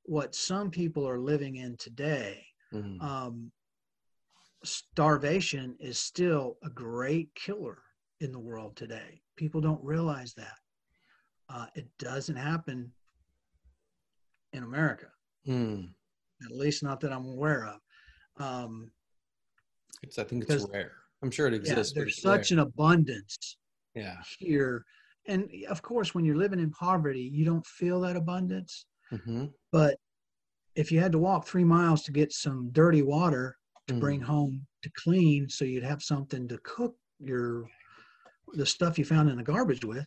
what 0.03 0.33
some 0.35 0.69
people 0.71 1.07
are 1.09 1.19
living 1.19 1.55
in 1.57 1.75
today. 1.77 2.45
Mm-hmm. 2.73 3.01
Um, 3.01 3.51
starvation 4.63 5.75
is 5.79 5.97
still 5.99 6.57
a 6.63 6.69
great 6.69 7.33
killer 7.35 7.79
in 8.21 8.31
the 8.31 8.39
world 8.39 8.75
today. 8.75 9.21
People 9.35 9.61
don't 9.61 9.83
realize 9.83 10.33
that. 10.35 10.57
Uh, 11.49 11.65
it 11.75 11.87
doesn't 11.99 12.35
happen 12.35 12.91
in 14.53 14.63
America, 14.63 15.07
Mm. 15.47 15.89
at 16.43 16.51
least 16.51 16.83
not 16.83 16.99
that 17.01 17.13
I'm 17.13 17.25
aware 17.25 17.65
of. 17.67 17.79
Um, 18.37 18.91
It's 20.03 20.19
I 20.19 20.23
think 20.23 20.45
it's 20.49 20.65
rare. 20.65 20.91
I'm 21.23 21.31
sure 21.31 21.47
it 21.47 21.53
exists. 21.53 21.93
but 21.93 21.99
there's 22.01 22.21
such 22.21 22.51
rare. 22.51 22.59
an 22.59 22.67
abundance 22.67 23.57
yeah. 23.97 24.15
here. 24.39 24.83
And 25.27 25.49
of 25.69 25.81
course, 25.81 26.13
when 26.15 26.23
you're 26.25 26.37
living 26.43 26.59
in 26.59 26.71
poverty, 26.71 27.29
you 27.33 27.43
don't 27.45 27.65
feel 27.65 27.99
that 28.01 28.15
abundance. 28.15 28.85
Mm-hmm. 29.11 29.45
But 29.71 29.97
if 30.75 30.91
you 30.91 30.99
had 30.99 31.11
to 31.13 31.17
walk 31.19 31.45
three 31.47 31.63
miles 31.63 32.03
to 32.03 32.11
get 32.11 32.31
some 32.31 32.69
dirty 32.71 33.01
water 33.01 33.55
to 33.87 33.93
Mm. 33.93 33.99
bring 34.01 34.21
home 34.21 34.67
to 34.83 34.89
clean, 35.03 35.47
so 35.49 35.63
you'd 35.65 35.83
have 35.83 36.01
something 36.03 36.47
to 36.49 36.57
cook 36.63 36.95
your 37.19 37.65
the 38.53 38.65
stuff 38.65 38.97
you 38.99 39.05
found 39.05 39.29
in 39.29 39.37
the 39.37 39.43
garbage 39.43 39.83
with, 39.83 40.05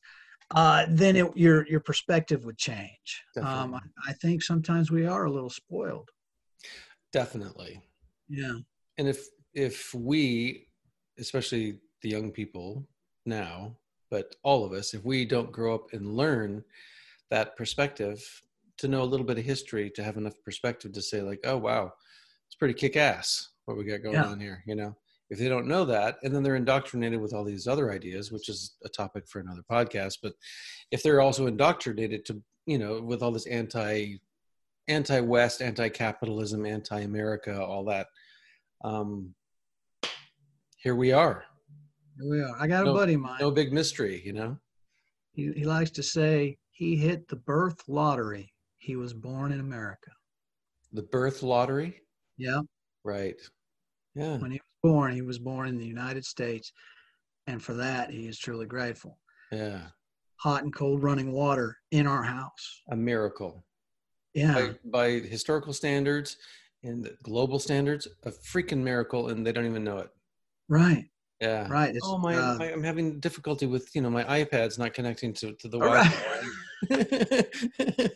uh, 0.54 0.86
then 0.88 1.16
it, 1.16 1.36
your 1.36 1.66
your 1.66 1.80
perspective 1.80 2.44
would 2.44 2.58
change. 2.58 3.08
Um, 3.42 3.74
I, 3.74 3.80
I 4.10 4.12
think 4.14 4.42
sometimes 4.42 4.90
we 4.90 5.06
are 5.06 5.24
a 5.24 5.30
little 5.30 5.50
spoiled. 5.50 6.08
Definitely. 7.12 7.80
Yeah. 8.28 8.56
and 8.98 9.08
if 9.08 9.26
if 9.54 9.92
we 9.94 10.66
especially 11.18 11.80
the 12.02 12.08
young 12.08 12.30
people 12.30 12.86
now 13.30 13.74
but 14.10 14.34
all 14.42 14.64
of 14.64 14.72
us 14.72 14.92
if 14.92 15.02
we 15.04 15.24
don't 15.24 15.52
grow 15.52 15.74
up 15.74 15.92
and 15.94 16.16
learn 16.16 16.62
that 17.30 17.56
perspective 17.56 18.18
to 18.76 18.88
know 18.88 19.02
a 19.02 19.10
little 19.12 19.24
bit 19.26 19.38
of 19.38 19.44
history 19.44 19.88
to 19.90 20.02
have 20.02 20.16
enough 20.18 20.34
perspective 20.44 20.92
to 20.92 21.00
say 21.00 21.22
like 21.22 21.40
oh 21.44 21.56
wow 21.56 21.90
it's 22.46 22.56
pretty 22.56 22.74
kick-ass 22.74 23.50
what 23.64 23.76
we 23.78 23.84
got 23.84 24.02
going 24.02 24.14
Yeah. 24.16 24.26
on 24.26 24.40
here 24.40 24.62
you 24.66 24.74
know 24.74 24.94
if 25.30 25.38
they 25.38 25.48
don't 25.48 25.68
know 25.68 25.84
that 25.84 26.18
and 26.24 26.34
then 26.34 26.42
they're 26.42 26.56
indoctrinated 26.56 27.20
with 27.20 27.32
all 27.32 27.44
these 27.44 27.66
other 27.68 27.92
ideas 27.92 28.32
which 28.32 28.48
is 28.48 28.74
a 28.84 28.88
topic 28.88 29.28
for 29.28 29.38
another 29.40 29.62
podcast 29.70 30.18
but 30.22 30.32
if 30.90 31.02
they're 31.02 31.20
also 31.20 31.46
indoctrinated 31.46 32.24
to 32.26 32.42
you 32.66 32.78
know 32.78 33.00
with 33.00 33.22
all 33.22 33.30
this 33.30 33.46
anti 33.46 34.18
anti-west 34.88 35.62
anti-capitalism 35.62 36.66
anti-america 36.66 37.62
all 37.64 37.84
that 37.84 38.08
um 38.82 39.32
here 40.78 40.96
we 40.96 41.12
are 41.12 41.44
we 42.28 42.40
are. 42.40 42.54
I 42.58 42.66
got 42.66 42.86
a 42.86 42.92
buddy 42.92 43.14
of 43.14 43.20
mine. 43.20 43.38
no 43.40 43.50
big 43.50 43.72
mystery 43.72 44.22
you 44.24 44.32
know 44.32 44.58
He, 45.32 45.52
he 45.56 45.64
likes 45.64 45.90
to 45.92 46.02
say 46.02 46.58
he 46.72 46.96
hit 46.96 47.28
the 47.28 47.36
birth 47.36 47.82
lottery. 47.88 48.52
He 48.78 48.96
was 48.96 49.12
born 49.12 49.52
in 49.52 49.60
America. 49.60 50.10
the 50.92 51.02
birth 51.02 51.42
lottery 51.42 52.00
Yeah. 52.38 52.60
right 53.04 53.36
yeah 54.14 54.38
When 54.38 54.50
he 54.50 54.58
was 54.58 54.92
born, 54.92 55.14
he 55.14 55.22
was 55.22 55.38
born 55.38 55.68
in 55.68 55.76
the 55.78 55.86
United 55.86 56.24
States. 56.24 56.72
And 57.46 57.62
for 57.62 57.74
that, 57.74 58.10
he 58.10 58.26
is 58.26 58.38
truly 58.38 58.66
grateful. 58.66 59.18
yeah 59.52 59.88
Hot 60.36 60.62
and 60.62 60.74
cold 60.74 61.02
running 61.02 61.32
water 61.32 61.76
in 61.90 62.06
our 62.06 62.22
house. 62.22 62.82
a 62.90 62.96
miracle 62.96 63.64
Yeah. 64.34 64.54
by, 64.54 64.74
by 64.84 65.08
historical 65.28 65.72
standards 65.74 66.36
and 66.82 67.10
global 67.22 67.58
standards 67.58 68.08
a 68.24 68.30
freaking 68.30 68.78
miracle 68.82 69.28
and 69.28 69.46
they 69.46 69.52
don't 69.52 69.66
even 69.66 69.84
know 69.84 69.98
it 69.98 70.10
Right. 70.68 71.04
Yeah 71.40 71.66
Right. 71.68 71.94
It's, 71.94 72.06
oh 72.06 72.18
my, 72.18 72.34
uh, 72.36 72.56
my 72.58 72.72
i'm 72.72 72.82
having 72.82 73.18
difficulty 73.20 73.66
with 73.66 73.94
you 73.94 74.02
know 74.02 74.10
my 74.10 74.24
ipad's 74.24 74.78
not 74.78 74.92
connecting 74.94 75.32
to, 75.34 75.52
to 75.52 75.68
the 75.68 75.78
wi-fi 75.78 76.46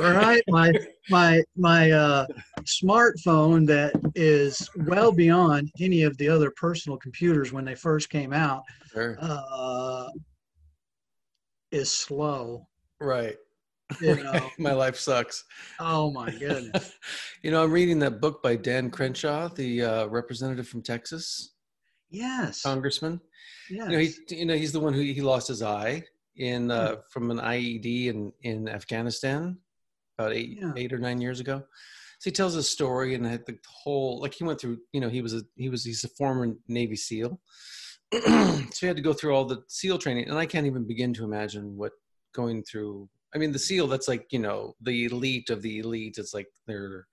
right. 0.00 0.42
My 0.48 0.72
my 1.10 1.42
my 1.56 1.90
uh, 1.90 2.26
smartphone 2.62 3.66
that 3.66 3.92
is 4.14 4.68
well 4.86 5.12
beyond 5.12 5.70
any 5.80 6.02
of 6.02 6.16
the 6.18 6.28
other 6.28 6.50
personal 6.52 6.98
computers 6.98 7.52
when 7.52 7.64
they 7.64 7.74
first 7.74 8.10
came 8.10 8.32
out 8.32 8.62
Sure. 8.92 9.16
uh, 9.20 10.08
is 11.72 11.90
slow. 11.90 12.66
right 13.00 13.36
You 14.00 14.16
know. 14.24 14.50
my 14.58 14.72
life 14.72 14.96
sucks 14.96 15.44
oh 15.80 16.10
my 16.10 16.30
goodness. 16.30 16.92
you 17.42 17.50
know 17.52 17.62
i'm 17.62 17.70
reading 17.70 17.98
that 18.00 18.20
book 18.20 18.42
by 18.42 18.56
dan 18.56 18.90
crenshaw 18.90 19.48
the 19.48 19.82
uh, 19.82 20.06
representative 20.06 20.66
from 20.68 20.82
texas 20.82 21.52
Yes. 22.10 22.62
congressman 22.62 23.20
yes. 23.70 23.88
you 23.90 23.92
know 23.96 23.98
he 23.98 24.36
you 24.40 24.46
know 24.46 24.56
he's 24.56 24.72
the 24.72 24.80
one 24.80 24.92
who 24.92 25.00
he 25.00 25.20
lost 25.20 25.48
his 25.48 25.62
eye 25.62 26.02
in 26.36 26.70
uh, 26.70 26.96
from 27.10 27.30
an 27.30 27.38
IED 27.38 28.06
in 28.08 28.32
in 28.42 28.68
Afghanistan 28.68 29.56
about 30.18 30.32
eight 30.34 30.58
Yeah. 30.60 30.72
eight 30.76 30.92
or 30.92 30.98
nine 30.98 31.20
years 31.20 31.40
ago. 31.40 31.62
So 32.18 32.30
he 32.30 32.30
tells 32.30 32.54
his 32.54 32.68
story 32.68 33.14
and 33.14 33.24
had 33.26 33.44
the 33.46 33.56
whole 33.66 34.20
like 34.20 34.34
he 34.34 34.44
went 34.44 34.60
through 34.60 34.78
you 34.92 35.00
know 35.00 35.08
he 35.08 35.22
was 35.22 35.32
a 35.34 35.42
he 35.56 35.68
was 35.68 35.82
he's 35.84 36.04
a 36.04 36.08
former 36.08 36.52
Navy 36.68 36.94
SEAL, 36.96 37.40
so 38.12 38.68
he 38.80 38.86
had 38.86 38.96
to 38.96 39.02
go 39.02 39.12
through 39.14 39.34
all 39.34 39.44
the 39.46 39.62
SEAL 39.68 39.98
training 39.98 40.28
and 40.28 40.38
I 40.38 40.44
can't 40.46 40.66
even 40.66 40.86
begin 40.86 41.14
to 41.14 41.24
imagine 41.24 41.76
what 41.76 41.92
going 42.34 42.62
through. 42.64 43.08
I 43.36 43.38
mean 43.38 43.52
the 43.52 43.60
SEAL 43.60 43.88
that's 43.88 44.08
like 44.08 44.26
you 44.32 44.40
know 44.40 44.74
the 44.82 45.06
elite 45.06 45.50
of 45.50 45.62
the 45.62 45.80
elite. 45.80 46.16
It's 46.18 46.34
like 46.34 46.48
they're 46.66 47.06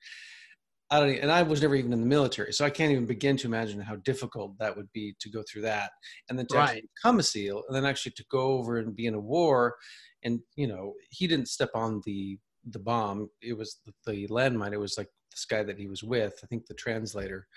I 0.92 1.00
don't, 1.00 1.16
and 1.18 1.32
I 1.32 1.42
was 1.44 1.62
never 1.62 1.76
even 1.76 1.94
in 1.94 2.02
the 2.02 2.06
military, 2.08 2.54
so 2.54 2.66
I 2.66 2.70
can't 2.70 2.92
even 2.92 3.08
begin 3.08 3.38
to 3.38 3.48
imagine 3.48 3.80
how 3.82 3.96
difficult 3.98 4.58
that 4.60 4.76
would 4.78 4.92
be 4.94 5.16
to 5.22 5.30
go 5.32 5.44
through 5.52 5.64
that, 5.64 5.92
and 6.30 6.38
then 6.38 6.48
to 6.48 6.58
actually 6.60 6.82
Right. 6.82 6.90
become 6.96 7.20
a 7.20 7.24
SEAL, 7.24 7.64
and 7.68 7.76
then 7.76 7.86
actually 7.86 8.14
to 8.14 8.26
go 8.30 8.54
over 8.60 8.78
and 8.80 8.96
be 8.96 9.08
in 9.08 9.16
a 9.16 9.20
war, 9.20 9.76
and 10.24 10.40
you 10.56 10.68
know, 10.68 10.94
he 11.10 11.28
didn't 11.28 11.48
step 11.48 11.72
on 11.76 12.02
the 12.06 12.38
the 12.70 12.80
bomb; 12.80 13.30
it 13.42 13.58
was 13.58 13.80
the, 13.86 13.94
the 14.12 14.28
landmine. 14.28 14.74
It 14.74 14.78
was 14.80 14.98
like 14.98 15.10
this 15.32 15.46
guy 15.46 15.64
that 15.64 15.80
he 15.80 15.88
was 15.88 16.04
with. 16.04 16.40
I 16.44 16.48
think 16.48 16.68
the 16.68 16.76
translator 16.76 17.48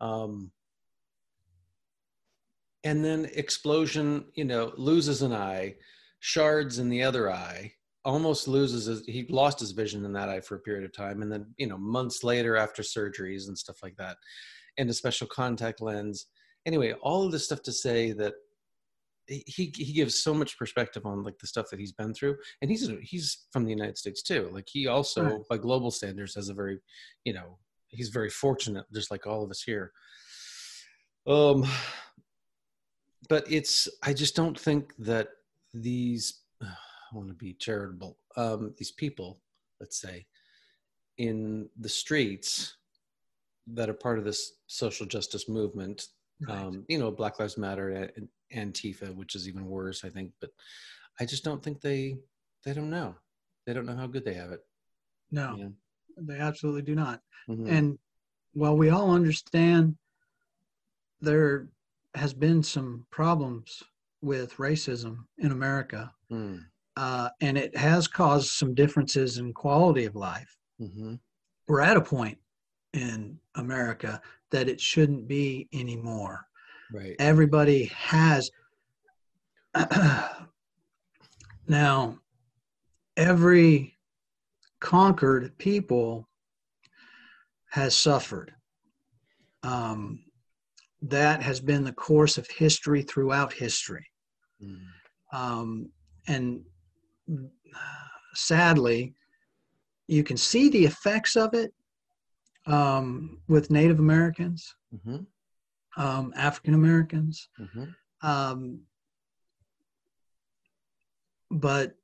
Um, 0.00 0.52
and 2.84 3.04
then 3.04 3.28
explosion, 3.34 4.26
you 4.34 4.44
know, 4.44 4.72
loses 4.76 5.22
an 5.22 5.32
eye, 5.32 5.76
shards 6.20 6.78
in 6.78 6.88
the 6.88 7.02
other 7.02 7.30
eye, 7.30 7.74
almost 8.04 8.48
loses 8.48 8.86
his, 8.86 9.04
he 9.06 9.26
lost 9.28 9.60
his 9.60 9.72
vision 9.72 10.04
in 10.04 10.12
that 10.12 10.28
eye 10.28 10.40
for 10.40 10.56
a 10.56 10.60
period 10.60 10.84
of 10.84 10.92
time. 10.92 11.22
And 11.22 11.30
then, 11.30 11.46
you 11.56 11.66
know, 11.66 11.78
months 11.78 12.24
later 12.24 12.56
after 12.56 12.82
surgeries 12.82 13.48
and 13.48 13.58
stuff 13.58 13.82
like 13.82 13.96
that, 13.96 14.16
and 14.78 14.88
a 14.88 14.94
special 14.94 15.26
contact 15.26 15.80
lens. 15.80 16.26
Anyway, 16.66 16.92
all 17.02 17.24
of 17.26 17.32
this 17.32 17.44
stuff 17.44 17.62
to 17.62 17.72
say 17.72 18.12
that 18.12 18.34
he 19.28 19.72
he 19.76 19.92
gives 19.92 20.22
so 20.22 20.32
much 20.32 20.58
perspective 20.58 21.04
on 21.04 21.22
like 21.22 21.38
the 21.38 21.46
stuff 21.46 21.66
that 21.70 21.78
he's 21.78 21.92
been 21.92 22.14
through 22.14 22.36
and 22.62 22.70
he's 22.70 22.90
he's 23.02 23.46
from 23.52 23.64
the 23.64 23.70
united 23.70 23.98
states 23.98 24.22
too 24.22 24.48
like 24.52 24.66
he 24.70 24.86
also 24.86 25.22
right. 25.22 25.48
by 25.50 25.58
global 25.58 25.90
standards 25.90 26.34
has 26.34 26.48
a 26.48 26.54
very 26.54 26.78
you 27.24 27.32
know 27.32 27.58
he's 27.88 28.08
very 28.08 28.30
fortunate 28.30 28.86
just 28.92 29.10
like 29.10 29.26
all 29.26 29.44
of 29.44 29.50
us 29.50 29.62
here 29.62 29.92
um 31.26 31.66
but 33.28 33.44
it's 33.50 33.86
i 34.02 34.12
just 34.12 34.34
don't 34.34 34.58
think 34.58 34.94
that 34.98 35.28
these 35.74 36.40
i 37.10 37.16
want 37.16 37.28
to 37.28 37.34
be 37.34 37.54
charitable 37.54 38.18
um 38.36 38.74
these 38.78 38.92
people 38.92 39.40
let's 39.80 40.00
say 40.00 40.26
in 41.18 41.68
the 41.80 41.88
streets 41.88 42.76
that 43.66 43.88
are 43.88 43.94
part 43.94 44.18
of 44.18 44.24
this 44.24 44.52
social 44.66 45.06
justice 45.06 45.48
movement 45.48 46.06
right. 46.48 46.58
um 46.58 46.84
you 46.88 46.98
know 46.98 47.10
black 47.10 47.38
lives 47.38 47.58
matter 47.58 47.90
and 48.16 48.28
Antifa, 48.54 49.14
which 49.14 49.34
is 49.34 49.48
even 49.48 49.66
worse, 49.66 50.04
I 50.04 50.08
think. 50.08 50.32
But 50.40 50.50
I 51.20 51.24
just 51.24 51.44
don't 51.44 51.62
think 51.62 51.80
they 51.80 52.16
they 52.64 52.72
don't 52.72 52.90
know. 52.90 53.14
They 53.66 53.72
don't 53.72 53.86
know 53.86 53.96
how 53.96 54.06
good 54.06 54.24
they 54.24 54.34
have 54.34 54.50
it. 54.50 54.60
No, 55.30 55.56
yeah. 55.58 55.68
they 56.16 56.38
absolutely 56.38 56.82
do 56.82 56.94
not. 56.94 57.20
Mm-hmm. 57.48 57.68
And 57.68 57.98
while 58.52 58.76
we 58.76 58.90
all 58.90 59.10
understand 59.10 59.96
there 61.20 61.68
has 62.14 62.32
been 62.32 62.62
some 62.62 63.06
problems 63.10 63.82
with 64.22 64.56
racism 64.56 65.18
in 65.38 65.52
America, 65.52 66.12
mm. 66.32 66.62
Uh, 66.98 67.28
and 67.40 67.56
it 67.56 67.76
has 67.76 68.08
caused 68.08 68.48
some 68.50 68.74
differences 68.74 69.38
in 69.38 69.52
quality 69.52 70.04
of 70.04 70.16
life. 70.16 70.56
Mm-hmm. 70.80 71.14
We're 71.68 71.80
at 71.80 71.96
a 71.96 72.00
point 72.00 72.38
in 72.92 73.38
America 73.54 74.20
that 74.50 74.68
it 74.68 74.80
shouldn't 74.80 75.28
be 75.28 75.68
anymore. 75.72 76.44
Right. 76.92 77.14
Everybody 77.20 77.84
has. 77.94 78.50
now, 81.68 82.18
every 83.16 83.96
conquered 84.80 85.56
people 85.56 86.28
has 87.70 87.94
suffered. 87.94 88.52
Um, 89.62 90.24
that 91.02 91.42
has 91.42 91.60
been 91.60 91.84
the 91.84 91.92
course 91.92 92.38
of 92.38 92.50
history 92.50 93.02
throughout 93.02 93.52
history. 93.52 94.10
Mm. 94.60 94.80
Um, 95.32 95.90
and 96.26 96.64
sadly, 98.34 99.14
you 100.06 100.24
can 100.24 100.36
see 100.36 100.68
the 100.68 100.84
effects 100.84 101.36
of 101.36 101.54
it 101.54 101.72
um, 102.66 103.38
with 103.48 103.70
Native 103.70 103.98
Americans. 103.98 104.74
Mm-hmm 104.94 105.22
um, 105.98 106.32
African 106.36 106.74
Americans. 106.74 107.48
Mm-hmm. 107.60 107.84
Um, 108.26 108.80
but 111.50 111.94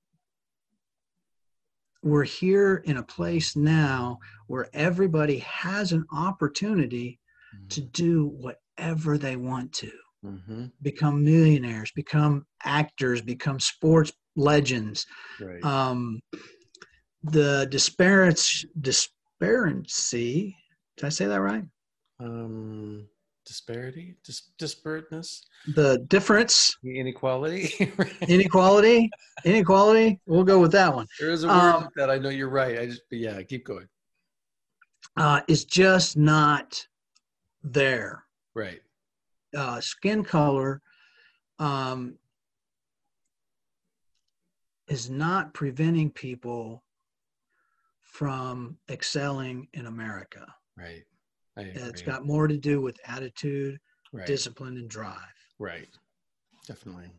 we're 2.03 2.25
here 2.25 2.83
in 2.85 2.99
a 2.99 3.03
place 3.03 3.57
now 3.57 4.19
where 4.47 4.69
everybody 4.75 5.39
has 5.39 5.93
an 5.93 6.05
opportunity 6.13 7.21
mm-hmm. 7.55 7.69
to 7.69 7.81
do 7.81 8.27
whatever 8.27 9.17
they 9.17 9.37
want 9.37 9.73
to. 9.75 9.93
Mm-hmm. 10.25 10.67
Become 10.83 11.25
millionaires, 11.25 11.93
become 11.93 12.47
actors, 12.65 13.23
become 13.23 13.61
sports 13.61 14.13
legends. 14.37 15.07
Right. 15.41 15.65
Um, 15.65 16.21
the 17.23 17.67
disparity, 17.71 18.69
disparity, 18.81 20.57
did 20.97 21.07
I 21.07 21.09
say 21.09 21.27
that 21.27 21.41
right? 21.41 21.65
Um, 22.21 23.07
disparity, 23.47 24.17
dis- 24.25 24.51
disparateness, 24.59 25.43
the 25.75 25.99
difference, 26.09 26.77
the 26.83 26.99
inequality, 26.99 27.73
inequality, 28.29 29.11
inequality. 29.45 30.21
We'll 30.27 30.45
go 30.45 30.61
with 30.61 30.73
that 30.73 30.95
one. 30.95 31.07
There 31.19 31.31
is 31.31 31.45
a 31.45 31.49
word 31.49 31.55
um, 31.55 31.89
that 31.97 32.11
I 32.11 32.19
know 32.19 32.29
you're 32.29 32.49
right. 32.49 32.79
I 32.79 32.87
just, 32.87 33.03
but 33.11 33.19
yeah, 33.19 33.43
keep 33.43 33.65
going. 33.67 33.89
Uh, 35.17 35.41
is 35.49 35.65
just 35.65 36.17
not 36.17 36.87
there. 37.63 38.25
Right. 38.55 38.81
Uh, 39.57 39.81
skin 39.81 40.25
color 40.25 40.83
um, 41.59 42.17
is 44.89 45.11
not 45.11 45.55
preventing 45.55 46.11
people 46.11 46.83
from 48.01 48.77
excelling 48.91 49.69
in 49.73 49.87
America. 49.87 50.47
Right. 50.77 51.05
It's 51.57 52.03
got 52.03 52.25
more 52.25 52.47
to 52.47 52.57
do 52.57 52.81
with 52.81 52.99
attitude, 53.07 53.79
right. 54.13 54.27
discipline, 54.27 54.77
and 54.77 54.89
drive. 54.89 55.19
Right. 55.59 55.89
Definitely. 56.67 57.11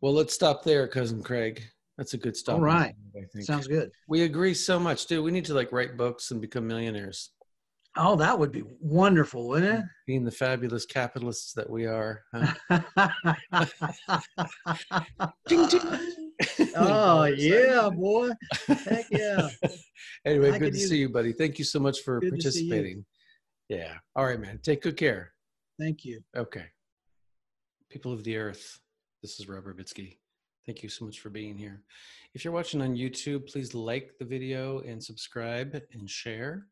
Well, 0.00 0.12
let's 0.12 0.34
stop 0.34 0.64
there, 0.64 0.88
cousin 0.88 1.22
Craig. 1.22 1.62
That's 1.98 2.14
a 2.14 2.18
good 2.18 2.36
stop. 2.36 2.56
All 2.56 2.60
right. 2.60 2.94
Sounds 3.40 3.66
good. 3.66 3.90
We 4.08 4.22
agree 4.22 4.54
so 4.54 4.78
much, 4.78 5.06
dude. 5.06 5.24
We 5.24 5.30
need 5.30 5.44
to 5.46 5.54
like 5.54 5.70
write 5.72 5.96
books 5.96 6.30
and 6.30 6.40
become 6.40 6.66
millionaires. 6.66 7.30
Oh, 7.96 8.16
that 8.16 8.38
would 8.38 8.52
be 8.52 8.62
wonderful, 8.80 9.48
wouldn't 9.48 9.80
it? 9.80 9.84
Being 10.06 10.24
the 10.24 10.30
fabulous 10.30 10.86
capitalists 10.86 11.52
that 11.54 11.68
we 11.68 11.86
are. 11.86 12.22
Huh? 12.32 12.80
ding, 15.48 15.66
ding. 15.66 15.80
oh 16.76 17.24
yeah, 17.24 17.88
boy! 17.90 18.30
Heck 18.66 19.06
yeah! 19.10 19.48
anyway, 20.24 20.52
I 20.52 20.58
good 20.58 20.72
to 20.72 20.78
see 20.78 20.98
you, 20.98 21.08
buddy. 21.08 21.32
Thank 21.32 21.58
you 21.58 21.64
so 21.64 21.78
much 21.78 22.00
for 22.00 22.20
participating. 22.20 23.04
Yeah. 23.68 23.94
All 24.16 24.24
right, 24.24 24.40
man. 24.40 24.58
Take 24.62 24.82
good 24.82 24.96
care. 24.96 25.32
Thank 25.78 26.04
you. 26.04 26.20
Okay. 26.36 26.66
People 27.88 28.12
of 28.12 28.24
the 28.24 28.36
earth, 28.36 28.78
this 29.22 29.38
is 29.38 29.48
Rob 29.48 29.64
Verbitsky. 29.64 30.18
Thank 30.66 30.82
you 30.82 30.88
so 30.88 31.04
much 31.04 31.20
for 31.20 31.30
being 31.30 31.56
here. 31.56 31.82
If 32.34 32.44
you're 32.44 32.52
watching 32.52 32.82
on 32.82 32.96
YouTube, 32.96 33.50
please 33.50 33.74
like 33.74 34.12
the 34.18 34.24
video 34.24 34.80
and 34.80 35.02
subscribe 35.02 35.80
and 35.92 36.08
share. 36.08 36.66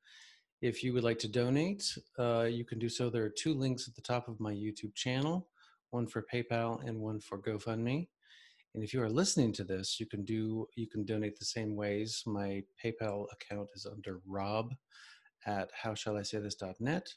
If 0.60 0.82
you 0.82 0.92
would 0.92 1.04
like 1.04 1.18
to 1.20 1.28
donate, 1.28 1.84
uh, 2.18 2.48
you 2.50 2.64
can 2.64 2.78
do 2.78 2.88
so. 2.88 3.10
There 3.10 3.24
are 3.24 3.30
two 3.30 3.54
links 3.54 3.88
at 3.88 3.94
the 3.94 4.02
top 4.02 4.28
of 4.28 4.40
my 4.40 4.52
YouTube 4.52 4.94
channel, 4.94 5.48
one 5.90 6.06
for 6.06 6.26
PayPal 6.32 6.86
and 6.86 6.98
one 6.98 7.20
for 7.20 7.38
GoFundMe. 7.38 8.08
And 8.74 8.84
if 8.84 8.92
you 8.92 9.02
are 9.02 9.10
listening 9.10 9.52
to 9.54 9.64
this, 9.64 9.98
you 9.98 10.06
can 10.06 10.24
do 10.24 10.66
you 10.76 10.88
can 10.88 11.04
donate 11.04 11.38
the 11.38 11.44
same 11.44 11.74
ways. 11.74 12.22
My 12.26 12.62
PayPal 12.82 13.26
account 13.32 13.70
is 13.74 13.86
under 13.86 14.20
Rob 14.26 14.74
at 15.46 15.70
howshallisaythis.net. 15.82 17.08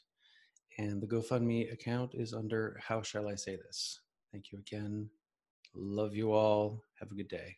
And 0.78 1.02
the 1.02 1.06
GoFundMe 1.06 1.72
account 1.72 2.12
is 2.14 2.32
under 2.32 2.80
How 2.82 3.02
Shall 3.02 3.28
I 3.28 3.34
Say 3.34 3.56
This. 3.56 4.00
Thank 4.32 4.50
you 4.50 4.58
again. 4.58 5.10
Love 5.74 6.14
you 6.14 6.32
all. 6.32 6.82
Have 6.98 7.10
a 7.10 7.14
good 7.14 7.28
day. 7.28 7.56